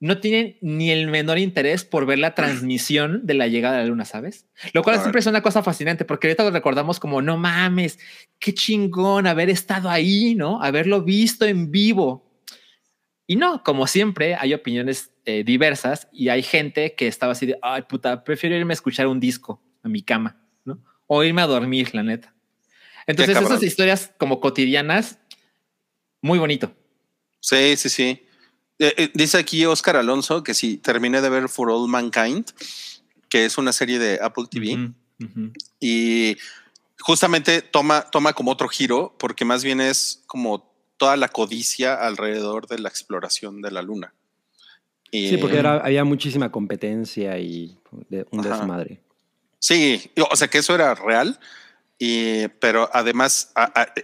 [0.00, 3.88] no tienen ni el menor interés por ver la transmisión de la llegada de la
[3.88, 4.46] luna, ¿sabes?
[4.72, 7.98] Lo cual siempre es una cosa fascinante porque ahorita lo recordamos como no mames,
[8.38, 10.62] qué chingón haber estado ahí, ¿no?
[10.62, 12.29] Haberlo visto en vivo.
[13.30, 17.56] Y no, como siempre, hay opiniones eh, diversas y hay gente que estaba así de,
[17.62, 20.82] ay puta, prefiero irme a escuchar un disco a mi cama, ¿no?
[21.06, 22.34] O irme a dormir, la neta.
[23.06, 25.20] Entonces, esas historias como cotidianas,
[26.20, 26.74] muy bonito.
[27.38, 28.26] Sí, sí, sí.
[28.80, 32.46] Eh, eh, dice aquí Oscar Alonso que si terminé de ver For All Mankind,
[33.28, 34.90] que es una serie de Apple TV,
[35.78, 36.36] y
[36.98, 40.69] justamente toma, toma como otro giro, porque más bien es como
[41.00, 44.12] toda la codicia alrededor de la exploración de la luna.
[45.10, 47.78] sí, porque había muchísima competencia y
[48.30, 49.00] un desmadre.
[49.58, 51.40] Sí, o sea que eso era real,
[52.60, 53.54] pero además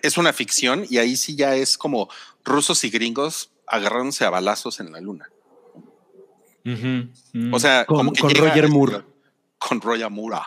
[0.02, 2.08] es una ficción y ahí sí ya es como
[2.46, 5.28] rusos y gringos agarrándose a balazos en la luna.
[7.52, 9.02] O sea, con, con Roger Moore.
[9.58, 10.38] Con Roger Moore.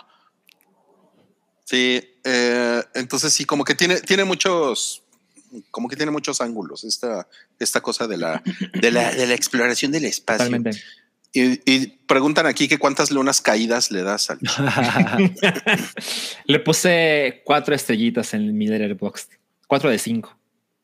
[1.63, 5.03] Sí, eh, entonces sí, como que tiene, tiene muchos
[5.71, 7.27] como que tiene muchos ángulos esta,
[7.59, 8.43] esta cosa de la,
[8.81, 10.61] de la, de la exploración del espacio.
[11.31, 14.39] Y, y preguntan aquí que cuántas lunas caídas le das al.
[16.45, 19.29] Le puse cuatro estrellitas en mi Letterboxd.
[19.67, 20.35] Cuatro de cinco.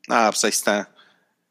[0.08, 0.96] Ah, pues ahí está.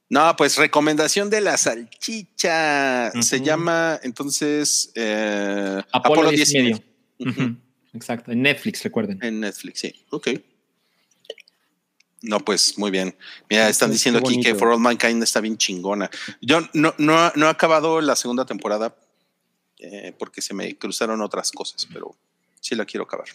[0.09, 3.11] No, pues recomendación de la salchicha.
[3.21, 6.85] Se llama entonces eh, Apolo 10 y medio.
[7.95, 8.31] Exacto.
[8.31, 9.19] En Netflix, recuerden.
[9.23, 9.95] En Netflix, sí.
[10.11, 10.29] Ok.
[12.25, 13.17] No, pues muy bien.
[13.51, 14.55] Mira, están diciendo aquí que.
[14.55, 16.11] For All Mankind está bien chingona.
[16.41, 18.97] Yo no, no, no he acabado la segunda temporada
[19.79, 22.17] eh, porque se me cruzaron otras cosas, pero
[22.61, 23.29] sí la quiero acabar.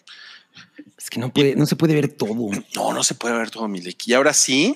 [0.97, 2.49] Es que no puede, no se puede ver todo.
[2.75, 4.07] No, no se puede ver todo, Milik.
[4.07, 4.75] Y ahora sí,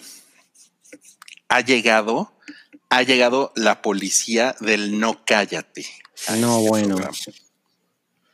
[1.49, 2.31] ha llegado,
[2.89, 5.87] ha llegado la policía del no cállate.
[6.27, 6.95] Ah, No, bueno.
[6.95, 7.17] programa.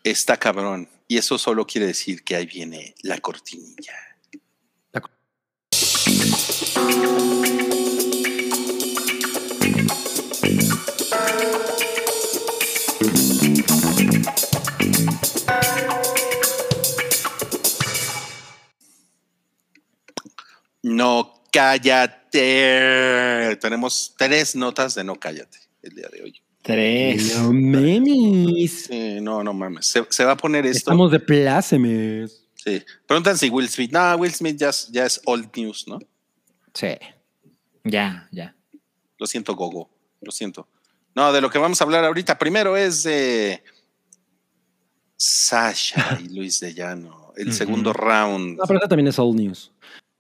[0.04, 0.90] Está cabrón.
[1.08, 3.94] Y eso solo quiere decir que ahí viene la cortinilla.
[20.82, 22.38] No cállate.
[23.62, 26.42] Tenemos tres notas de no cállate el día de hoy.
[26.62, 27.38] Tres.
[27.38, 28.86] No memes.
[28.86, 29.86] Sí, no, no mames.
[29.86, 30.78] Se, se va a poner esto.
[30.80, 32.44] Estamos de plácemes.
[32.56, 32.84] Sí.
[33.08, 33.92] Preguntan si Will Smith.
[33.92, 34.70] No, Will Smith ya
[35.06, 36.00] es old news, ¿no?
[36.74, 36.96] Sí.
[37.84, 38.56] Ya, ya.
[39.18, 39.90] Lo siento, Gogo.
[40.22, 40.68] Lo siento.
[41.16, 43.64] No, de lo que vamos a hablar ahorita primero es de
[45.18, 47.34] Sasha y Luis de Llano.
[47.36, 48.58] El segundo round.
[48.58, 49.72] No, pero también es old news.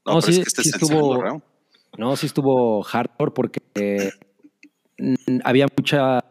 [0.05, 1.41] No, no, pero sí- es que este sí es el estuvo- segundo round.
[1.97, 3.59] No, sí estuvo hardcore porque
[4.97, 6.21] mm, había mucha,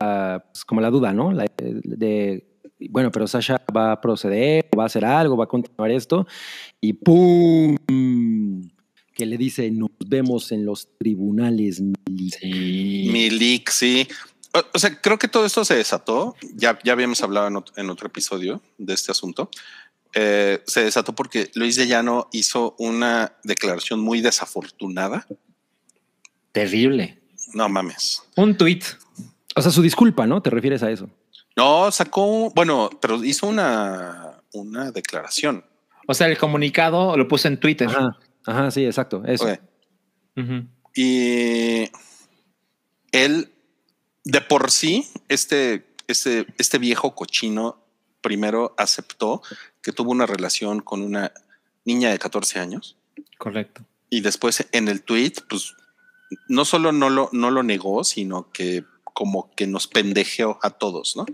[0.53, 1.33] pues, como la duda, ¿no?
[1.33, 2.47] La- de,
[2.91, 6.27] bueno, pero Sasha va a proceder, va a hacer algo, va a continuar esto
[6.81, 7.77] y ¡pum!
[9.19, 11.81] Que le dice, nos vemos en los tribunales.
[11.81, 12.31] Mili".
[12.31, 13.11] Sí.
[13.13, 14.07] Milik, sí.
[14.55, 16.37] O, o sea, creo que todo esto se desató.
[16.55, 19.51] Ya, ya habíamos hablado en otro, en otro episodio de este asunto.
[20.15, 25.27] Eh, se desató porque Luis de Llano hizo una declaración muy desafortunada.
[26.53, 27.19] Terrible.
[27.55, 28.23] No mames.
[28.37, 28.83] Un tweet.
[29.57, 30.41] O sea, su disculpa, ¿no?
[30.41, 31.11] ¿Te refieres a eso?
[31.57, 35.65] No, sacó, bueno, pero hizo una, una declaración.
[36.07, 37.89] O sea, el comunicado lo puse en Twitter.
[37.89, 38.17] Ajá,
[38.47, 39.23] ajá, sí, exacto.
[39.25, 39.47] Eso.
[40.95, 41.91] Y
[43.13, 43.53] él,
[44.25, 47.79] de por sí, este, este, este viejo cochino
[48.21, 49.43] primero aceptó
[49.83, 51.33] que tuvo una relación con una
[51.85, 52.97] niña de 14 años
[53.39, 53.85] Correcto.
[54.11, 55.75] y después en el tweet, pues
[56.49, 61.17] no solo no lo, no lo negó, sino que como que nos pendejeó a todos,
[61.17, 61.27] ¿no?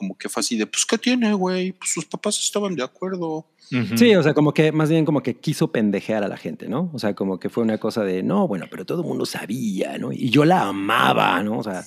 [0.00, 1.72] Como que fue así de, pues, ¿qué tiene, güey?
[1.72, 3.44] Pues sus papás estaban de acuerdo.
[3.96, 6.90] Sí, o sea, como que más bien como que quiso pendejear a la gente, ¿no?
[6.94, 9.98] O sea, como que fue una cosa de, no, bueno, pero todo el mundo sabía,
[9.98, 10.10] ¿no?
[10.10, 11.58] Y yo la amaba, ¿no?
[11.58, 11.84] O sea,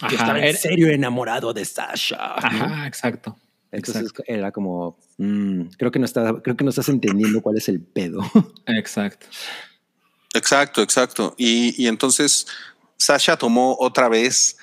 [0.00, 2.16] yo estaba en era- serio enamorado de Sasha.
[2.16, 2.64] ¿no?
[2.64, 3.36] Ajá, exacto.
[3.70, 4.24] Entonces exacto.
[4.26, 7.80] era como, mm, creo que no estás, creo que no estás entendiendo cuál es el
[7.82, 8.20] pedo.
[8.66, 9.26] Exacto.
[10.34, 11.34] Exacto, exacto.
[11.36, 12.46] Y, y entonces
[12.96, 14.56] Sasha tomó otra vez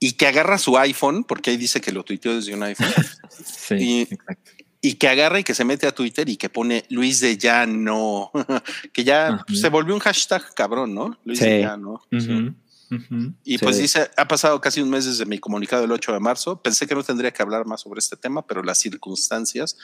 [0.00, 2.86] y que agarra su iPhone, porque ahí dice que lo tuiteó desde un iPhone,
[3.44, 4.50] Sí, Y- exacto.
[4.80, 8.30] y que agarra y que se mete a Twitter y que pone Luis de Llano,
[8.92, 9.44] que ya Ajá.
[9.52, 11.18] se volvió un hashtag cabrón, ¿no?
[11.24, 11.44] Luis Sí.
[11.46, 12.02] de Llano.
[12.12, 12.52] Sí.
[12.90, 13.34] Ujú.
[13.44, 16.62] Y pues dice, ha pasado casi un mes desde mi comunicado del 8 de marzo.
[16.62, 19.76] Pensé que no tendría que hablar más sobre este tema, pero las circunstancias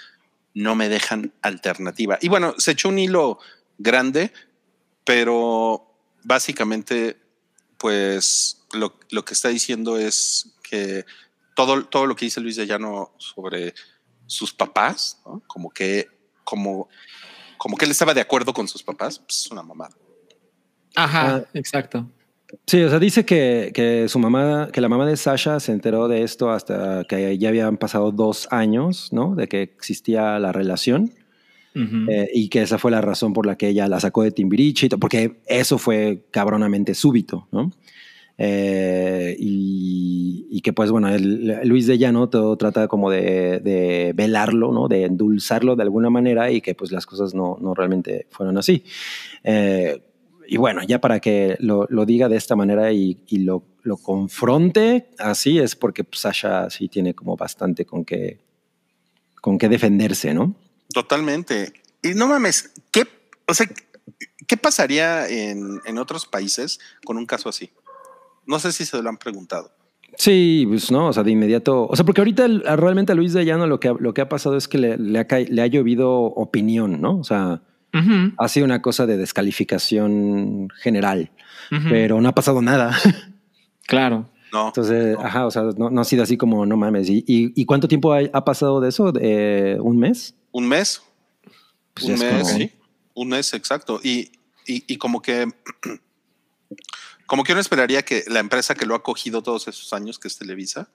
[0.55, 2.17] no me dejan alternativa.
[2.23, 3.39] Y bueno, se echó un hilo
[3.77, 4.33] grande,
[5.05, 5.93] pero
[6.23, 7.19] básicamente,
[7.85, 11.05] pues lo, lo que está diciendo es que
[11.55, 13.75] todo, todo lo que dice Luis de Llano sobre
[14.25, 15.43] sus papás, ¿no?
[15.47, 16.09] como que,
[16.45, 16.89] como,
[17.59, 19.95] como que él estaba de acuerdo con sus papás, pues es una mamada.
[20.95, 21.45] Ajá, Ah.
[21.53, 22.09] exacto.
[22.67, 26.09] Sí, o sea, dice que, que su mamá, que la mamá de Sasha se enteró
[26.09, 29.35] de esto hasta que ya habían pasado dos años, ¿no?
[29.35, 31.13] De que existía la relación.
[31.75, 32.11] Ujú.
[32.11, 34.89] Eh, y que esa fue la razón por la que ella la sacó de Timbiriche,
[34.91, 37.73] porque eso fue cabronamente súbito, ¿no?
[38.37, 44.13] Eh, y, y que pues bueno, el- Luis de Llano todo trata como de, de
[44.15, 44.89] velarlo, ¿no?
[44.89, 48.83] De endulzarlo de alguna manera y que pues las cosas no, no realmente fueron así.
[49.45, 50.01] Eh,
[50.49, 53.97] y bueno, ya para que lo, lo diga de esta manera y, y lo, lo
[53.97, 58.41] confronte así es porque Sasha sí tiene como bastante con qué,
[59.41, 60.55] con qué defenderse, ¿no?
[60.95, 61.75] Totalmente.
[62.03, 63.05] Y no mames, ¿qué,
[63.47, 63.67] o sea,
[64.47, 67.71] ¿qué pasaría en, en otros países con un caso así?
[68.47, 69.73] No sé si se lo han preguntado.
[70.17, 71.87] Sí, pues no, o sea, de inmediato.
[71.89, 72.47] O sea, porque ahorita
[72.77, 74.97] realmente a Luis de Llano lo que, ha- lo que ha pasado es que le,
[74.97, 77.19] le ha, le ha llovido opinión, ¿no?
[77.19, 77.63] O sea,
[78.39, 81.31] ha sido una cosa de descalificación general,
[81.89, 82.97] pero no ha pasado nada.
[83.87, 84.31] Claro.
[84.51, 84.69] No.
[84.69, 87.11] Entonces, ajá, o sea, no, no ha sido así como, no mames.
[87.11, 89.13] ¿Y, y, y cuánto tiempo ha, ha pasado de eso?
[89.21, 90.35] Eh, ¿Un mes?
[90.55, 91.03] Un mes.
[91.95, 92.73] Pues un es mes, como- sí.
[93.15, 94.01] Un mes, exacto.
[94.03, 94.31] Y,
[94.67, 95.49] y, y como que.
[97.27, 100.29] Como que uno esperaría que la empresa que lo ha cogido todos esos años, que
[100.29, 100.91] es Televisa,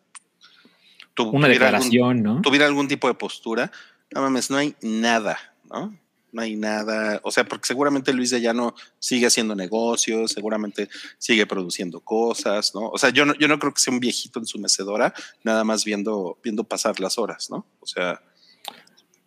[1.15, 2.41] tu- Una tuviera algún- ¿no?
[2.41, 3.71] tuviera algún tipo de postura.
[4.13, 5.39] No mames, no hay nada,
[5.71, 5.97] ¿no?
[6.31, 7.19] No hay nada.
[7.23, 10.87] O sea, porque seguramente Luis de Llano sigue haciendo negocios, seguramente
[11.17, 12.89] sigue produciendo cosas, ¿no?
[12.89, 15.63] O sea, yo no, yo no creo que sea un viejito en su mecedora, nada
[15.63, 17.65] más viendo, viendo pasar las horas, ¿no?
[17.79, 18.21] O sea,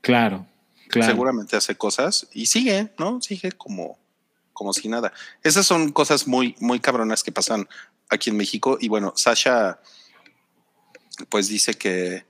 [0.03, 0.47] Claro,
[0.89, 1.11] claro.
[1.11, 3.23] seguramente hace cosas y sigue, ¿no?
[3.23, 3.99] Sigue como,
[4.53, 5.12] como si nada.
[5.43, 7.69] Esas son cosas muy, muy cabronas que pasan
[8.11, 8.77] aquí en México.
[8.81, 9.81] Y bueno, Sasha,
[11.29, 12.27] pues dice que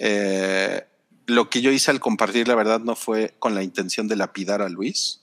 [0.00, 0.86] eh,
[1.26, 4.62] lo que yo hice al compartir la verdad no fue con la intención de lapidar
[4.62, 5.22] a Luis.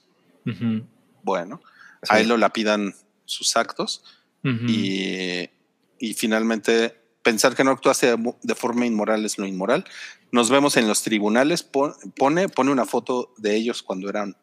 [1.22, 1.60] Bueno,
[2.02, 2.08] sí.
[2.10, 2.94] a él lo lapidan
[3.24, 4.04] sus actos
[4.42, 5.48] y,
[5.98, 9.84] y finalmente pensar que no actuaste de, forma inmoral es lo inmoral.
[10.30, 14.36] Nos vemos en los tribunales, pon- pone, pone una foto de ellos cuando eran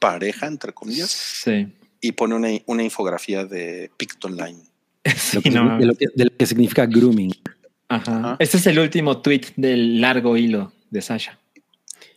[0.00, 1.68] pareja, entre comillas, Sí.
[2.00, 4.58] y pone una, una infografía de Picton Line.
[5.16, 5.78] Sí, Lo que- no.
[5.78, 7.32] de, lo que, de lo que significa grooming.
[7.88, 8.18] Ajá.
[8.18, 8.36] Ajá.
[8.40, 11.38] Este es el último tweet del largo hilo de Sasha.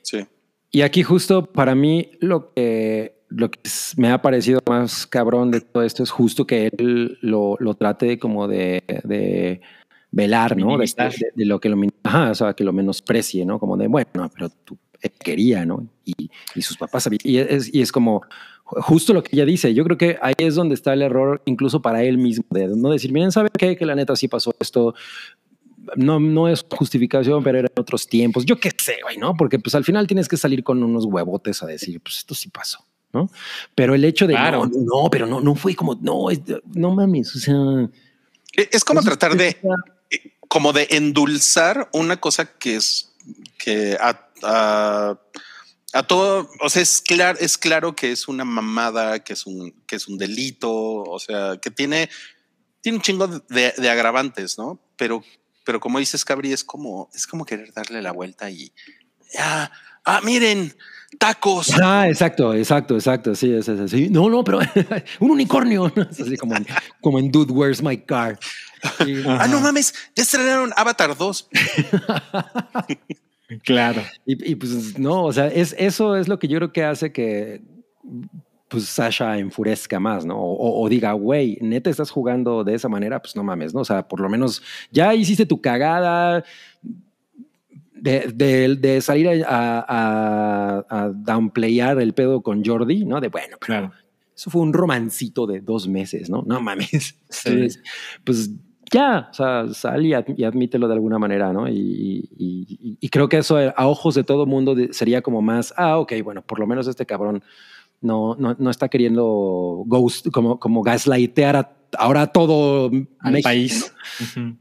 [0.02, 0.26] Sí.
[0.72, 5.52] Y aquí justo para mí lo que, lo que es- me ha parecido más cabrón
[5.52, 9.60] de todo esto es justo que él lo, lo trate como de, de
[10.12, 10.78] velar, ¿no?
[10.78, 10.86] De,
[11.20, 13.60] de- de lo que lo, min- ajá, o sea, que lo menosprecie, ¿no?
[13.60, 15.88] Como de, bueno, pero tú él quería, ¿no?
[16.06, 17.20] Y, y sus papás sabían.
[17.24, 18.24] Y es, y es como
[18.64, 19.74] justo lo que ella dice.
[19.74, 22.90] Yo creo que ahí es donde está el error, incluso para él mismo, de no
[22.90, 23.76] decir, miren, ¿sabe qué?
[23.78, 24.96] Que la neta sí pasó esto.
[25.96, 28.44] No, no es justificación, pero eran otros tiempos.
[28.46, 29.36] Yo qué sé, güey, ¿no?
[29.38, 32.50] Porque pues al final tienes que salir con unos huevotes a decir, pues esto sí
[32.50, 32.80] pasó,
[33.14, 33.30] ¿no?
[33.76, 34.66] Pero el hecho de Claro.
[34.66, 34.72] no,
[35.04, 36.42] no, pero no, no fue como, no, es-
[36.74, 37.56] no mames, o sea.
[38.58, 39.56] E- Es como tratar de,
[40.48, 43.14] como de endulzar una cosa que es
[43.58, 45.20] que a,
[46.08, 49.96] todo, o sea, es claro, es claro que es una mamada, que es un, que
[49.96, 52.10] es un delito, o sea, que tiene,
[52.82, 54.80] tiene un chingo de, de agravantes, ¿no?
[54.96, 55.24] Pero,
[55.66, 58.72] pero como dices, Cabri, es como, es como querer darle la vuelta y
[59.40, 59.72] ah,
[60.06, 60.76] ah, miren,
[61.20, 61.72] tacos.
[61.82, 63.36] Ah, exacto, exacto, exacto.
[63.36, 64.10] Sí, es así.
[64.10, 64.60] No, no, pero
[65.20, 65.92] un unicornio.
[66.10, 66.66] Es así como en,
[67.02, 68.38] como en Dude, Where's My Car?
[69.28, 71.50] Ah, no mames, ya estrenaron Avatar 2.
[73.64, 74.02] Claro.
[74.26, 77.14] Y, y, pues no, o sea, es, eso es lo que yo creo que hace
[77.14, 77.62] que
[78.68, 80.36] pues Sasha enfurezca más, ¿no?
[80.38, 83.80] O, o- o diga, güey, neta estás jugando de esa manera, pues no mames, ¿no?
[83.80, 84.62] O sea, por lo menos
[84.92, 86.44] ya hiciste tu cagada
[88.00, 93.20] de, de- de salir a, a, a downplayar el pedo con Jordi, ¿no?
[93.22, 93.92] De bueno, pero Claro.
[94.36, 96.44] eso fue un romancito de dos meses, ¿no?
[96.46, 97.16] No mames.
[97.30, 97.50] Sí.
[97.50, 97.84] Entonces,
[98.24, 98.50] pues
[98.92, 101.68] ya, o sea, sal y, ad- y admítelo de alguna manera, ¿no?
[101.68, 105.98] Y, y- y- creo que eso a ojos de todo mundo sería como más, ah,
[105.98, 107.44] ok, bueno, por lo menos este cabrón
[108.02, 113.44] no, no, no está queriendo ghost, como, como gaslightear a, ahora a todo Al México,
[113.50, 113.94] país.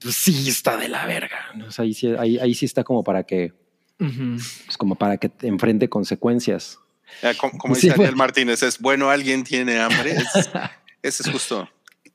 [0.01, 1.39] Pues sí está de la verga.
[1.55, 1.67] ¿no?
[1.67, 3.53] O sea, ahí, sí, ahí, ahí sí está como para que,
[3.99, 6.79] pues como para que te enfrente consecuencias.
[7.23, 10.13] Ya, como, como Sí, dice fue- Ariel Martínez, es bueno, alguien tiene hambre.
[10.17, 10.51] Es-
[11.03, 11.69] ese es justo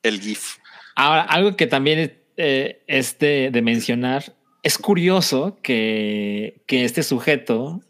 [0.03, 0.57] el GIF.
[0.95, 7.81] Ahora, algo que también eh, es de, de mencionar, es curioso que, que este sujeto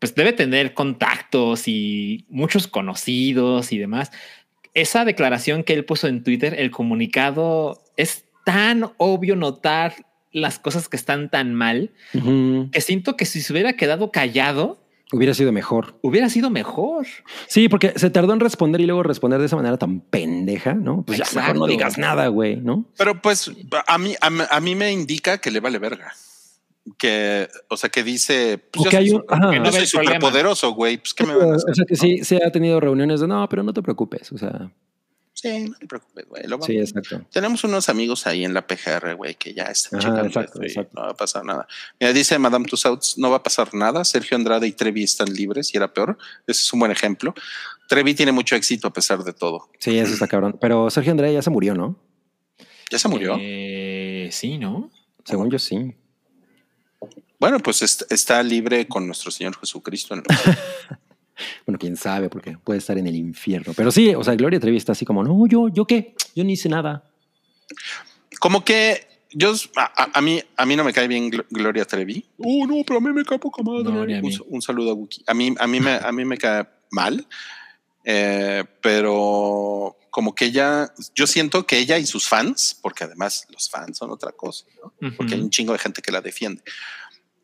[0.00, 4.10] pues debe tener contactos y muchos conocidos y demás.
[4.74, 9.94] Esa declaración que él puso en Twitter, el comunicado, es tan obvio notar
[10.32, 11.90] las cosas que están tan mal
[12.72, 14.78] que siento que si se hubiera quedado callado,
[15.12, 15.98] Hubiera sido mejor.
[16.02, 17.04] hubiera sido mejor.
[17.48, 21.02] Sí, porque se tardó en responder y luego responder de esa manera tan pendeja, ¿no?
[21.02, 22.84] Pues ya mejor no digas nada, güey, ¿no?
[22.96, 23.50] Pero pues
[23.88, 26.12] a mí, a, mí- a mí me indica que le vale verga.
[26.98, 29.58] Que, o sea, que dice, pues yo que soy, hay un- ajá.
[29.58, 30.30] no soy el súper problema.
[30.30, 30.98] poderoso, güey.
[30.98, 31.70] Pues qué me van a hacer.
[31.70, 34.32] O sea que sí, se ha tenido reuniones de no, pero no te preocupes.
[34.32, 34.70] O sea,
[35.32, 36.42] Sí, no te preocupes, güey.
[36.44, 37.22] lo vamos- sí, exacto.
[37.32, 40.90] Tenemos unos amigos ahí en la PGR, güey, que ya están Ajá, checando exacto, exacto.
[40.94, 41.66] no va a pasar nada.
[41.98, 44.04] Mira, dice Madame Tussauds, no va a pasar nada.
[44.04, 46.18] Sergio Andrade y Trevi están libres y era peor.
[46.46, 47.32] Ese es un buen ejemplo.
[47.88, 49.70] Trevi tiene mucho éxito a pesar de todo.
[49.78, 50.58] Sí, eso está cabrón.
[50.60, 51.96] Pero Sergio Andrea ya se murió, ¿no?
[52.90, 53.36] ¿Ya se murió?
[53.40, 54.90] Eh, sí, ¿no?
[55.24, 55.94] Según yo sí.
[57.38, 60.14] Bueno, pues est- está libre con nuestro Señor Jesucristo.
[60.14, 60.26] en el-
[61.64, 63.72] Bueno, quién sabe, porque puede estar en el infierno.
[63.74, 66.52] Pero sí, o sea, Gloria Trevi está así como, no, yo, yo qué, yo ni
[66.52, 67.02] hice nada.
[68.40, 72.26] Como que yo, a, a- mí, a mí no me cae bien Gl- Gloria Trevi.
[72.38, 73.84] Oh, no, pero a mí me cae poca madre.
[73.84, 75.22] No, un, un saludo a Wookie.
[75.26, 77.26] A mí, a mí me, a mí me cae mal,
[78.04, 83.70] eh, pero, como que ella, yo siento que ella y sus fans, porque además los
[83.70, 85.12] fans son otra cosa, ¿no?
[85.16, 86.62] porque hay un chingo de gente que la defiende.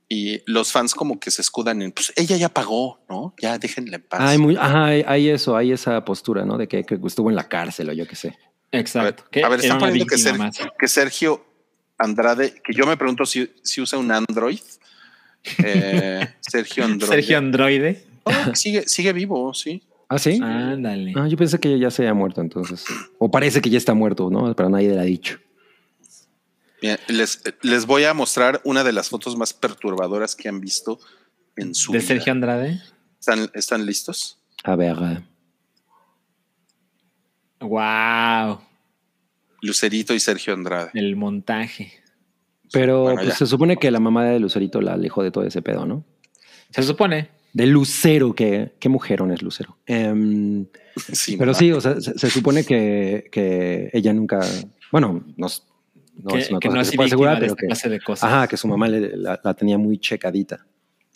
[0.09, 3.35] Y los fans como que se escudan en, pues ella ya pagó, ¿no?
[3.43, 4.21] Ya déjenla en paz.
[4.21, 6.57] Hay, muy, ajá, hay, hay eso, hay esa postura, ¿no?
[6.57, 8.39] De que, que estuvo en la cárcel o yo qué sé.
[8.71, 9.25] Exacto.
[9.25, 10.73] A ver, a ver, están poniendo que, víctima Ser- más.
[10.79, 11.45] que Sergio
[11.99, 14.61] Andrade, que yo me pregunto si, si usa un Android.
[15.65, 17.11] Eh, Sergio Android.
[17.11, 18.05] Sergio Androide.
[18.25, 19.83] Oh, sigue, sigue vivo, sí.
[20.09, 20.39] ¿Ah, sí?
[20.43, 21.13] Ándale.
[21.17, 22.85] Ah, yo pensé que ya se había muerto entonces.
[23.19, 24.55] O parece que ya está muerto, ¿no?
[24.55, 25.39] Pero nadie le ha dicho.
[26.81, 31.01] Bien, les, les voy a mostrar una de las fotos más perturbadoras que han visto
[31.57, 32.09] en su de vida.
[32.09, 32.81] Sergio Andrade.
[33.19, 34.39] ¿Están, ¿Están listos?
[34.63, 35.23] A ver.
[37.61, 38.61] Wow.
[39.63, 40.91] Lucerito y Sergio Andrade.
[40.95, 41.93] El montaje.
[42.73, 45.63] Pero Bueno, pues, se supone que la mamá de Lucerito la alejó de todo ese
[45.63, 46.05] pedo, ¿no?
[46.71, 47.31] Se supone.
[47.57, 49.79] De Lucero, que qué mujerón es Lucero.
[49.87, 50.67] Em,
[51.13, 54.41] Sí, pero sí, o sea, se, se supone que, que ella nunca,
[54.93, 55.63] bueno, no, es-
[56.23, 57.89] no que, es una que cosa no que es se puede asegurar, pero que, clase
[57.89, 58.31] de cosas.
[58.31, 60.67] ajá, que su mamá le- la, la tenía muy checadita.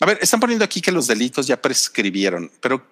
[0.00, 2.86] A ver, están poniendo aquí que los delitos ya prescribieron, pero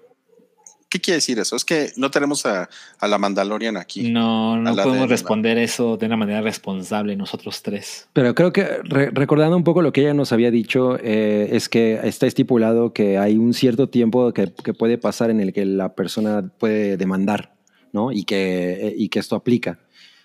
[0.89, 1.55] ¿qué quiere decir eso?
[1.57, 4.11] Es que no tenemos a, a la Mandalorian aquí.
[4.11, 8.09] No, no la podemos de- responder eso de una manera responsable nosotros tres.
[8.13, 11.69] Pero creo que re- recordando un poco lo que ella nos había dicho, eh, es
[11.69, 15.65] que está estipulado que hay un cierto tiempo que, que puede pasar en el que
[15.67, 17.55] la persona puede demandar,
[17.93, 18.13] ¿no?
[18.13, 19.79] Y que, y que esto aplica.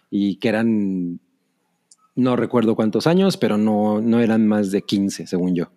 [0.10, 1.20] Y que eran,
[2.16, 5.72] no recuerdo cuántos años, pero no, no eran más de 15, según yo.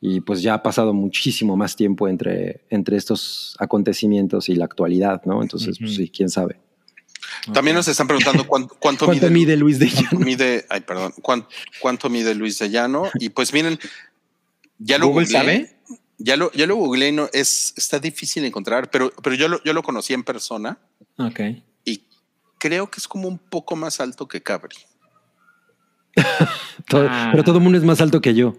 [0.00, 5.22] Y pues ya ha pasado muchísimo más tiempo entre, entre estos acontecimientos y la actualidad,
[5.26, 5.42] ¿no?
[5.42, 6.58] Entonces, pues sí, quién sabe.
[7.52, 10.24] También nos están preguntando cuánto, cuánto, ¿Cuánto mide, mide Luis de cuánto Llano?
[10.26, 11.48] mide- ay, perdón, cuánto,
[11.80, 13.04] cuánto mide Luis de Llano.
[13.18, 13.78] Y pues miren,
[14.78, 15.76] ya lo ¿Google googleé, sabe?
[16.16, 19.62] Ya lo, ya lo googleé, y no, es, está difícil encontrar, pero, pero yo, lo,
[19.64, 20.78] yo lo conocí en persona
[21.18, 21.40] Ok.
[21.84, 22.04] y
[22.58, 24.76] creo que es como un poco más alto que Cabri.
[26.88, 27.28] Todo- Ah.
[27.32, 28.54] Pero todo el mundo es más alto que yo.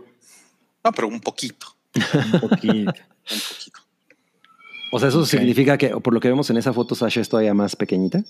[0.83, 2.93] No, pero un poquito, Un poquito.
[3.31, 3.79] un poquito.
[4.93, 7.53] O sea, eso significa que, por lo que vemos en esa foto, Sasha es todavía
[7.53, 8.23] más pequeñita.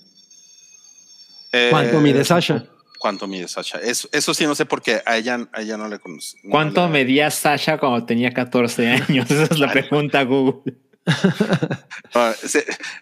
[1.52, 2.64] Eh, ¿Cuánto mide Sasha?
[2.98, 3.78] ¿Cuánto mide Sasha?
[3.78, 6.36] Eso, eso sí, no sé porque a ella, a ella no le conocí.
[6.44, 9.28] no ¿Cuánto le- medía Sasha cuando tenía 14 años?
[9.30, 10.74] Esa es la pregunta, Google.
[12.14, 12.32] Ah,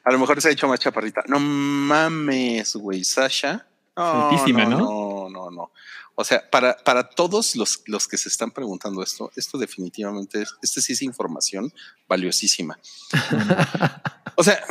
[0.04, 1.22] a lo mejor se ha hecho más chaparrita.
[1.26, 3.66] No mames, güey, Sasha.
[3.96, 4.78] No, Altísima, ¿no?
[4.78, 5.72] No, no, no.
[6.20, 10.54] O sea, para, para todos los, los que se están preguntando esto, esto definitivamente es,
[10.62, 11.72] este sí es información
[12.06, 12.78] valiosísima.
[14.36, 14.62] o sea,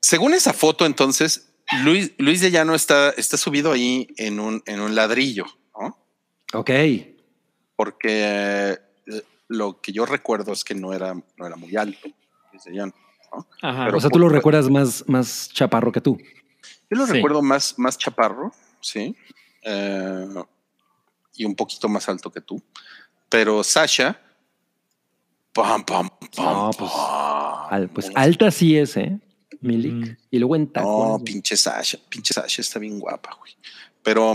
[0.00, 1.52] según esa foto, entonces,
[1.84, 5.44] Luis, Luis de Llano está, está subido ahí en un, en un ladrillo,
[5.78, 5.96] ¿no?
[6.54, 6.70] Ok.
[7.76, 8.72] Porque
[9.06, 12.08] eh, lo que yo recuerdo es que no era, no era muy alto,
[12.52, 12.94] Luis de Llano.
[13.32, 13.46] ¿no?
[13.62, 13.84] Ajá.
[13.86, 16.18] Pero o sea, tú lo recuerdas más, más chaparro que tú.
[16.90, 17.12] Yo lo Sí.
[17.12, 19.16] recuerdo más, más chaparro, sí,
[19.62, 20.26] eh,
[21.34, 22.62] y un poquito más alto que tú.
[23.28, 24.20] Pero Sasha,
[25.52, 27.66] pam, pam, pam, No, pues, pam.
[27.70, 29.18] Al- pues alta sí es, ¿eh?
[29.60, 29.92] Milik.
[29.94, 30.16] Mm.
[30.30, 31.08] Y luego en No, tacones.
[31.12, 31.24] güey.
[31.24, 33.56] pinche Sasha, pinche Sasha está bien guapa, güey.
[34.02, 34.34] Pero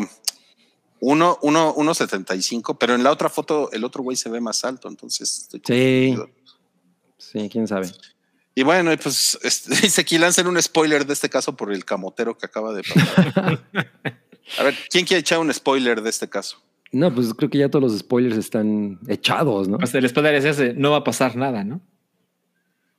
[1.02, 4.64] uno, uno, uno 75, pero en la otra foto el otro güey se ve más
[4.66, 5.42] alto, entonces.
[5.54, 6.16] estoy Sí.
[6.16, 6.40] confundido.
[7.18, 7.92] Sí, quién sabe.
[8.56, 11.86] Y bueno, y pues este, dice aquí lanzan un spoiler de este caso por el
[11.86, 13.64] camotero que acaba de pasar.
[14.58, 16.60] A ver, ¿quién quiere echar un spoiler de este caso?
[16.92, 19.78] No, pues creo que ya todos los spoilers están echados, ¿no?
[19.82, 21.82] O sea, el spoiler es ese, no va a pasar nada, ¿no?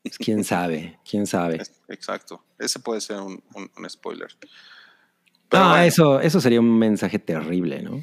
[0.03, 1.61] Pues, quién sabe, quién sabe.
[1.89, 2.45] Exacto.
[2.59, 4.29] Ese puede ser un, un- un spoiler.
[5.49, 8.01] Pero Ah, bueno, eso, eso sería un mensaje terrible, ¿no?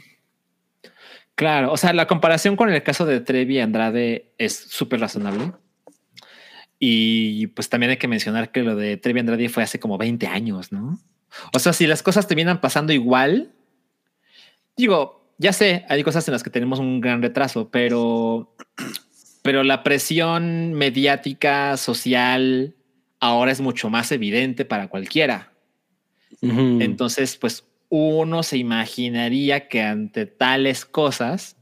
[1.35, 5.53] Claro, o sea, la comparación con el caso de Trevi y Andrade es súper razonable.
[6.79, 9.97] Y pues también hay que mencionar que lo de Trevi y Andrade fue hace como
[9.97, 10.99] 20 años, ¿no?
[11.53, 13.53] O sea, si las cosas terminan pasando igual,
[14.75, 18.55] digo, ya sé, hay cosas en las que tenemos un gran retraso, pero,
[19.41, 22.75] pero la presión mediática, social,
[23.19, 25.53] ahora es mucho más evidente para cualquiera.
[26.81, 31.55] Entonces, pues uno se imaginaría que ante tales cosas,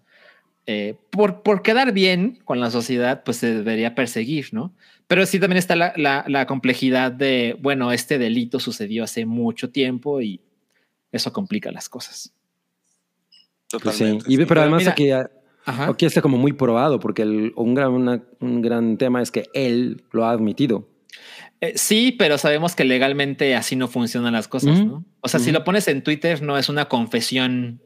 [0.66, 4.74] eh, por, por quedar bien con la sociedad, pues se debería perseguir, ¿no?
[5.08, 9.70] Pero sí también está la, la- la complejidad de, bueno, este delito sucedió hace mucho
[9.70, 10.42] tiempo y
[11.12, 12.34] eso complica las cosas.
[13.80, 14.04] Pues sí.
[14.04, 14.46] totalmente, Y, sí.
[14.46, 15.12] pero además mira- aquí,
[15.66, 15.90] Ajá.
[15.90, 19.46] aquí está como muy probado, porque el- un, gran, una- un gran tema es que
[19.54, 20.88] él lo ha admitido.
[21.62, 24.84] Eh, sí, pero sabemos que legalmente así no funcionan las cosas.
[24.86, 25.06] ¿no?
[25.22, 27.82] O sea, si lo pones en Twitter, no es una confesión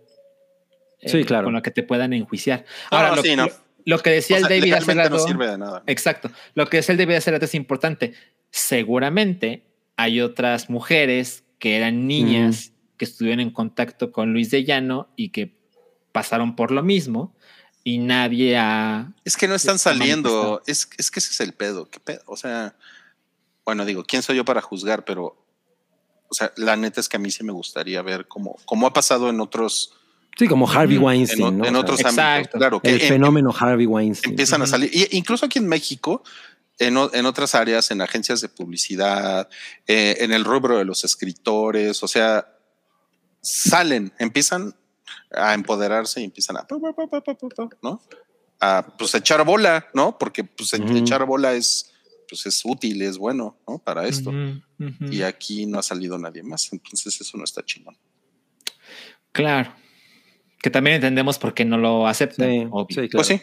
[1.01, 1.45] eh, Sí, claro.
[1.45, 2.65] con la que te puedan enjuiciar.
[2.91, 3.45] No, Ahora, lo, sí, no.
[3.45, 3.53] lo-
[3.85, 5.83] lo que decía O sea, el David hace legalmente no rato- sirve de nada.
[5.87, 6.29] Exacto.
[6.55, 8.13] Lo que decía el David hace rato es importante.
[8.51, 9.63] Seguramente
[9.97, 15.29] hay otras mujeres que eran niñas que estuvieron en contacto con Luis de Llano y
[15.29, 15.58] que
[16.11, 17.35] pasaron por lo mismo
[17.83, 19.13] y nadie ha...
[19.25, 22.21] Es que no están saliendo, es, es que ese es el pedo, ¿qué pedo?
[22.25, 22.75] O sea,
[23.65, 25.05] bueno, digo, ¿quién soy yo para juzgar?
[25.05, 25.45] Pero,
[26.27, 28.93] o sea, la neta es que a mí sí me gustaría ver cómo, cómo ha
[28.93, 29.93] pasado en otros...
[30.37, 31.47] Sí, como Harvey Weinstein.
[31.47, 31.65] En, ¿no?
[31.65, 32.57] en otros sea, ámbitos, exacto.
[32.59, 32.79] claro.
[32.81, 34.31] Que el en- fenómeno Harvey Weinstein.
[34.33, 36.23] empiezan a salir, y incluso aquí en México,
[36.77, 39.49] en, en otras áreas, en agencias de publicidad,
[39.85, 42.47] eh, en el rubro de los escritores, o sea,
[43.41, 44.75] salen, empiezan
[45.31, 46.67] a empoderarse y empiezan a,
[47.81, 48.01] ¿no?
[48.61, 50.17] A pues echar bola, ¿no?
[50.17, 51.93] Porque pues echar bola es,
[52.27, 53.79] pues es útil, es bueno, ¿no?
[53.79, 54.31] Para esto.
[55.11, 57.97] Y aquí no ha salido nadie más, entonces eso no está chingón.
[59.31, 59.73] Claro.
[60.61, 62.49] Que también entendemos por qué no lo aceptan.
[62.49, 62.87] Sí, obvio.
[62.89, 63.09] sí, claro.
[63.11, 63.41] Pues sí,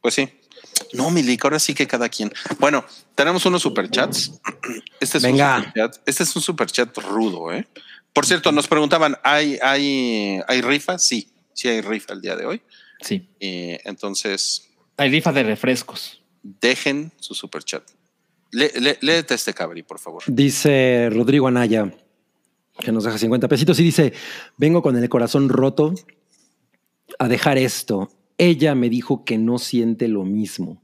[0.00, 0.28] pues sí.
[0.94, 2.32] No, Milik, ahora sí que cada quien.
[2.58, 2.84] Bueno,
[3.14, 4.40] tenemos unos superchats.
[5.00, 5.56] Este es Venga.
[5.56, 5.96] un superchat.
[6.06, 7.68] Este es un superchat rudo, ¿eh?
[8.18, 10.98] Por cierto, nos preguntaban, ¿hay, hay, ¿hay rifa?
[10.98, 12.62] Sí, sí hay rifa el día de hoy.
[13.00, 13.28] Sí.
[13.38, 16.20] Y entonces, Hay rifa de refrescos.
[16.42, 17.84] dejen su superchat.
[18.50, 20.24] Le, le- léete este cabri, por favor.
[20.26, 21.94] Dice Rodrigo Anaya,
[22.80, 24.12] que nos deja 50 pesitos y dice,
[24.56, 25.94] vengo con el corazón roto
[27.20, 28.10] a dejar esto.
[28.36, 30.82] Ella me dijo que no siente lo mismo.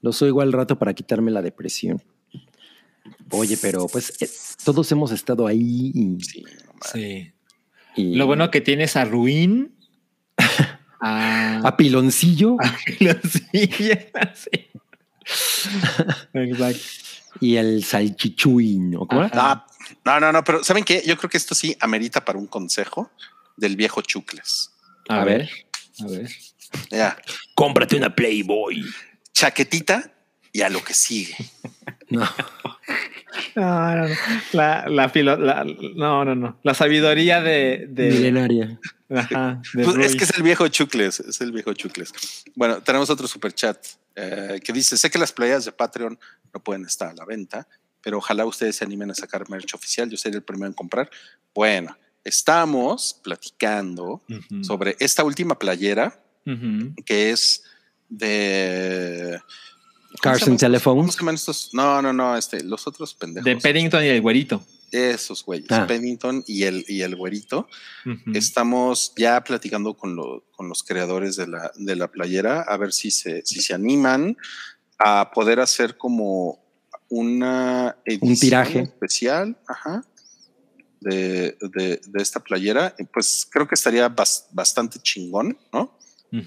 [0.00, 2.02] Los oigo al rato para quitarme la depresión.
[3.30, 4.28] Oye, pero pues eh,
[4.64, 6.18] todos hemos estado ahí y,
[6.92, 7.32] Sí,
[7.96, 9.74] y- Lo bueno que tienes a Ruin.
[11.00, 12.56] a, a piloncillo
[13.52, 13.70] sí,
[14.34, 14.70] sí.
[16.34, 16.78] Exacto.
[17.40, 19.06] y el salchichuy, ¿no?
[19.06, 19.30] ¿Cómo era?
[19.32, 19.66] Ajá.
[20.04, 21.02] Ah, no, no, no, pero ¿saben qué?
[21.06, 23.10] Yo creo que esto sí amerita para un consejo
[23.56, 24.70] del viejo Chucles.
[25.08, 25.48] A, A ver.
[26.00, 26.28] A ver.
[26.90, 27.16] Ya,
[27.54, 28.82] Cómprate una Playboy.
[29.32, 30.12] chaquetita
[30.56, 31.36] y a lo que sigue.
[32.08, 32.20] No.
[33.56, 34.14] No, no, no.
[34.52, 35.64] La, la, filo- la-
[35.96, 36.58] no, no, no.
[36.62, 37.86] La sabiduría de.
[37.90, 38.78] de Milenaria.
[39.10, 42.12] ajá, de Pues es que es el viejo Chucles, es el viejo Chucles.
[42.54, 43.76] Bueno, tenemos otro super chat
[44.14, 46.16] que dice: Sé que las playas de Patreon
[46.54, 47.66] no pueden estar a la venta,
[48.02, 50.08] pero ojalá ustedes se animen a sacar merch oficial.
[50.08, 51.10] Yo seré el primero en comprar.
[51.52, 54.22] Bueno, estamos platicando
[54.62, 56.22] sobre esta última playera
[57.04, 57.64] que es
[58.08, 59.40] de.
[60.20, 60.60] ¿Cómo Cars se llaman and estos?
[60.60, 61.02] Telephones.
[61.02, 61.70] ¿Cómo se llaman estos?
[61.72, 63.44] No, no, no, este, los otros pendejos.
[63.44, 64.64] De Paddington y el güerito.
[64.92, 65.84] Esos güeyes, Ah.
[65.86, 67.68] Pennington y el, y el güerito.
[68.32, 72.92] Estamos ya platicando con, lo- con los creadores de la, de la playera a ver
[72.92, 74.36] si se, si se animan
[74.98, 76.64] a poder hacer como
[77.08, 78.80] una edición tiraje.
[78.80, 80.04] especial ajá,
[81.00, 82.94] de, de- de esta playera.
[82.98, 85.98] Y Pues creo que estaría bas- bastante chingón, ¿no?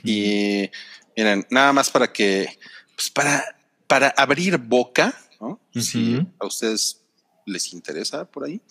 [0.03, 0.69] Y
[1.15, 2.47] miren, nada más para que,
[2.95, 3.43] pues para,
[3.89, 5.59] para abrir boca, ¿no?
[5.73, 7.01] Si a ustedes
[7.45, 8.61] les interesa por ahí.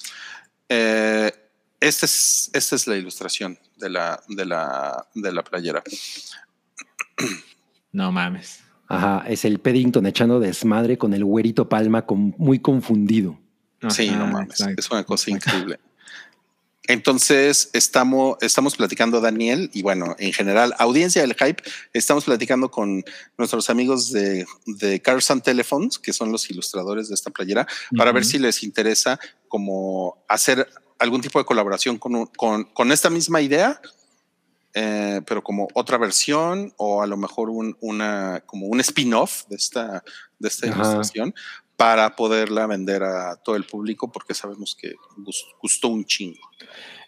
[0.68, 1.30] Eh,
[1.80, 5.82] esta es, esta es la ilustración de la, de la, de la playera.
[7.92, 8.60] No mames.
[8.86, 13.38] Ajá, es el Paddington echando desmadre con el güerito Palma con- muy confundido.
[13.90, 14.80] sí, no mames, exacto.
[14.80, 15.78] es una cosa increíble.
[16.88, 21.62] Entonces, estamos, estamos platicando, Daniel, y bueno, en general, audiencia del hype,
[21.92, 23.04] estamos platicando con
[23.36, 28.10] nuestros amigos de, de Cars and Telephones, que son los ilustradores de esta playera, para
[28.10, 30.66] ver si les interesa como hacer
[30.98, 33.82] algún tipo de colaboración con, con, con esta misma idea,
[34.72, 39.56] eh, pero como otra versión o a lo mejor un, una, como un spin-off de
[39.56, 40.02] esta,
[40.38, 40.76] de esta Ajá.
[40.76, 41.34] ilustración
[41.78, 46.40] para poderla vender a todo el público porque sabemos que gus- gustó un chingo.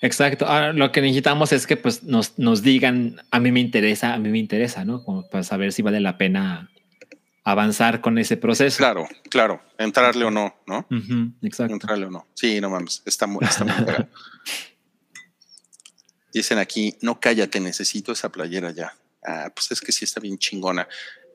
[0.01, 0.47] Exacto.
[0.47, 4.19] Ahora lo que necesitamos es que pues nos, nos digan, a mí me interesa, a
[4.19, 5.03] mí me interesa, ¿no?
[5.05, 6.71] Como para saber si vale la pena
[7.43, 8.79] avanzar con ese proceso.
[8.79, 10.87] Claro, claro, entrarle o no, ¿no?
[11.43, 11.73] Exacto.
[11.75, 12.29] Entrarle o no.
[12.35, 13.75] Sí, no mames, está muy, está muy.
[16.33, 18.95] Dicen aquí, no cállate, necesito esa playera ya.
[19.27, 20.87] Ah, pues es que sí está bien chingona.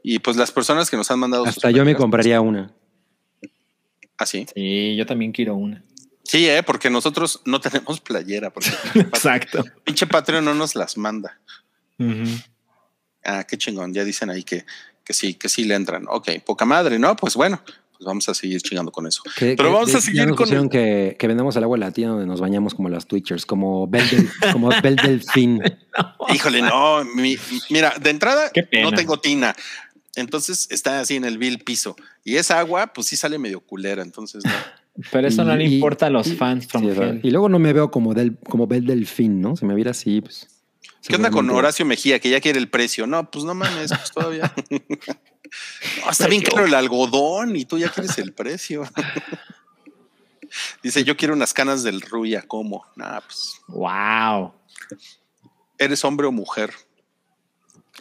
[0.04, 2.72] Y pues las personas que nos han mandado sus Hasta yo me playeras, compraría una.
[4.18, 4.46] Ah, sí.
[4.54, 5.84] Sí, yo también quiero una.
[6.24, 9.64] Sí, eh, porque nosotros no tenemos playera, porque Exacto.
[9.84, 11.40] pinche Patreon no nos las manda.
[13.24, 13.94] Ah, qué chingón.
[13.94, 14.66] Ya dicen ahí que,
[15.04, 16.06] que sí, que sí le entran.
[16.10, 17.16] Ok, poca madre, ¿no?
[17.16, 19.22] Pues bueno, pues vamos a seguir chingando con eso.
[19.40, 22.40] Pero que- vamos a seguir nos con que, que vendamos el agua latina donde nos
[22.42, 25.62] bañamos como las Twitchers, como Bel del, como Bel Delfín.
[26.34, 27.38] Híjole, no, mi-
[27.70, 28.52] mira, de entrada
[28.84, 29.56] no tengo tina.
[30.16, 31.96] Entonces está así en el vil piso.
[32.24, 34.02] Y esa agua, pues sí sale medio culera.
[34.02, 34.52] Entonces, no.
[35.12, 37.60] Pero eso no le Y- importa a los y- fans from Sí, y luego no
[37.60, 39.56] me veo como, del, como Bel Delfín, ¿no?
[39.58, 40.48] Si me viera así, pues.
[41.08, 43.06] ¿Qué onda con Horacio Mejía que ya quiere el precio?
[43.06, 44.54] No, pues no mames, pues todavía.
[46.04, 48.84] No, está bien caro el algodón y tú ya quieres el precio.
[50.84, 52.44] Dice, yo quiero unas canas del Ruya.
[52.48, 52.86] ¿Cómo?
[52.96, 54.54] Nah, pues, Wow.
[55.78, 56.72] ¿eres hombre o mujer?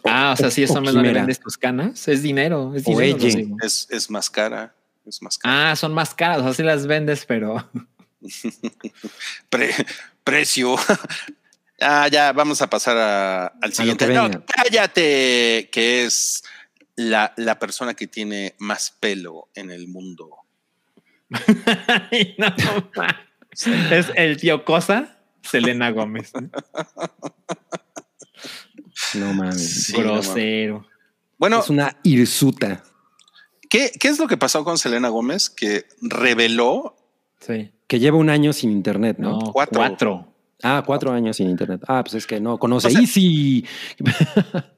[0.03, 1.21] Ah, o sea, si es o hombre no le quimera.
[1.21, 3.55] vendes tus canas, es dinero, es O dinero.
[3.63, 4.75] Es, es más cara.
[5.05, 5.71] Es más cara.
[5.71, 7.69] Ah, son más caras, o sea, las vendes, pero
[9.49, 9.73] Pre-
[10.23, 10.75] precio.
[11.81, 14.07] ah, ya, vamos a pasar a- al siguiente.
[14.07, 16.43] No, cállate, que es
[16.95, 20.29] la, la persona que tiene más pelo en el mundo.
[22.37, 22.47] No,
[23.91, 26.31] es el tío Cosa, Selena Gómez.
[29.15, 29.85] No mames.
[29.85, 30.23] Sí, no mames.
[30.23, 30.87] Grosero.
[31.37, 32.83] Bueno, Es una hirsuta.
[33.69, 35.49] ¿qué, ¿qué es lo que pasó con Selena Gómez?
[35.49, 36.95] Que reveló
[37.39, 37.71] Sí.
[37.87, 39.39] Que lleva un año sin internet, ¿no?
[39.39, 39.79] No, Cuatro.
[39.79, 40.33] cuatro.
[40.63, 41.81] Ah, cuatro años sin internet.
[41.87, 43.65] Ah, pues es que no conoce O sea- Easy.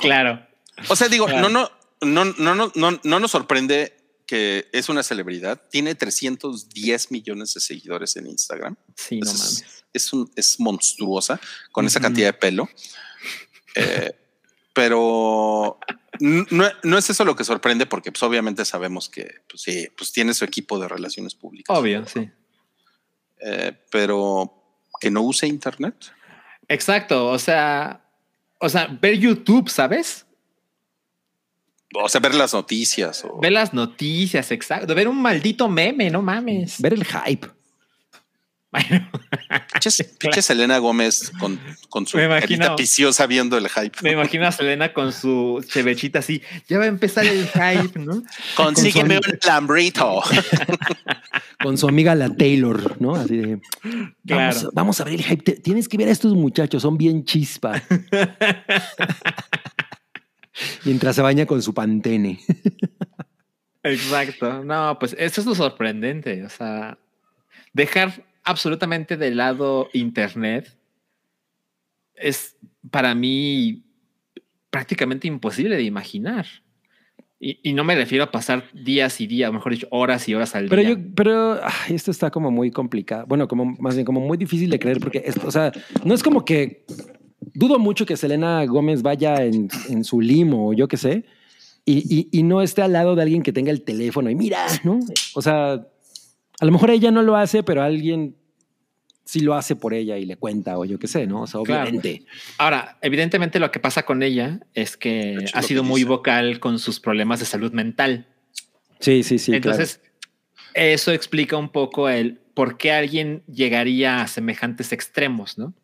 [0.00, 0.46] Claro.
[0.88, 1.48] O sea, digo, Claro.
[1.48, 1.70] no,
[2.02, 3.96] no, no, no, no, no, no nos sorprende
[4.26, 5.60] que es una celebridad.
[5.70, 8.76] Tiene 310 millones de seguidores en Instagram.
[8.96, 9.84] Sí, no es, mames.
[9.96, 11.40] Es, un, es monstruosa
[11.72, 12.68] con esa cantidad de pelo.
[13.74, 14.12] Eh,
[14.72, 15.78] pero
[16.20, 20.12] no, no es eso lo que sorprende, porque pues, obviamente sabemos que pues, sí, pues
[20.12, 21.76] tiene su equipo de relaciones públicas.
[21.76, 22.30] Obvio, sí.
[23.40, 25.94] Eh, pero que no use internet.
[26.68, 27.28] Exacto.
[27.28, 28.04] O sea,
[28.58, 30.26] o sea, ver YouTube, ¿sabes?
[31.94, 33.24] O sea, ver las noticias.
[33.24, 34.94] O, Ver las noticias, exacto.
[34.94, 36.80] Ver un maldito meme, no mames.
[36.80, 37.48] Ver el hype.
[38.72, 39.08] Bueno,
[40.18, 42.58] pinche Selena Gómez con, con su Me imagino.
[42.64, 43.96] carita viciosa viendo el hype.
[44.02, 46.42] me imagino a Selena con su chevechita así.
[46.68, 48.22] Ya va a empezar el hype, ¿no?
[48.56, 50.22] Consígueme con un lambrito.
[51.62, 53.14] Con su amiga la Taylor, ¿no?
[53.16, 53.60] Así de.
[53.82, 54.70] Vamos, Claro.
[54.74, 55.42] vamos a ver el hype.
[55.42, 57.82] Te- Tienes que ver a estos muchachos, son bien chispa.
[60.84, 62.40] Mientras se baña con su pantene.
[63.82, 64.64] Exacto.
[64.64, 66.44] No, pues eso es lo sorprendente.
[66.44, 66.98] O sea,
[67.72, 70.74] dejar absolutamente de lado Internet
[72.14, 72.56] es
[72.90, 73.82] para mí
[74.70, 76.46] prácticamente imposible de imaginar.
[77.38, 80.54] Y, y no me refiero a pasar días y días, mejor dicho, horas y horas
[80.54, 80.90] al Pero día.
[80.92, 83.26] yo, pero ay, esto está como muy complicado.
[83.26, 85.70] Bueno, como más bien como muy difícil de creer porque, esto, o sea,
[86.04, 86.86] no es como que
[87.52, 91.24] dudo mucho que Selena Gómez vaya en, en su limo o yo qué sé
[91.84, 94.66] y, y- y no esté al lado de alguien que tenga el teléfono y mira,
[94.82, 94.98] ¿no?
[95.34, 95.86] O sea,
[96.60, 98.36] a lo mejor ella no lo hace, pero alguien
[99.24, 101.42] sí lo hace por ella y le cuenta o yo qué sé, ¿no?
[101.42, 101.82] O sea, Claro.
[101.82, 102.24] obviamente.
[102.58, 106.78] Ahora, evidentemente lo que pasa con ella es que ha sido que muy vocal con
[106.78, 108.26] sus problemas de salud mental.
[109.00, 109.52] Sí, sí, sí.
[109.54, 110.00] Entonces,
[110.74, 115.74] eso explica un poco el por qué alguien llegaría a semejantes extremos, ¿no?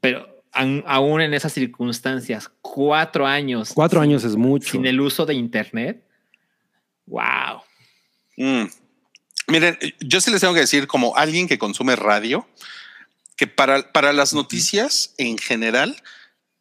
[0.00, 3.68] Pero an- aún en esas circunstancias, cuatro años.
[3.68, 3.74] claro.
[3.76, 4.72] cuatro sin- años es mucho.
[4.72, 6.04] Sin el uso de Internet.
[7.06, 7.60] Wow.
[8.38, 8.64] Mm.
[9.48, 12.46] Miren, yo sí les tengo que decir, como alguien que consume radio,
[13.36, 16.00] que para, para las noticias en general,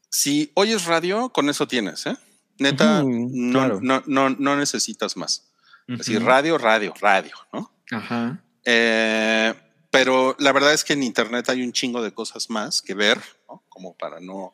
[0.10, 2.18] si oyes radio, con eso tienes, ¿eh?
[2.58, 3.80] Neta, Ujú, no, claro.
[3.82, 5.52] no, no, no necesitas más.
[6.00, 6.26] Así, Ujú.
[6.26, 7.72] radio, radio, radio, ¿no?
[7.92, 8.42] Ajá.
[8.66, 9.54] Eh,
[9.90, 13.20] pero la verdad es que en Internet hay un chingo de cosas más que ver,
[13.50, 13.64] ¿no?
[13.68, 14.54] Como para no,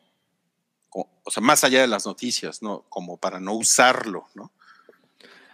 [0.89, 2.85] o sea, más allá de las noticias, ¿no?
[2.89, 4.51] Como para no usarlo, ¿no?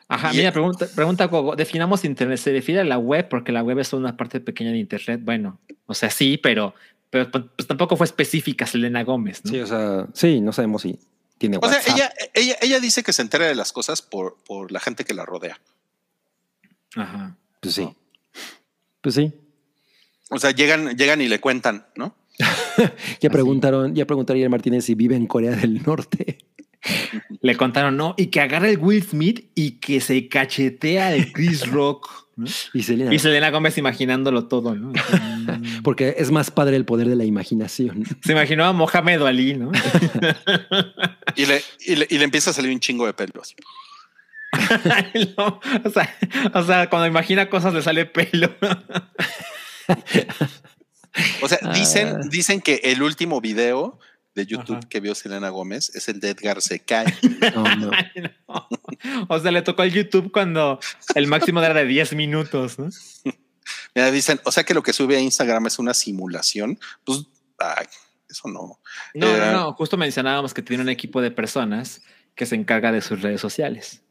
[0.07, 3.27] Ajá, Y- mira, pregunta, pregunta Gogo, definamos Internet, ¿se refiere a la web?
[3.29, 5.21] Porque la web es una parte pequeña de Internet.
[5.23, 6.73] Bueno, o sea, sí, pero,
[7.09, 9.51] pero pues, tampoco fue específica Selena Gómez, ¿no?
[9.51, 10.99] Sí, o sea, sí, no sabemos si
[11.37, 11.95] tiene O sea, WhatsApp.
[11.95, 15.13] ella, ella, ella dice que se entera de las cosas por, por la gente que
[15.13, 15.59] la rodea.
[16.95, 17.35] Ajá.
[17.59, 17.89] Pues sí.
[19.01, 19.33] Pues sí.
[20.29, 22.15] O sea, llegan, llegan y le cuentan, ¿no?
[23.21, 26.39] Ya preguntaron, ya preguntaron ayer Martínez si vive en Corea del Norte.
[27.41, 31.65] Le contaron, no, y que agarra el Will Smith y que se cachetea el Chris
[31.71, 32.09] Rock.
[32.35, 32.47] ¿no?
[32.73, 33.13] Y Selena.
[33.13, 34.91] Y Selena Gómez imaginándolo todo, ¿no?
[35.83, 38.03] Porque es más padre el poder de la imaginación.
[38.23, 39.71] Se imaginó a Mohamed Ali, ¿no?
[41.35, 43.41] Y le, y le, y le empieza a salir un chingo de pelo.
[43.41, 43.55] así.
[45.35, 46.15] No, o, sea,
[46.53, 48.53] o sea, cuando imagina cosas le sale pelo.
[51.41, 52.19] O sea, dicen, Ah.
[52.29, 53.99] dicen que el último video
[54.35, 54.89] de YouTube Ajá.
[54.89, 57.05] que vio Selena Gómez es el de Edgar se cae.
[57.55, 57.91] No, no.
[57.93, 58.67] Ay, no.
[59.29, 60.79] O sea, le tocó el YouTube cuando
[61.15, 62.89] el máximo era de 10 minutos, ¿no?
[63.95, 66.79] Mira, dicen, o sea que lo que sube a Instagram es una simulación.
[67.03, 67.25] Pues,
[67.59, 67.85] ay,
[68.29, 68.79] eso no.
[69.13, 69.73] No, Eh, no, no.
[69.73, 72.01] Justo mencionábamos que tiene un equipo de personas
[72.35, 74.01] que se encarga de sus redes sociales.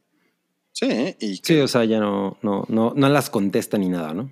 [0.71, 4.31] Sí, y Sí, o sea, ya no, no, no, no las contesta ni nada, ¿no?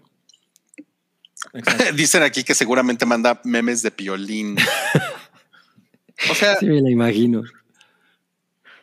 [1.95, 4.57] Dicen aquí que seguramente manda memes de piolín.
[6.29, 7.43] O sea, Sí, me la imagino.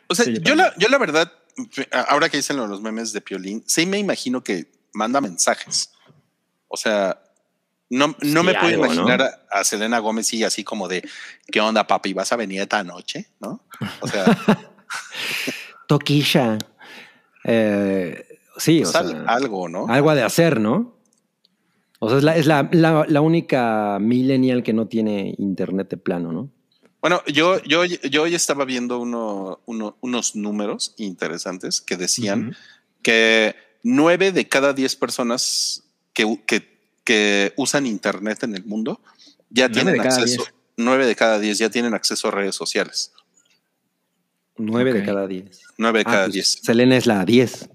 [0.07, 1.31] o sea Sí, yo la, yo la verdad,
[2.09, 5.91] ahora que dicen los memes de piolín, sí me imagino que manda mensajes.
[6.67, 7.21] O sea,
[7.89, 9.25] no, no Sí, me puedo algo, imaginar ¿no?
[9.51, 11.07] a, Selena Gómez y así como de,
[11.51, 12.13] ¿qué onda, papi?
[12.13, 13.27] ¿Vas a venir esta noche?
[13.39, 13.63] ¿No?
[14.01, 14.25] O sea,
[15.87, 16.57] Toquisha.
[17.43, 18.25] Eh,
[18.57, 19.87] sí, pues o al- sea, algo, ¿no?
[19.87, 20.97] algo de hacer, ¿no?
[21.99, 25.97] O sea, es, la, es la, la- la única millennial que no tiene internet de
[25.97, 26.49] plano, ¿no?
[27.01, 32.55] Bueno, yo, yo, yo hoy estaba viendo uno, uno- unos números interesantes que decían
[33.01, 39.01] que nueve de cada diez personas que, que, que usan Internet en el mundo
[39.49, 40.43] ya Nueve tienen acceso,
[40.75, 43.13] nueve de cada diez ya tienen acceso a redes sociales.
[44.57, 45.61] Nueve de cada diez.
[45.77, 46.59] Nueve de Ah, cada pues, diez.
[46.61, 47.69] Selena es la diez.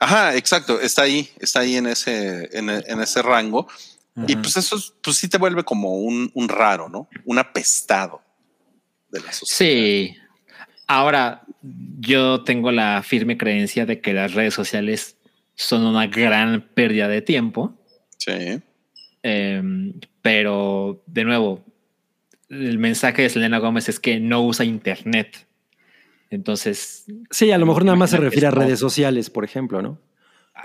[0.00, 0.80] Ajá, exacto.
[0.80, 3.68] Está ahí, está ahí en ese, en, en ese rango.
[4.26, 7.08] Y pues eso es- pues sí te vuelve como un, un raro, ¿no?
[7.24, 8.20] Un apestado
[9.10, 9.48] de la sociedad.
[9.58, 10.16] Sí.
[10.86, 11.42] Ahora,
[12.00, 15.16] yo tengo la firme creencia de que las redes sociales
[15.54, 17.74] son una gran pérdida de tiempo.
[18.18, 18.60] Sí.
[19.22, 21.64] Em, pero, de nuevo,
[22.48, 25.46] el mensaje de Selena Gómez es que no usa Internet.
[26.30, 29.98] Entonces, Sí, a lo mejor nada más se refiere a redes sociales, por ejemplo, ¿no?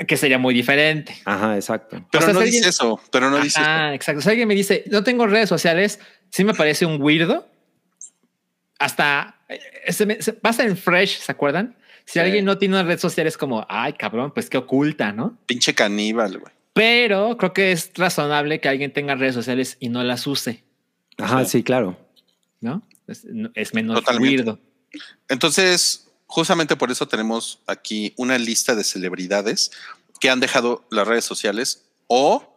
[0.08, 1.16] que sería muy diferente.
[1.26, 2.06] Ajá, exacto.
[2.12, 3.70] Pero O sea, no si dice eso, pero no dice eso.
[3.70, 4.22] Ah, exacto.
[4.22, 6.00] Si alguien me dice, no tengo redes sociales,
[6.30, 7.48] sí me parece un weirdo.
[8.80, 9.60] Hasta eh,
[9.94, 11.76] se me- se pasa en Fresh, ¿se acuerdan?
[12.06, 12.20] Si Sí.
[12.20, 15.38] alguien no tiene una red social es como, ay, cabrón, pues qué oculta, ¿no?
[15.46, 16.54] Pinche caníbal, güey.
[16.74, 20.64] Pero creo que es razonable que alguien tenga redes sociales y no las use,
[21.18, 21.52] Ajá, Sí.
[21.60, 21.98] sí, claro.
[22.62, 22.82] ¿no?
[23.08, 24.28] Es, no- es menos Totalmente.
[24.30, 24.60] weirdo.
[25.30, 29.72] Entonces, justamente por eso tenemos aquí una lista de celebridades
[30.20, 32.52] que han dejado las redes sociales o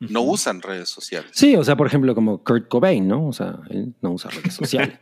[0.00, 1.30] no usan redes sociales.
[1.34, 3.28] Sí, o sea, por ejemplo, como Kurt Cobain, ¿no?
[3.28, 4.98] O sea, él no usa redes sociales.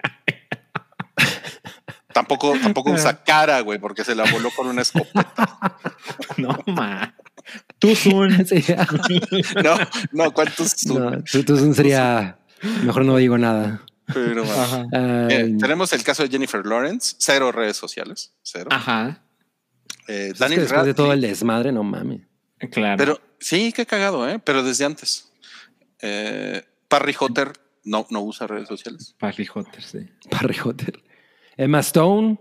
[2.12, 5.78] Tampoco, tampoco usa cara, güey, porque se la voló con una escopeta.
[6.36, 7.14] No, ma.
[7.78, 8.46] Tú, Sun.
[8.46, 8.64] Sí.
[9.64, 9.76] No,
[10.12, 10.86] no, ¿cuántos?
[10.86, 12.38] No, tú- tú sería.
[12.84, 13.82] Mejor no digo nada.
[14.12, 14.62] Pero, bueno.
[14.62, 14.86] Ajá.
[15.30, 18.68] Eh, tenemos el caso de Jennifer Lawrence, cero redes sociales, cero.
[18.70, 19.22] Ajá.
[20.08, 22.20] Eh, es Daniel que después de todo el desmadre, no mames.
[22.70, 22.96] Claro.
[22.98, 24.38] Pero sí, qué cagado, ¿eh?
[24.38, 25.30] Pero desde antes.
[26.00, 27.52] Eh, Parry Hotter
[27.84, 29.14] no, no usa redes sociales.
[29.18, 29.98] Parry Hotter, sí.
[30.30, 31.02] Barry Hotter.
[31.56, 32.38] Emma Stone.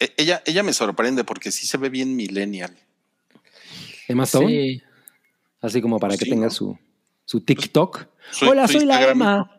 [0.00, 2.76] Eh, ella, ella me sorprende porque sí se ve bien millennial.
[4.06, 4.46] Emma Stone.
[4.48, 4.82] Sí.
[5.60, 6.52] Así como para Pues que sí, tenga ¿no?
[6.52, 6.78] su,
[7.24, 8.06] su TikTok.
[8.30, 9.10] Su- Hola, su soy la.
[9.10, 9.54] Emma.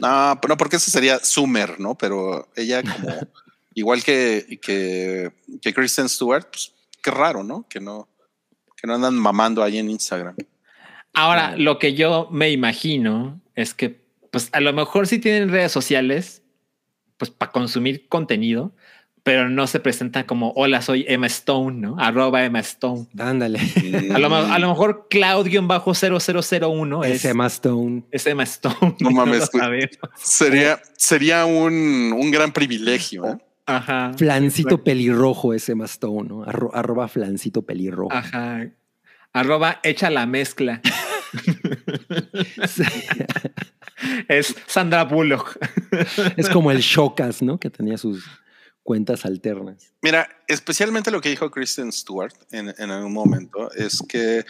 [0.00, 1.96] No, no, porque ese sería Summer, ¿no?
[1.96, 3.08] Pero ella como
[3.74, 5.32] igual que, que,
[5.62, 6.72] que Kristen Stewart, pues
[7.02, 7.66] qué raro, ¿no?
[7.68, 8.06] Que no,
[8.76, 10.36] que no andan mamando ahí en Instagram.
[11.14, 15.72] Ahora, lo que yo me imagino es que, pues a lo mejor sí tienen redes
[15.72, 16.41] sociales,
[17.22, 18.72] pues para consumir contenido,
[19.22, 21.94] pero no se presentan como hola, soy Emma Stone, ¿no?
[22.00, 23.06] Arroba Emma Stone.
[23.16, 23.60] Ándale.
[24.12, 28.02] A lo, a lo mejor Claudio-0001 Es es, Emma Stone.
[28.10, 28.96] es Emma Stone.
[28.98, 29.62] No mames, güey.
[29.62, 29.90] sabemos.
[30.16, 33.24] Sería, sería un, un gran privilegio.
[33.28, 33.38] ¿eh?
[33.66, 34.10] Ajá.
[34.16, 36.44] Flancito pelirrojo es Emma Stone, ¿no?
[36.44, 38.12] Arro- arroba flancito pelirrojo.
[38.12, 38.66] Ajá.
[39.32, 40.80] Arroba echa la mezcla.
[44.28, 45.58] es Sandra Bullock.
[46.36, 47.58] es como el Shocas, ¿no?
[47.58, 48.24] Que tenía sus
[48.82, 49.92] cuentas alternas.
[50.02, 54.44] Mira, especialmente lo que dijo Kristen Stewart en, en algún momento es que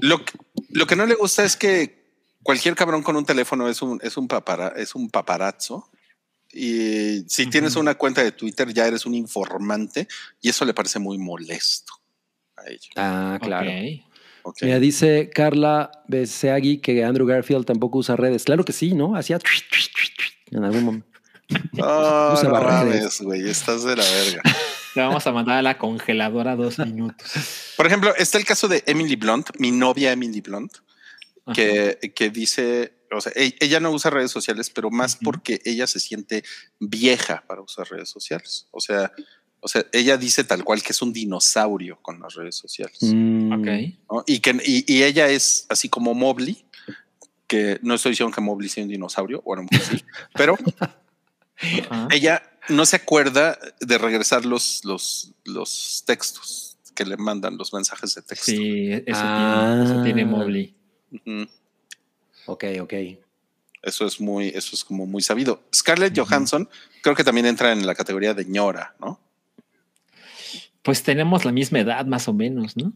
[0.00, 0.32] lo, que
[0.70, 2.04] lo que no le gusta es que
[2.42, 5.90] cualquier cabrón con un teléfono es un, es un, papara, es un paparazzo.
[6.52, 10.06] Y si tienes una cuenta de Twitter, ya eres un informante
[10.40, 11.92] y eso le parece muy molesto
[12.56, 12.90] a ella.
[12.96, 13.70] Ah, claro.
[14.44, 14.58] ¿Ok?
[14.62, 18.44] Mira, dice Carla Beseagui que Andrew Garfield tampoco usa redes.
[18.44, 19.16] Claro que sí, ¿no?
[19.16, 19.38] Hacía
[20.50, 21.08] en algún momento.
[21.82, 24.42] Ah, usa no güey, estás de la verga.
[24.94, 27.28] Le vamos a mandar a la congeladora dos minutos.
[27.76, 30.72] Por ejemplo, está el caso de Emily Blunt, mi novia Emily Blunt,
[31.52, 35.98] que, que dice, o sea, ella no usa redes sociales, pero más porque ella se
[35.98, 36.44] siente
[36.78, 38.68] vieja para usar redes sociales.
[38.70, 39.12] O sea,
[39.64, 42.98] o sea, ella dice tal cual que es un dinosaurio con las redes sociales.
[43.00, 43.66] Mm, Ok.
[44.10, 44.24] ¿no?
[44.26, 46.64] Y que y, y ella es así como Mobley,
[47.46, 50.04] que no estoy diciendo que Mobley sea un dinosaurio, o a lo mejor sí,
[50.34, 50.56] pero
[52.10, 58.14] ella no se acuerda de regresar los, los, los textos que le mandan, los mensajes
[58.14, 58.52] de texto.
[58.52, 59.74] Sí, eso, Ah.
[59.76, 60.74] tiene, eso tiene Mobley.
[62.46, 62.92] Ok, ok.
[63.82, 65.62] Eso es muy, eso es como muy sabido.
[65.74, 66.16] Scarlett.
[66.18, 66.68] Johansson
[67.02, 69.20] creo que también entra en la categoría de ñora, ¿no?
[70.84, 72.92] Pues tenemos la misma edad, más o menos, ¿no?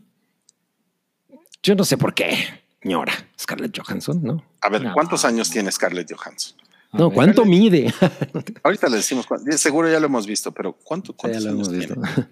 [1.63, 2.37] Yo no sé por qué.
[2.85, 3.13] Ñora.
[3.41, 4.45] Scarlett Johansson, ¿no?
[4.61, 4.93] A ver, No.
[4.93, 6.57] ¿cuántos años tiene Scarlett Johansson?
[6.93, 7.15] A No, ver.
[7.17, 7.93] ¿cuánto mide?
[8.63, 11.87] Ahorita le decimos, seguro ya lo hemos visto, pero ¿cuánto, ya cuántos lo años hemos
[11.87, 12.03] tiene?
[12.03, 12.29] visto.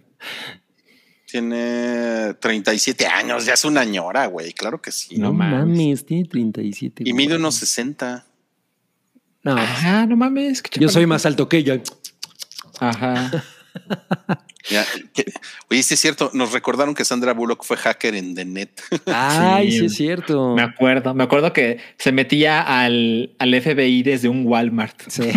[1.28, 4.52] Tiene 37 años, ya es una ñora, güey.
[4.52, 5.16] Claro que sí.
[5.16, 5.58] No, No mames.
[5.68, 6.06] mames.
[6.06, 7.02] tiene 37.
[7.04, 8.24] Y mide unos 60.
[9.42, 10.62] No, Ah, no mames.
[10.78, 11.82] yo soy más alto que ella.
[12.78, 13.42] Ajá.
[14.68, 14.84] Ya,
[15.14, 15.24] que-
[15.70, 18.70] oye, sí es cierto, nos recordaron que Sandra Bullock fue hacker en The Net.
[19.06, 19.84] Ay, sí, Sí.
[19.86, 20.54] es cierto.
[20.56, 21.14] Me acuerdo.
[21.14, 25.00] Me acuerdo que se metía al, al FBI desde un Walmart.
[25.08, 25.30] Sí.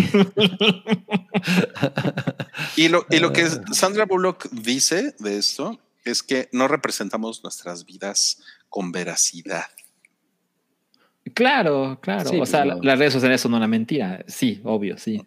[2.76, 7.84] Y lo, y lo que Sandra Bullock dice de esto es que no representamos nuestras
[7.84, 9.64] vidas con veracidad.
[11.34, 12.28] Claro, claro.
[12.30, 14.24] Sí, o sea, las redes sociales son una mentira.
[14.26, 15.24] Sí, obvio, sí.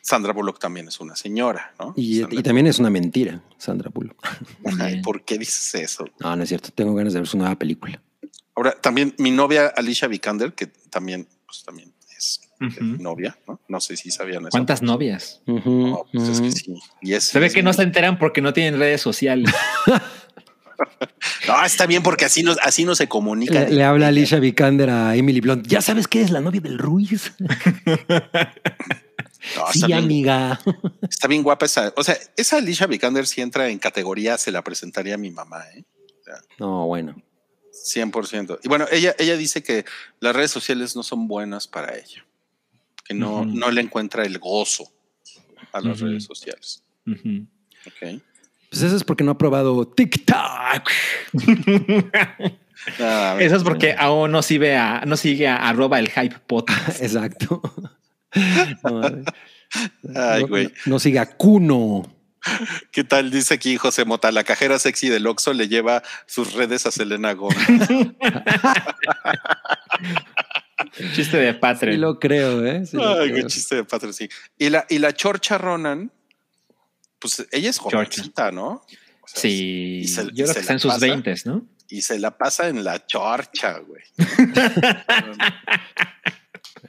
[0.00, 1.92] Sandra Bullock también es una señora, ¿no?
[1.96, 4.16] Y, también es una mentira, Sandra Bullock.
[4.80, 5.02] Ay.
[5.02, 6.06] ¿por qué dices eso?
[6.20, 6.70] No, no es cierto.
[6.74, 8.00] Tengo ganas de ver su nueva película.
[8.54, 13.60] Ahora, también mi novia Alicia Vikander, que también, pues también es mi novia, ¿no?
[13.68, 14.50] No sé si sabían eso.
[14.50, 15.42] ¿Cuántas novias?
[15.46, 16.74] No, pues es que sí.
[17.02, 19.52] Y es, Se ve es que no se enteran porque no tienen redes sociales.
[21.46, 23.60] No, está bien porque así no, así no se comunica.
[23.60, 25.66] Le, le habla Alicia Vikander a Emily Blunt.
[25.66, 27.32] Ya sabes que es la novia del Ruiz.
[29.56, 30.60] No, sí, está, bien, amiga.
[31.08, 31.92] está bien guapa esa.
[31.96, 35.64] O sea, esa Alicia Vikander si entra en categoría, se la presentaría a mi mamá,
[35.74, 35.84] ¿eh?
[36.58, 37.20] No, bueno.
[37.72, 38.60] 100%.
[38.62, 39.84] Y bueno, ella, ella dice que
[40.20, 42.26] las redes sociales no son buenas para ella,
[43.04, 44.90] que no, no le encuentra el gozo
[45.72, 46.82] a las redes sociales.
[47.06, 47.46] Ujú.
[47.86, 48.20] Ok.
[48.70, 50.90] Pues eso es porque no ha probado TikTok.
[53.00, 53.42] A ver.
[53.42, 57.02] Eso es porque aún no sigue a, no sigue a arroba el hype podcast.
[57.02, 57.60] Exacto.
[60.02, 60.72] No, Ay, güey.
[60.86, 62.02] no siga Kuno.
[62.90, 63.30] ¿Qué tal?
[63.30, 67.34] Dice aquí José Mota, la cajera sexy del Oxxo le lleva sus redes a Selena
[67.34, 67.58] Gómez.
[71.14, 72.00] Chiste de Sí Patreon.
[72.00, 72.86] lo creo, ¿eh?
[72.86, 73.42] Sí lo Ay, creo.
[73.42, 74.28] qué chiste de Patreon, sí.
[74.56, 76.10] Y la, y la Chorcha Ronan,
[77.18, 78.68] pues ella es jovencita, ¿no?
[78.68, 78.82] O
[79.26, 80.98] sea, Sí, y se- yo creo que la está en sus.
[81.00, 81.66] 20, ¿no?
[81.88, 84.02] Y se la pasa en la chorcha, güey.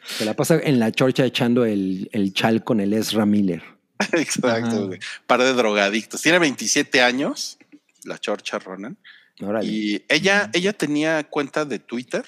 [0.03, 3.63] Se la pasa en la chorcha echando el, el chal con el Ezra Miller.
[4.13, 4.99] Exacto, güey.
[5.27, 6.21] Par de drogadictos.
[6.21, 7.57] Tiene 27 años,
[8.03, 8.97] la Chorcha Ronan.
[9.41, 9.67] Órale.
[9.67, 12.25] Y ella, ella tenía cuenta de Twitter,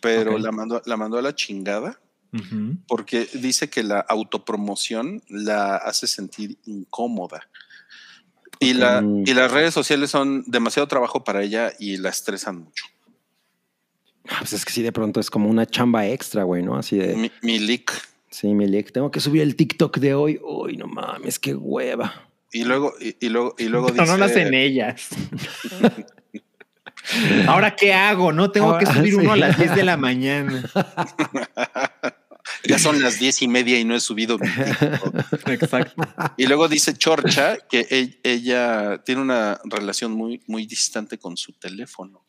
[0.00, 1.98] pero la, mandó, la mandó a la chingada
[2.88, 7.48] porque dice que la autopromoción la hace sentir incómoda.
[8.58, 12.84] Y, la, y las redes sociales son demasiado trabajo para ella y la estresan mucho.
[14.28, 16.76] Ah, Pues es que sí, de pronto es como una chamba extra, güey, ¿no?
[16.76, 17.92] Así de, Mi, mi leak.
[18.30, 20.40] sí, mi leak, tengo que subir el TikTok de hoy.
[20.42, 22.28] Uy, no mames, qué hueva.
[22.52, 25.08] Y luego, y, y luego, y luego Pero dice, no nacen ellas.
[27.48, 28.32] Ahora, ¿qué hago?
[28.32, 29.20] No tengo que Ahora, subir sí.
[29.20, 30.64] uno a las 10 de la mañana.
[32.64, 35.14] ya son las diez y media y no he subido mi TikTok".
[35.48, 36.02] Exacto.
[36.38, 41.52] Y luego dice Chorcha que e- ella tiene una relación muy, muy distante con su
[41.52, 42.23] teléfono.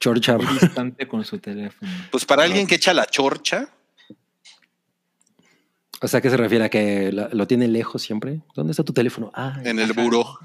[0.00, 0.36] Chorcha.
[0.38, 1.90] Muy distante con su teléfono.
[2.10, 3.68] Pues para alguien que echa la chorcha,
[6.00, 8.42] O sea, ¿qué se refiere a que lo tiene lejos siempre?
[8.54, 9.32] ¿Dónde está tu teléfono?
[9.34, 10.38] Ah, en el buró.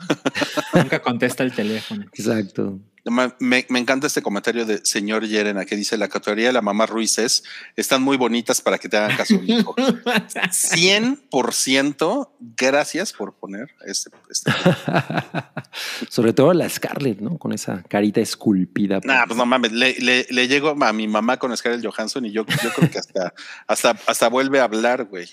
[0.73, 2.03] Nunca contesta el teléfono.
[2.05, 2.79] exacto.
[3.05, 6.85] Me, me- encanta este comentario de señor Yerena que dice la categoría de la mamá
[6.85, 7.43] Ruiz es
[7.75, 9.33] están muy bonitas para que te hagan caso.
[9.43, 9.75] hijo".
[9.75, 14.09] 100% gracias por poner este.
[14.29, 14.51] este.
[16.09, 17.37] Sobre todo la Scarlett, ¿no?
[17.37, 18.99] Con esa carita esculpida.
[19.03, 22.31] Nah, pues no mames, le, le, le llego a mi mamá con Scarlett Johansson y
[22.31, 23.33] yo, yo creo que hasta,
[23.67, 25.27] hasta, hasta vuelve a hablar, güey.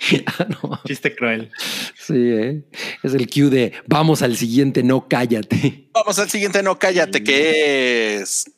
[0.62, 1.50] No, Chiste cruel.
[1.94, 2.62] sí, ¿eh?
[3.02, 5.88] Es el cue de vamos al siguiente, no cállate.
[5.92, 8.50] Vamos al siguiente, no cállate, que es.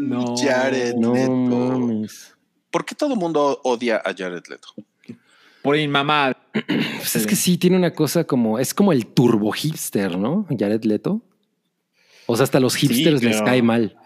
[0.00, 1.30] No, Jared No Leto.
[1.30, 2.34] mames.
[2.70, 4.68] ¿Por qué todo el mundo odia a Jared Leto?
[5.62, 6.36] Por inmamá.
[6.96, 10.46] Pues es que sí tiene una cosa como, es como el turbo hipster, ¿no?
[10.56, 11.22] Jared Leto.
[12.26, 13.96] O sea, hasta los hipsters les pero- cae mal.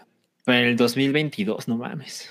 [0.45, 2.29] Pero en el 2022, no mames.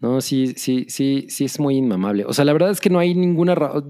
[0.00, 2.24] No, sí, sí, sí, sí es muy inmamable.
[2.26, 3.82] O sea, la verdad es que no hay ninguna ra-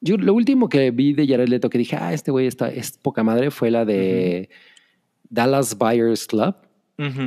[0.00, 2.92] Yo lo último que vi de Jared Leto que dije, ah, este güey está, es
[2.92, 4.48] poca madre, fue la de
[5.28, 6.54] Dallas Buyers Club.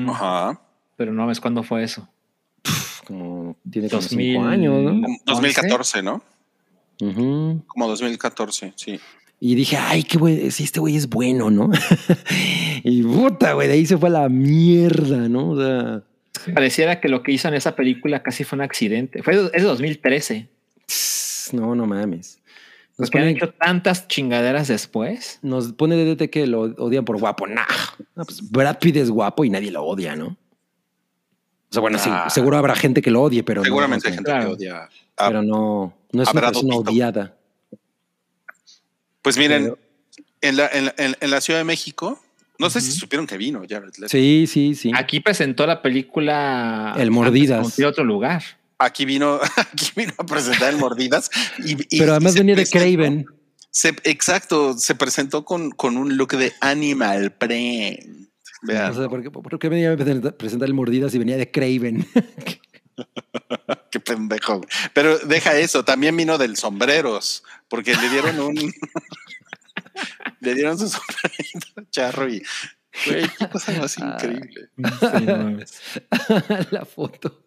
[0.09, 0.61] Ajá.
[0.97, 2.07] Pero no mames cuándo fue eso.
[3.07, 4.33] Como tiene como 2000.
[4.35, 4.91] cinco años, ¿no?
[5.01, 6.21] Como 2014, ¿no?
[7.67, 8.99] Como 2014, sí.
[9.39, 11.69] Y dije, ay, qué güey, sí, este güey es bueno, ¿no?
[12.83, 15.49] y puta, güey, de ahí se fue a la mierda, ¿no?
[15.49, 16.03] O sea,
[16.53, 19.21] Pareciera que lo que hizo en esa película casi fue un accidente.
[19.23, 20.49] Fue es de 2013.
[20.87, 22.39] tss, no, no mames.
[22.97, 25.39] Nos Porque han hecho tantas chingaderas después.
[25.41, 27.47] nos pone DDT que lo odian por guapo.
[27.47, 27.63] Nah.
[28.15, 30.27] No, pues Brad Pitt es guapo y nadie lo odia, ¿no?
[30.27, 30.37] O
[31.73, 32.25] sea, bueno, Ah.
[32.29, 34.45] sí, seguro habrá gente que lo odie, pero Seguramente no, hay gente claro.
[34.49, 37.35] que odia a pero no, no es una persona odiada.
[39.21, 39.79] Pues miren, Pero-
[40.41, 42.19] en, la, en, la- en- en la Ciudad de México,
[42.63, 44.09] no sé si supieron que vino Jared Leto.
[44.09, 44.91] Sí, sí, sí.
[44.95, 46.93] Aquí presentó la película.
[46.97, 47.75] El Mordidas.
[47.77, 48.41] De otro lugar.
[48.79, 51.29] Aquí vino, aquí vino a presentar el Mordidas.
[51.63, 53.25] Y, y- Pero además y venía de Craven.
[53.69, 58.29] se- exacto, se presentó con, con un look de Animal Print.
[58.63, 61.37] Vean, O sea, ¿por qué, por qué venía a presentar- presentar el Mordidas y venía
[61.37, 62.07] de Craven?
[63.91, 64.61] qué pendejo.
[64.93, 68.55] Pero deja eso, también vino del sombreros, porque le dieron un.
[70.43, 72.43] le dieron su sombrerito charro y.
[73.07, 74.17] Güey, qué cosa más Ah.
[74.21, 74.69] increíble.
[76.71, 77.43] La foto.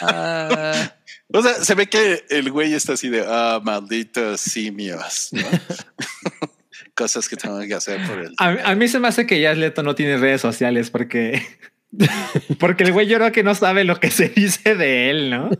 [0.00, 0.92] Ah,
[1.32, 5.28] O sea, se ve que el güey está así de, ah, malditos simios.
[5.32, 5.42] ¿no?
[6.94, 8.34] Cosas que tengo que hacer por él.
[8.38, 11.42] A, a mí se me hace que Jared Leto no tiene redes sociales porque.
[12.58, 15.50] Porque el güey yo creo que no sabe lo que se dice de él, ¿no?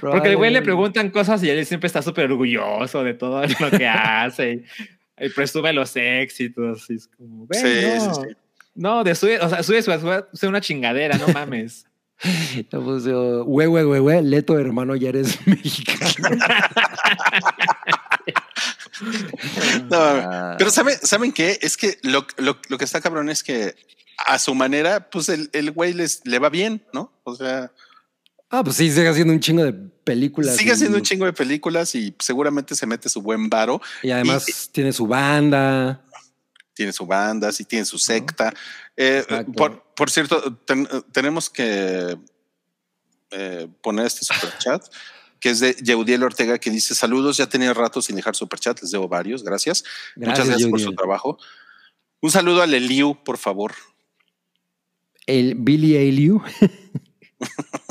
[0.00, 3.70] Porque el güey le preguntan cosas y él siempre está súper orgulloso de todo lo
[3.70, 4.64] que hace
[5.18, 6.88] y, presume los éxitos.
[6.90, 8.36] Y es como, "Güey, Sí, no, sí, sí.
[8.74, 9.98] no, de sube, o sea, sube, sube,
[10.32, 11.86] sube, una chingadera, no mames.
[12.70, 16.36] Puso, Güey, güey, güey, güey, Leto, hermano, ya eres mexicano.
[19.90, 21.58] No, pero ¿saben, ¿saben qué?
[21.60, 23.74] Es que lo, lo- lo que está cabrón es que
[24.26, 27.12] a su manera, pues el, el güey les, le va bien, ¿no?
[27.24, 27.70] O sea,
[28.48, 29.74] Ah, pues sí, sigue haciendo un chingo de
[30.06, 30.56] películas.
[30.56, 33.82] sigue haciendo un chingo de películas y seguramente se mete su buen varo.
[34.02, 36.00] Y además tiene su banda.
[36.72, 38.54] Tiene su banda, sí tiene su secta.
[38.96, 39.24] Eh,
[39.56, 42.16] por, por cierto, ten- tenemos que
[43.30, 44.82] eh, poner este super chat
[45.40, 48.80] que es de Yeudiel Ortega que dice saludos, ya tenía rato sin dejar super chat,
[48.80, 49.84] les debo varios, gracias.
[50.16, 51.38] Muchas gracias por su trabajo.
[52.22, 53.74] Un saludo al Eliu, por favor.
[55.26, 56.42] El Billy Aliu.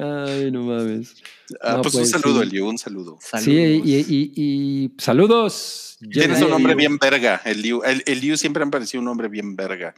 [0.00, 1.16] Ay, no mames.
[1.60, 2.48] Ah, No, pues, un pues, saludo, sí.
[2.48, 3.18] Eliu, un saludo.
[3.40, 3.50] Sí,
[3.84, 5.98] y, y- y- saludos.
[6.12, 7.82] Tienes un nombre bien verga, Eliu.
[7.82, 9.94] El, Eliu siempre me parecido un nombre bien verga.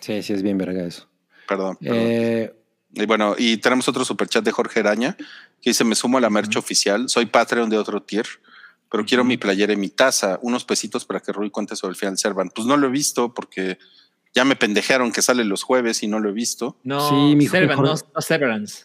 [0.00, 1.08] Sí, sí, es bien verga eso.
[1.48, 1.76] Perdón.
[1.80, 1.98] perdón.
[2.00, 2.54] Eh,
[2.96, 5.16] Y bueno, y tenemos otro superchat de Jorge Araña
[5.60, 7.08] que dice: Me sumo a la merch oficial.
[7.08, 8.26] Soy Patreon de otro tier,
[8.90, 10.38] pero quiero mi playera y mi taza.
[10.42, 12.50] Unos pesitos para que Rui cuente sobre el final Servan.
[12.54, 13.78] Pues no lo he visto porque
[14.34, 16.78] ya me pendejearon que sale los jueves y no lo he visto.
[16.82, 18.84] No, Sí, mi Servant, no, no Severance.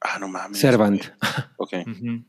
[0.00, 0.58] Ah, no mames.
[0.58, 1.04] Servant.
[1.56, 1.72] Ok.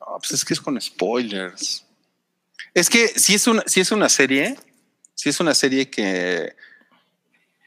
[0.00, 1.86] No, pues es que es con spoilers.
[2.74, 4.56] Es que si es una, si es una serie,
[5.14, 6.56] si es una serie que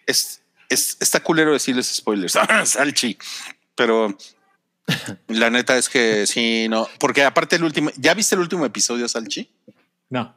[0.05, 2.33] es, es está culero decirles spoilers,
[2.65, 3.17] Salchi,
[3.75, 4.17] pero
[5.27, 9.07] la neta es que sí, no, porque aparte el último, ¿ya viste el último episodio,
[9.07, 9.49] Salchi?
[10.09, 10.35] No.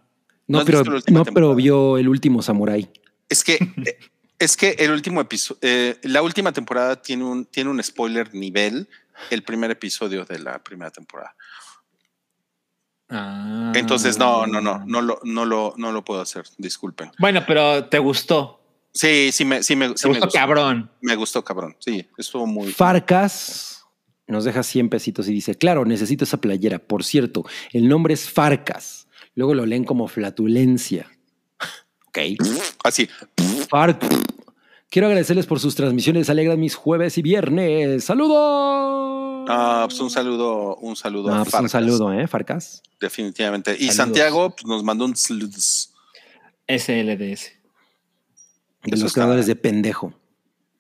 [0.49, 2.89] ¿No pero, no, pero vio el último Samurai.
[3.29, 3.55] Es que
[3.85, 3.99] eh,
[4.39, 5.61] es que el último episodio,
[6.03, 8.89] la última temporada tiene un, tiene un spoiler nivel,
[9.31, 11.35] el primer episodio de la primera temporada.
[13.09, 13.73] Ah.
[13.75, 16.45] Entonces, no, no, no, no lo, no lo, no lo puedo hacer.
[16.59, 17.13] Disculpen.
[17.19, 18.61] Bueno, pero te gustó.
[18.93, 20.39] Sí, sí me, sí me, sí me gustó gustó.
[20.39, 20.91] cabrón.
[21.01, 21.77] Me gustó, cabrón.
[21.79, 22.73] Sí, estuvo muy.
[22.73, 23.77] Farcas
[24.27, 26.79] nos deja 100 pesitos y dice, claro, necesito esa playera.
[26.79, 29.06] Por cierto, el nombre es Farcas.
[29.37, 31.07] Luego lo leen como flatulencia.
[32.09, 32.19] ok.
[32.83, 33.09] Así.
[33.69, 34.03] Farc.
[34.89, 36.31] Quiero agradecerles por sus transmisiones.
[36.31, 38.05] Alegran mis jueves y viernes.
[38.05, 39.47] ¡Saludos!
[39.49, 41.33] Ah, pues un saludo, un saludo.
[41.33, 42.27] Ah, a pues un saludo, ¿eh?
[42.27, 42.83] Farcas.
[42.99, 43.73] Definitivamente.
[43.73, 43.95] Y Saludos.
[43.97, 45.93] Santiago pues, nos mandó un saludos.
[46.67, 47.53] SLDS.
[48.85, 50.15] De Eso los creadores de pendejo.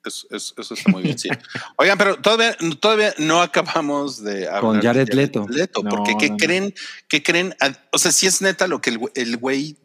[0.06, 1.28] Eso, eso- eso está muy bien, sí.
[1.76, 5.46] Oigan, pero todavía, todavía no acabamos de hablar Con de Jared Leto.
[5.82, 6.36] No, porque ¿qué no, no.
[6.38, 6.74] creen?
[7.08, 7.54] ¿Qué creen?
[7.60, 9.76] Ah, O sea, si es neta lo que el, güey- el güey,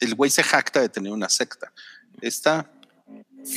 [0.00, 1.72] el güey se jacta de tener una secta.
[2.20, 2.70] Esta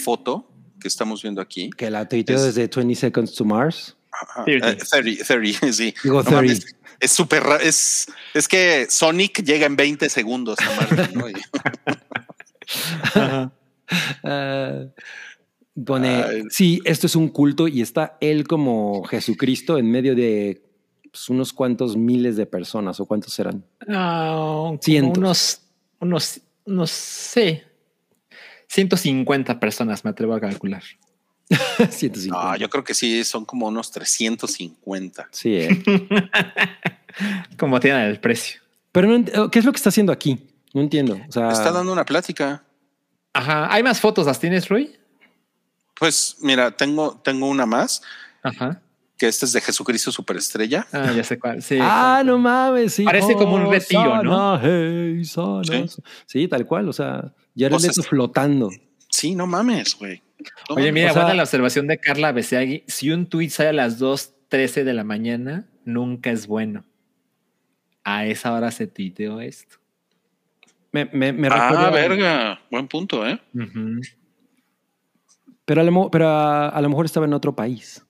[0.04, 1.70] foto que estamos viendo aquí.
[1.78, 3.96] Que la tuiteó Es- desde 20 Seconds to Mars.
[4.12, 4.68] Ajá, Thirty.
[4.68, 5.94] eh, 30, 30, sí.
[6.04, 6.36] Digo No 30.
[6.36, 11.26] mames, es súper es, es que Sonic llega en 20 segundos a Marte, ¿no?
[14.24, 14.86] Ah,
[15.86, 16.44] pone, Ay.
[16.50, 20.62] sí, esto es un culto y está él como Jesucristo en medio de
[21.12, 23.64] pues, unos cuantos miles de personas o cuántos serán.
[23.88, 25.18] No, Cientos.
[25.18, 25.62] unos,
[26.00, 27.60] unos, unos, sí.
[28.68, 30.84] 150 personas me atrevo a calcular.
[31.90, 32.30] 150.
[32.32, 35.28] No, yo creo que sí, son como unos 350.
[35.32, 35.84] Sí, eh.
[37.60, 38.60] Como tienen el precio.
[38.92, 40.40] pero no ent- ¿qué es lo que está haciendo aquí?
[40.74, 41.20] No entiendo.
[41.28, 42.64] O sea, Está dando una plática.
[43.34, 43.72] Ajá.
[43.72, 44.26] ¿Hay más fotos?
[44.26, 44.96] ¿Las tienes, Rui?
[46.00, 48.02] Pues mira, tengo, tengo una más,
[48.42, 48.82] Ajá.
[49.18, 50.88] que esta es de Jesucristo Superestrella.
[50.92, 51.62] Ah, ya sé cuál.
[51.62, 51.78] Sí.
[51.82, 53.04] Ah, no mames, sí.
[53.04, 54.58] Parece como un retiro, ¿no?
[54.58, 55.64] sana, hey, sana.
[55.88, 56.02] Sí.
[56.26, 56.48] Sí.
[56.48, 56.90] tal cual.
[56.90, 58.70] O sea, ya O sea, flotando.
[59.10, 60.22] Sí, no mames, güey.
[60.70, 60.94] No Oye, mames.
[60.94, 62.84] mira, o sea- buena la observación de Carla Beseagui.
[62.88, 66.84] Si un tweet sale a las 2, 13 de la mañana nunca es bueno.
[68.04, 69.78] A esa hora se tuiteó esto.
[70.92, 72.60] Me, me, me Ah, verga.
[72.70, 73.40] Buen punto, ¿eh?
[73.54, 74.02] Ujú.
[75.66, 78.02] Pero, a lo, pero a, a lo mejor estaba en otro país.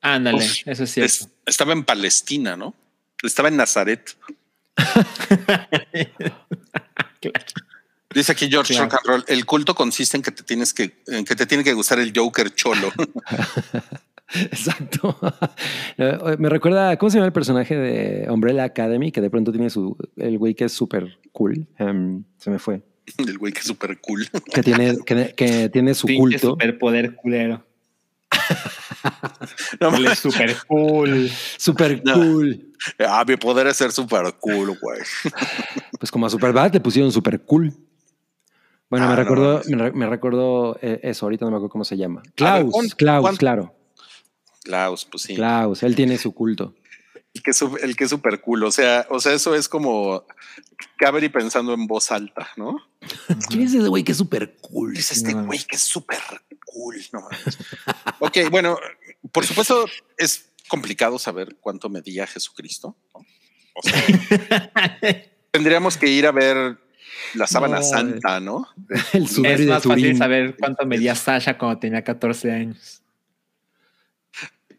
[0.00, 1.06] Ándale, Uf, eso es cierto.
[1.06, 2.74] Es- estaba en Palestina, ¿no?
[3.22, 4.16] Estaba en Nazaret.
[8.14, 8.88] Dice aquí George Claro.
[8.90, 11.62] Rock and Roll, el culto consiste en que te tienes que, en que te tiene
[11.62, 12.90] que gustar el Joker cholo.
[14.34, 15.18] Exacto.
[16.38, 19.12] Me recuerda, ¿cómo se llama el personaje de Umbrella Academy?
[19.12, 21.66] Que de pronto tiene su, el güey que es súper cool.
[21.78, 22.82] Em, se me fue.
[23.18, 24.28] el güey que es súper cool.
[24.52, 26.48] Que tiene, que, que tiene su Pinche culto.
[26.50, 27.64] superpoder culero.
[29.80, 31.30] No Él es super cool.
[31.56, 32.14] Súper No.
[32.14, 32.72] cool.
[32.98, 35.00] Ah, mi poder es ser súper cool, güey.
[35.98, 37.72] Pues como a Superbad te pusieron súper cool.
[38.90, 41.84] Bueno, Ah, me no recordó, me, me recordó eh, eso, ahorita no me acuerdo cómo
[41.84, 42.22] se llama.
[42.22, 43.74] Ver, Klaus, ¿cuán- Klaus, cuán- claro.
[44.62, 45.34] Klaus, pues sí.
[45.34, 46.74] Klaus, él tiene su culto.
[47.38, 48.64] El que es, su- el que es súper cool.
[48.64, 50.24] O sea, o sea, eso es como
[50.96, 52.76] Cabri pensando en voz alta, ¿no?
[53.48, 54.96] ¿Quién es ese güey que es súper cool?
[54.96, 55.44] Es este No.
[55.46, 56.18] güey que es súper
[56.66, 56.96] cool.
[57.12, 57.28] No
[58.18, 58.76] ok, bueno,
[59.30, 59.86] por supuesto
[60.16, 62.96] es complicado saber cuánto medía Jesucristo.
[63.14, 63.20] ¿no?
[63.74, 64.02] O sea,
[65.52, 66.76] tendríamos que ir a ver
[67.34, 68.66] la sábana No, santa, ¿no?
[69.12, 73.00] El es de más fácil saber cuánto medía Sasha cuando tenía 14 años.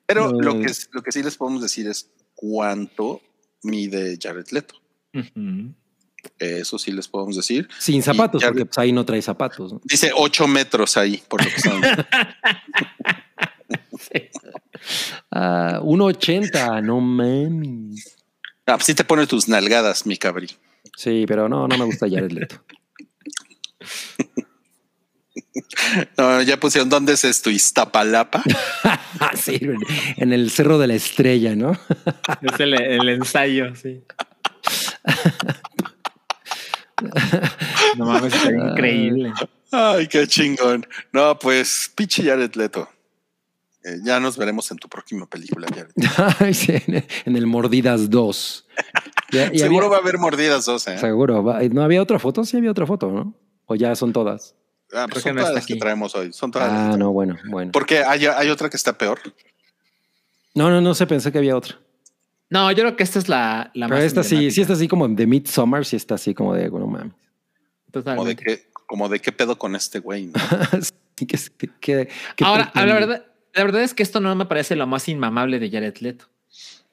[0.06, 0.42] Pero No.
[0.42, 2.10] lo, que, lo que sí les podemos decir es
[2.40, 3.22] cuánto
[3.64, 4.76] mide Jared Leto.
[6.38, 7.68] Eso sí les podemos decir.
[7.78, 9.74] Sin zapatos, porque pues, ahí no trae zapatos.
[9.74, 9.82] ¿no?
[9.84, 12.06] Dice 8 metros ahí, por lo que estamos viendo.
[14.00, 14.30] Sí.
[15.32, 18.18] Ah, 1.80, no mames.
[18.66, 20.48] Ah, pues sí te pone tus nalgadas, mi cabri.
[20.96, 22.64] Sí, pero no, no me gusta Jared Leto.
[26.18, 27.50] No, ya pusieron, ¿dónde es esto?
[27.50, 28.44] Iztapalapa.
[29.36, 29.60] Sí,
[30.18, 31.72] en- el Cerro de la Estrella, ¿no?
[32.42, 34.02] Es el, el ensayo, sí.
[37.98, 39.34] No mames, está increíble.
[39.72, 40.86] Ay, qué chingón.
[41.12, 42.90] No, pues, pinche Jared Leto.
[43.84, 45.92] Eh, ya nos veremos en tu próxima película, Jared.
[46.40, 46.74] Ay, sí,
[47.26, 48.68] en el Mordidas 2.
[49.32, 50.98] Ya- y Seguro había- va a haber mordidas dos, ¿eh?
[50.98, 51.44] Seguro.
[51.44, 52.44] va- ¿No había otra foto?
[52.44, 53.36] Sí, había otra foto, ¿no?
[53.66, 54.56] O ya son todas.
[54.94, 55.80] Ah, pues que son no todas está las que aquí.
[55.80, 56.34] traemos hoy.
[56.34, 57.14] Son todas las que Ah, no, traemos.
[57.14, 57.72] bueno, bueno.
[57.72, 59.20] Porque hay, hay otra que está peor.
[60.56, 61.78] No, no, no sé, pensé que había otra.
[62.50, 64.88] No, yo creo que esta es la, la Pero más esta sí, sí está así
[64.88, 67.14] como de Midsommar, sí está así como de, bueno, mames.
[68.04, 70.28] Como de qué, como de qué pedo con este güey.
[70.28, 70.34] ¿no?
[71.20, 72.08] Sí, que, que- que-
[72.38, 75.60] que Ahora, la verdad, la verdad es que esto no me parece lo más inmamable
[75.60, 76.26] de Jared Leto.
[76.26, 76.84] O sea,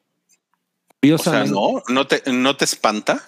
[1.00, 3.22] Curiosamente, no, no te, no te espanta.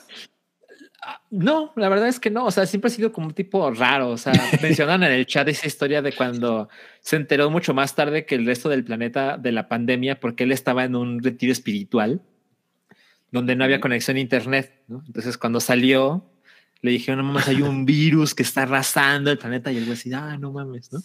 [1.30, 2.47] No, la verdad es que no.
[2.47, 4.10] O sea, siempre ha sido como un tipo raro.
[4.10, 4.32] O sea,
[4.62, 6.68] mencionan en el chat esa historia de cuando
[7.01, 10.52] se enteró mucho más tarde que el resto del planeta de la pandemia porque él
[10.52, 12.20] estaba en un retiro espiritual
[13.30, 14.82] donde no había conexión a internet.
[14.89, 15.02] ¿no?
[15.06, 16.24] Entonces, cuando salió,
[16.80, 19.94] le dijeron, no mames, hay un virus que está arrasando el planeta y el güey
[19.94, 21.01] así, ah, no mames, ¿no?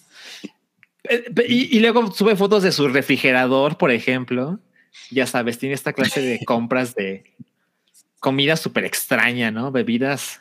[1.03, 4.59] Eh, Y, y luego sube fotos de su refrigerador, por ejemplo.
[5.11, 7.35] Ya sabes, tiene esta clase de compras de
[8.23, 9.69] comida súper extraña, ¿no?
[9.69, 10.39] Bebidas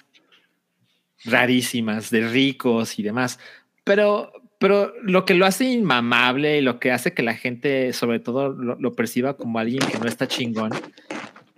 [1.24, 3.40] rarísimas, de ricos y demás.
[3.82, 8.20] Pero, pero lo que lo hace inmamable y lo que hace que la gente, sobre
[8.20, 10.70] todo, lo, lo perciba como alguien que no está chingón,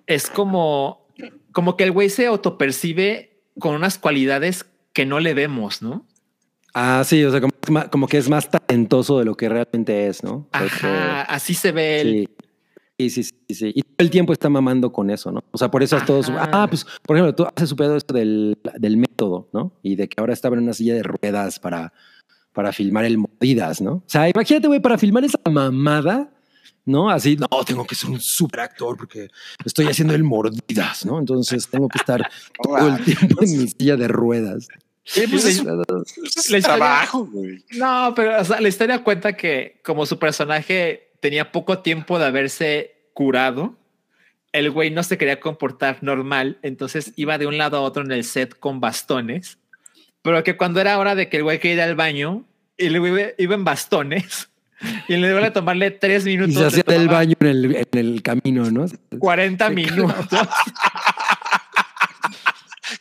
[0.06, 1.06] es como,
[1.52, 4.64] como que el güey se autopercibe con unas cualidades
[4.94, 6.06] que no le vemos, ¿no?
[6.72, 7.52] Ah, sí, o sea, como,
[7.90, 10.48] como que es más talentoso de lo que realmente es, ¿no?
[10.51, 12.30] Porque- Ajá, así se ve él.
[12.99, 13.11] Sí.
[13.11, 13.73] Sí, sí, sí.
[13.75, 15.43] Y todo el tiempo está mamando con eso, ¿no?
[15.51, 16.49] O sea, por eso todos, Ajá.
[16.53, 19.73] ah, pues, por ejemplo, tú haces su pedo esto del, del método, ¿no?
[19.83, 21.93] Y de que ahora estaba en una silla de ruedas para,
[22.53, 23.95] para filmar el Mordidas, ¿no?
[23.95, 26.31] O sea, imagínate, güey, para filmar esa mamada,
[26.87, 27.11] ¿no?
[27.11, 29.29] Así, no, tengo que ser un super actor porque
[29.65, 31.19] estoy haciendo el Mordidas, ¿no?
[31.19, 32.23] Entonces tengo que estar
[32.62, 34.69] todo el tiempo en mi silla de ruedas.
[35.07, 37.62] Sí, pues es, es historia- trabajo, güey.
[37.73, 42.26] No, pero o sea, la historia cuenta que como su personaje tenía poco tiempo de
[42.26, 43.78] haberse curado,
[44.52, 48.12] el güey no se quería comportar normal, entonces iba de un lado a otro en
[48.12, 49.56] el set con bastones,
[50.20, 52.44] pero que cuando era hora de que el güey quería ir al baño,
[52.76, 54.51] el güey iba- en bastones
[55.09, 56.56] y le iba a tomarle tres Y minutos.
[56.56, 58.84] se le hacía del baño en el, en el camino, ¿no?
[59.18, 60.26] 40 Sí, minutos.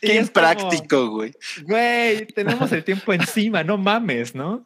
[0.00, 1.32] Y Qué impráctico, güey.
[1.62, 4.62] Güey, tenemos el tiempo encima, no mames, ¿no?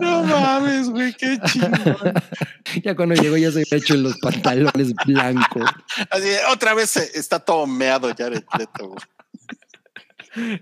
[0.00, 2.14] No mames, güey, qué chingón.
[2.82, 5.68] Ya cuando llegó ya se había hecho en los pantalones blancos.
[6.10, 9.02] Así, otra vez está todo meado Jared Leto, güey.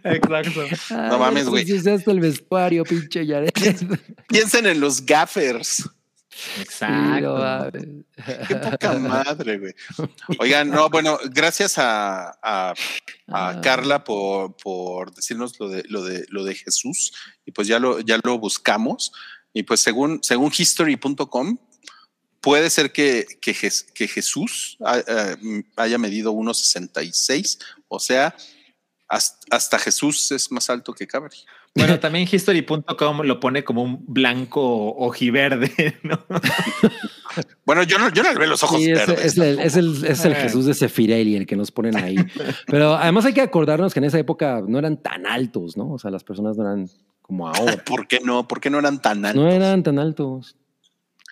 [0.05, 0.63] Exacto.
[0.91, 1.65] No mames, güey.
[1.65, 3.53] Si hasta el vestuario, pinche Yaret.
[4.29, 5.89] Piensen en los gaffers.
[6.61, 7.71] Exacto.
[8.49, 9.75] Qué poca madre, güey.
[10.39, 12.75] Oigan, no, bueno, gracias a, a, a
[13.29, 13.61] Ah.
[13.63, 17.13] Carla por, por decirnos lo de, lo de lo de Jesús.
[17.45, 19.13] Y pues ya lo, ya lo buscamos.
[19.53, 21.59] Y pues según, según history.com,
[22.41, 25.37] puede ser que, que, Jes- que Jesús eh,
[25.77, 27.59] haya medido 1.66.
[27.89, 28.35] O sea,
[29.09, 31.37] hasta, hasta Jesús es más alto que Cabri.
[31.75, 36.19] Bueno, también history.com lo pone como un blanco ojiverde, ¿no?
[37.65, 39.25] Bueno, yo no, yo no le veo los ojos Sí, es, verdes.
[39.25, 40.37] es el, es el- es el Eh.
[40.37, 42.17] Jesús de Sefirelli el que nos ponen ahí.
[42.67, 45.93] Pero además hay que acordarnos que en esa época no eran tan altos, ¿no?
[45.93, 46.91] O sea, las personas no eran
[47.23, 47.77] como ahora.
[47.87, 48.49] ¿Por qué no?
[48.49, 49.41] ¿Por qué no eran tan altos?
[49.43, 50.57] No eran tan altos.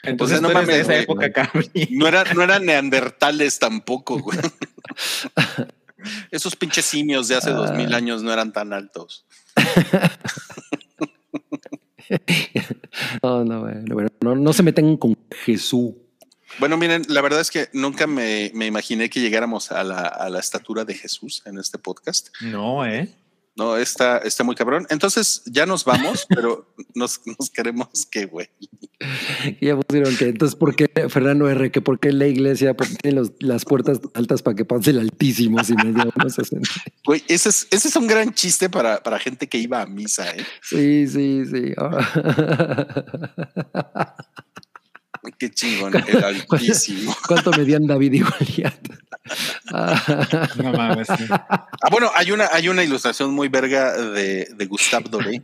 [0.05, 1.03] Entonces no no mames, de esa güey.
[1.03, 1.69] época, Cabri.
[1.91, 4.39] No, era, no eran neandertales tampoco, güey.
[6.31, 9.27] Esos pinches simios de hace dos mil años no eran tan altos.
[13.23, 15.93] No, no, bueno, bueno, no, no se meten con Jesús.
[16.59, 20.31] Bueno, miren, la verdad es que nunca me, me imaginé que llegáramos a la, a
[20.31, 22.29] la estatura de Jesús en este podcast.
[22.41, 23.09] No, ¿eh?
[23.59, 24.87] No, está, está muy cabrón.
[24.89, 28.49] Entonces ya nos vamos, pero nos, nos queremos que, güey.
[29.61, 31.71] Ya pusieron que entonces, ¿por qué Fernando R?
[31.73, 35.63] Que por qué la iglesia tiene los- las puertas altas para que pase el altísimo
[35.65, 36.69] si 60?
[37.05, 40.31] Güey, ese es, ese es un gran chiste para, para gente que iba a misa,
[40.31, 40.45] ¿eh?
[40.63, 41.75] Sí, sí, sí.
[45.39, 47.15] Qué chingón, el altísimo.
[47.27, 48.89] ¿Cuánto medían David y Goliat?
[49.73, 51.09] Ah, No mames.
[51.09, 51.25] sí.
[51.31, 55.43] Ah, bueno, hay una, hay una ilustración muy verga de, de Gustave Doré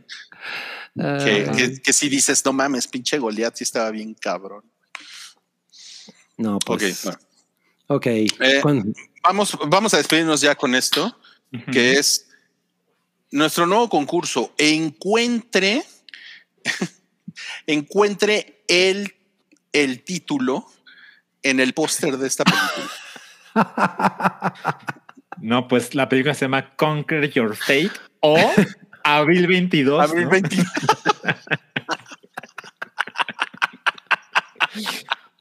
[0.95, 4.63] que, ah, que, que si dices, no mames, pinche Goliat, sí estaba bien cabrón.
[6.37, 7.03] no, Ok, pues.
[7.03, 7.19] bueno.
[7.87, 8.05] Ok.
[8.07, 8.31] Eh,
[8.61, 8.93] ¿Cuándo?
[9.21, 11.19] vamos, vamos a despedirnos ya con esto,
[11.71, 12.27] que es
[13.31, 14.53] nuestro nuevo concurso.
[14.57, 15.83] Encuentre,
[17.67, 19.13] encuentre el,
[19.73, 20.65] el título
[21.43, 22.89] en el póster de esta película.
[25.41, 27.91] No, pues la película se llama Conquer Your Fate
[28.21, 28.37] o
[29.03, 30.01] Abril 22.
[30.09, 30.29] Abril ¿no?
[30.31, 30.57] 20.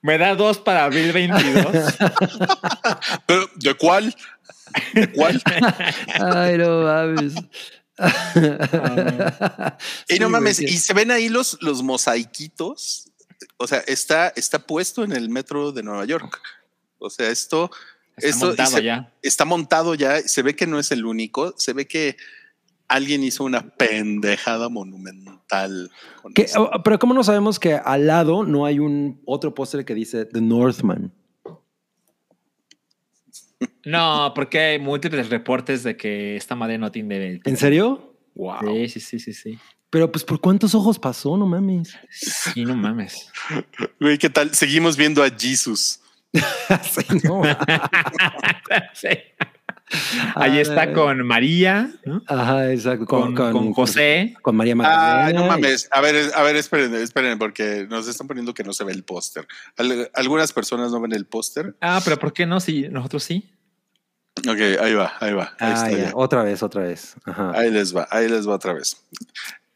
[0.03, 1.95] Me da dos para Abril 22.
[3.27, 4.15] Pero, ¿De cuál?
[4.93, 5.43] ¿De cuál?
[6.21, 7.35] Ay, no mames.
[10.09, 13.11] Y no Sí, mames, y se ven ahí los, los mosaiquitos.
[13.57, 16.41] O sea, está, está puesto en el metro de Nueva York.
[16.99, 17.71] O sea, esto,
[18.17, 19.13] Está esto montado se- ya.
[19.23, 20.21] está montado ya.
[20.21, 21.55] Se ve que no es el único.
[21.59, 22.17] Se ve que
[22.89, 25.91] alguien hizo una pendejada monumental.
[26.23, 26.43] con ¿Qué?
[26.43, 26.71] esto.
[26.73, 30.25] Oh, Pero ¿cómo no sabemos que al lado no hay un otro póster que dice
[30.27, 31.13] The Northman?
[33.85, 37.41] No, porque hay múltiples reportes de que esta madre no tiene.
[37.45, 38.15] ¿En serio?
[38.35, 38.59] Wow.
[38.63, 39.59] Sí, sí, sí, sí, sí.
[39.91, 41.97] Pero pues por cuántos ojos pasó, no mames.
[42.11, 43.31] Sí, no mames.
[44.01, 44.55] Güey, ¿qué tal?
[44.55, 46.01] Seguimos viendo a Jesus.
[46.83, 47.43] Sí, no.
[48.95, 49.09] Sí.
[50.35, 52.23] Ahí está con María, ¿no?
[52.27, 53.05] Ajá, exacto.
[53.07, 54.35] con, con José.
[54.43, 55.27] Con María Magdalena.
[55.27, 55.89] Ay, no mames.
[55.93, 59.05] A ver, a ver, esperen, esperen, porque nos están poniendo que no se ve el
[59.05, 59.47] póster.
[59.77, 61.77] Al- Algunas personas no ven el póster.
[61.81, 62.59] Ah, pero ¿por qué no?
[62.61, 63.51] Si nosotros sí.
[64.49, 65.55] Ok, ahí va, ahí va.
[65.61, 65.97] Ahí Ah, está ya.
[66.07, 66.11] ya.
[66.15, 67.15] Otra vez, otra vez.
[67.25, 67.53] Ajá.
[67.55, 68.97] Ahí les va, ahí les va otra vez.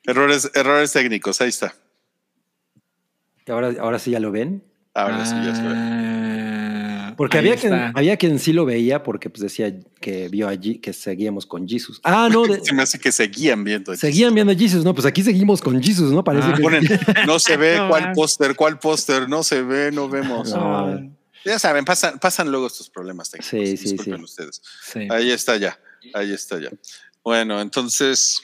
[0.05, 1.75] Errores, errores técnicos, ahí está.
[3.47, 4.65] Y ahora, ahora sí ya lo ven.
[4.95, 5.75] Ahora sí, ya se ve.
[7.19, 10.79] Porque ahí había quien, había quien sí lo veía porque pues decía que vio allí
[10.79, 12.01] que seguíamos con Jesus.
[12.05, 13.95] Ah, no, de- Se me hace que seguían viendo.
[13.97, 14.85] seguían viendo a Jesus.
[14.85, 16.23] No, pues aquí seguimos con Jesus, ¿no?
[16.25, 16.85] Parece Ah, que Ponen,
[17.27, 20.51] no se ve No, cuál póster, cuál póster, no se ve, no vemos.
[20.55, 21.13] No.
[21.45, 23.51] Ya saben, pasan, pasan luego estos problemas técnicos.
[23.51, 24.23] Sí, sí, disculpen sí.
[24.25, 24.63] ustedes.
[24.93, 25.09] Sí.
[25.11, 25.79] Ahí está ya,
[26.15, 26.71] ahí está ya.
[27.25, 28.41] Bueno, entonces,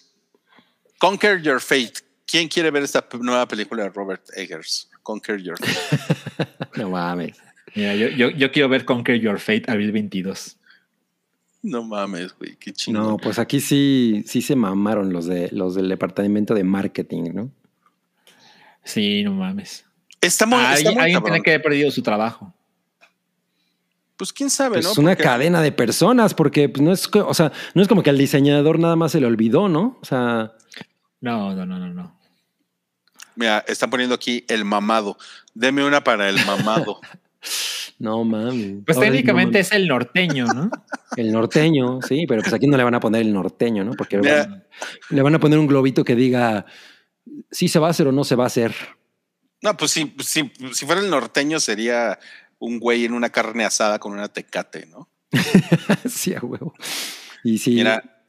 [0.98, 1.92] Conquer Your Fate.
[2.26, 4.88] ¿Quién quiere ver esta nueva película de Robert Eggers?
[5.02, 6.48] Conquer Your Fate.
[6.76, 7.36] no mames.
[7.74, 10.56] Mira, yo, yo, yo quiero ver Conquer Your Fate abril 22.
[11.62, 13.02] No mames, güey, qué chingón.
[13.02, 17.50] No, pues aquí sí, sí se mamaron los de los del departamento de marketing, ¿no?
[18.84, 19.84] Sí, no mames.
[20.20, 21.32] Está muy, está alguien muy alguien cabrón.
[21.32, 22.54] tiene que haber perdido su trabajo.
[24.16, 24.92] Pues quién sabe, Pues ¿no?
[24.92, 28.02] es una Porque- cadena de personas, porque pues, no es, o sea, no es como
[28.02, 29.98] que al diseñador nada más se le olvidó, ¿no?
[30.00, 30.52] O sea,
[31.20, 32.14] No, no, no, no, no.
[33.36, 35.16] Mira, están poniendo aquí el mamado.
[35.54, 37.00] Deme una para el mamado.
[37.98, 38.82] no mames.
[38.84, 40.70] Pues Ahora técnicamente no es el norteño, ¿no?
[41.16, 43.92] el norteño, sí, pero pues aquí no le van a poner el norteño, ¿no?
[43.92, 46.66] Porque le van a poner un globito que diga
[47.50, 48.74] si se va a hacer o no se va a hacer.
[49.62, 52.18] No, pues sí, pues sí, si fuera el norteño sería
[52.58, 55.08] un güey en una carne asada con una tecate, ¿no?
[56.08, 56.74] sí, a huevo.
[57.42, 58.24] Y sí, Mira,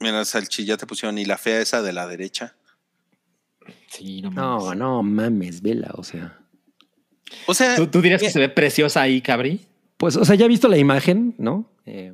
[0.00, 2.56] mira, salchilla te pusieron y la fea esa de la derecha.
[3.88, 4.78] Sí, no no, mames.
[4.78, 6.38] no mames, vela, o sea.
[7.46, 9.60] O sea, ¿Tú, tú dirías que se ve preciosa ahí, Cabri?
[9.96, 11.70] Pues, o sea, ya he visto la imagen, ¿no?
[11.86, 12.12] Eh,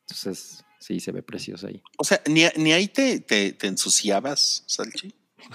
[0.00, 1.80] entonces, sí, se ve preciosa ahí.
[1.98, 5.14] o sea, ni, ni ahí te, te, te ensuciabas, Salchi.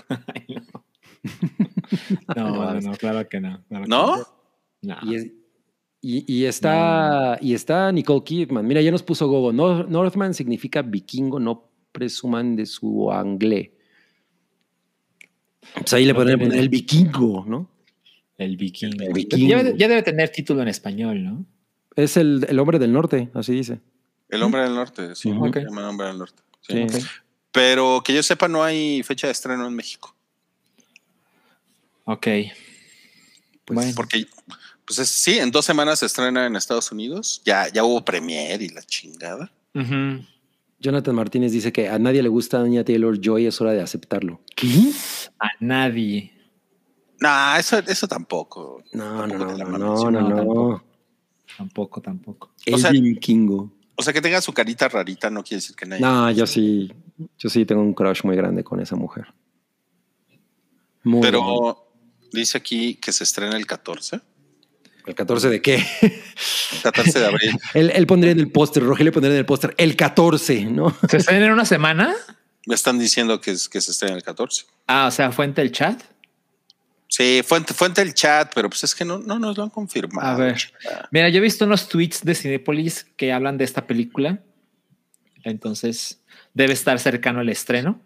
[0.10, 0.86] Ay, no.
[2.36, 3.64] No, no, no, claro que no.
[3.68, 4.18] claro que ¿No?
[4.82, 4.98] No.
[5.04, 5.28] Y, es-
[6.02, 8.66] y- y está, y está Nicole Kidman.
[8.66, 9.52] Mira, ya nos puso Gogo.
[9.52, 13.74] Nor- Northman significa vikingo, no presuman de su anglé.
[15.74, 17.70] Pues ahí le No podrían poner el vikingo, ¿no?
[18.40, 19.04] El vikingo.
[19.04, 19.48] El vikingo.
[19.48, 21.46] Ya, debe- ya debe tener título en español, ¿no?
[21.96, 23.80] Es el, el hombre del norte, así dice.
[24.30, 25.52] El hombre del norte, sí, Ujú.
[25.54, 26.42] se llama el hombre del norte.
[26.62, 26.88] sí.
[26.90, 27.06] Sí.
[27.52, 30.16] Pero que yo sepa, no hay fecha de estreno en México.
[32.06, 32.24] Ok.
[33.66, 33.92] Pues, bueno.
[33.96, 34.26] Porque,
[34.86, 37.42] pues es- sí, en dos semanas se estrena en Estados Unidos.
[37.46, 39.52] Ya, ya hubo premier y la chingada.
[40.80, 44.42] Jonathan Martínez dice que a nadie le gusta Anya Taylor Joy, es hora de aceptarlo.
[44.56, 44.68] ¿Qué?
[45.40, 46.32] A nadie.
[47.22, 48.82] Nah, eso, eso tampoco.
[48.94, 50.36] No, no, Tampoco no, no, no, no, no, no.
[50.36, 50.84] tampoco.
[51.58, 52.52] Tampoco, tampoco.
[52.66, 53.72] El O sea- vikingo.
[53.96, 56.02] O sea, que tenga su carita rarita no quiere decir que nadie.
[56.02, 56.90] No, yo sí,
[57.38, 59.26] yo sí tengo un crush muy grande con esa mujer.
[61.04, 61.22] Muy.
[61.22, 61.92] Pero
[62.32, 64.22] dice aquí que se estrena el 14.
[65.06, 65.84] ¿El 14 de qué?
[66.84, 67.52] 14 de abril.
[67.74, 70.96] él, él pondría en el póster, Rogelio pondría en el póster el 14, ¿no?
[71.10, 72.14] ¿Se estrena en una semana?
[72.68, 74.66] Me están diciendo que, es- que se estrena el 14.
[74.88, 76.02] Ah, o sea, fuente el chat.
[77.10, 80.28] Sí, fuente, fuente el chat, pero pues es que no, no nos lo han confirmado.
[80.28, 80.56] A ver.
[80.56, 81.10] chica.
[81.12, 84.44] Mira, yo he visto unos tweets de Cinepolis que hablan de esta película.
[85.44, 86.22] Entonces,
[86.54, 88.00] debe estar cercano el estreno.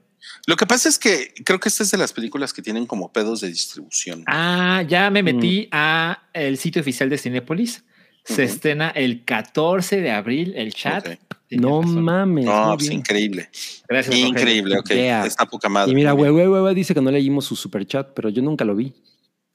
[0.47, 3.11] Lo que pasa es que creo que esta es de las películas que tienen como
[3.11, 4.23] pedos de distribución.
[4.25, 7.83] Ah, ya me metí a el sitio oficial de Cinepolis.
[8.23, 8.51] Se Ujú.
[8.53, 11.07] estrena el 14 de abril el chat.
[11.51, 12.01] No razón.
[12.03, 12.45] mames.
[12.45, 12.99] No, pues bien.
[12.99, 13.49] increíble.
[13.87, 14.15] Gracias.
[14.15, 14.89] Increíble, ok.
[14.89, 15.25] Yeah.
[15.25, 15.91] Está poca madre.
[15.91, 18.93] Y mira, güey, dice que no leímos su super chat, pero yo nunca lo vi.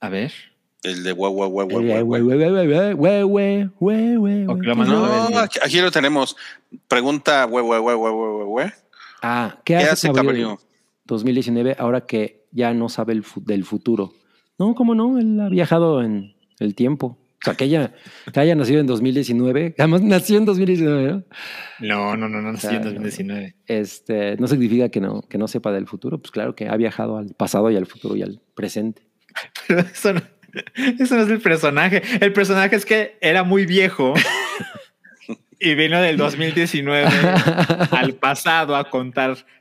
[0.01, 0.33] A ver.
[0.85, 2.05] El de guau, guau, guau, Eh.
[5.33, 6.37] No, aquí, aquí lo tenemos.
[6.87, 8.67] Pregunta, güey, güey, güey.
[9.23, 10.13] Ah, ¿qué, ¿Qué hace, hace?
[10.13, 10.59] Cabrillo?
[11.07, 14.13] 2019 ahora que ya no sabe el fu- del futuro?
[14.59, 15.19] No, ¿cómo no?
[15.19, 17.19] Él ha viajado en el tiempo.
[17.41, 17.93] O sea, que, ella,
[18.33, 19.75] que haya nacido en 2019.
[19.79, 21.25] Además, nació en 2019, ¿no?
[21.79, 22.85] No, no, no, no, sí, en Claro.
[22.87, 23.55] 2019.
[23.67, 26.19] Este, no significa que no, que no sepa del futuro.
[26.19, 29.03] Pues claro que ha viajado al pasado y al futuro y al presente.
[29.69, 30.23] Pero eso no,
[30.99, 32.03] eso no es el personaje.
[32.21, 34.15] El personaje es que era muy viejo
[35.61, 37.07] y vino del 2019
[37.93, 38.91] al pasado a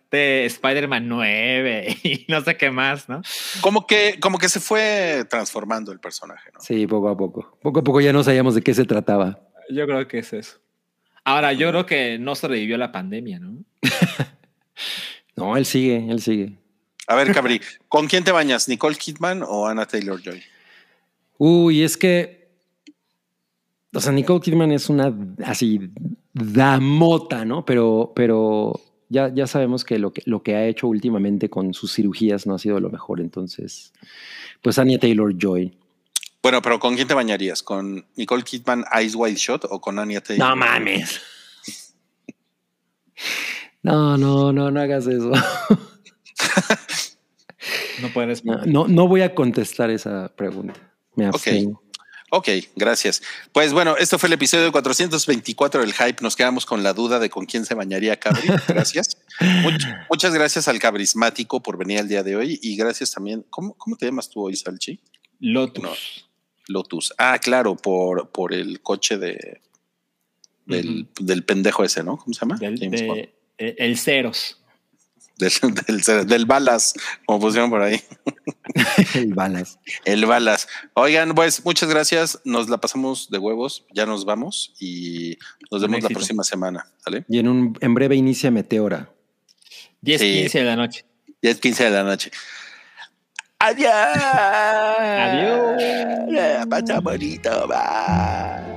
[0.07, 3.21] contarte Spider-Man 9 y no sé qué más, ¿no?
[3.61, 6.59] Como que, como que se fue transformando el personaje, ¿no?
[6.61, 7.57] Sí, poco a poco.
[7.61, 9.39] Poco a poco ya no sabíamos de qué se trataba.
[9.69, 10.59] Yo creo que es eso.
[11.23, 13.57] Ahora, yo creo que no sobrevivió a la pandemia, ¿no?
[15.35, 16.57] No, él sigue, él sigue.
[17.05, 18.67] A ver, Cabri, ¿con quién te bañas?
[18.67, 20.41] ¿Nicole Kidman o Anna Taylor Joy?
[21.37, 22.49] Uy, es que.
[23.93, 25.13] O sea, Nicole Kidman es una
[25.45, 25.91] así
[26.33, 27.65] damota, ¿no?
[27.65, 31.93] Pero, pero ya, ya sabemos que lo, que lo que ha hecho últimamente con sus
[31.93, 33.21] cirugías no ha sido lo mejor.
[33.21, 33.93] Entonces,
[34.61, 35.77] pues Anya Taylor Joy.
[36.41, 37.63] Bueno, pero ¿con quién te bañarías?
[37.63, 40.49] ¿Con Nicole Kidman Ice White Shot o con Anya Taylor?
[40.49, 41.21] No mames.
[43.83, 45.31] No, no, no, no hagas eso.
[48.01, 48.45] No puedes.
[48.45, 50.73] No, no, no voy a contestar esa pregunta.
[51.15, 51.81] Me abstengo.
[52.29, 53.21] Ok, gracias.
[53.53, 56.21] Pues bueno, esto fue el episodio 424 del Hype.
[56.21, 58.47] Nos quedamos con la duda de con quién se bañaría Cabri.
[58.67, 59.17] Gracias.
[59.39, 63.45] Much- muchas gracias al cabrismático por venir el día de hoy y gracias también.
[63.49, 64.99] ¿Cómo, cómo te llamas tú hoy, Salchi?
[65.39, 65.83] Lotus.
[65.83, 65.91] No.
[66.67, 67.13] Lotus.
[67.17, 69.61] Ah, claro, por, por el coche de
[70.65, 72.17] del, del pendejo ese, ¿no?
[72.17, 72.57] ¿Cómo se llama?
[72.57, 74.61] Del, de, eh, el Ceros.
[75.87, 76.93] Del, del, del balas,
[77.25, 78.01] como pusieron por ahí.
[79.13, 79.77] El balas.
[80.03, 80.67] El balas.
[80.95, 82.39] Oigan, pues muchas gracias.
[82.43, 83.85] Nos la pasamos de huevos.
[83.93, 85.37] Ya nos vamos y
[85.71, 86.87] nos vemos la próxima semana.
[87.05, 87.23] ¿Vale?
[87.29, 89.11] Y en, un, en breve inicia Meteora.
[90.01, 90.33] 10, Sí.
[90.41, 91.05] 15 de la noche.
[91.41, 92.31] Ya es 15 de la noche.
[93.59, 93.91] Adiós.
[94.99, 96.67] Adiós.
[96.69, 97.67] Pasa bonito.
[97.67, 98.76] Bye.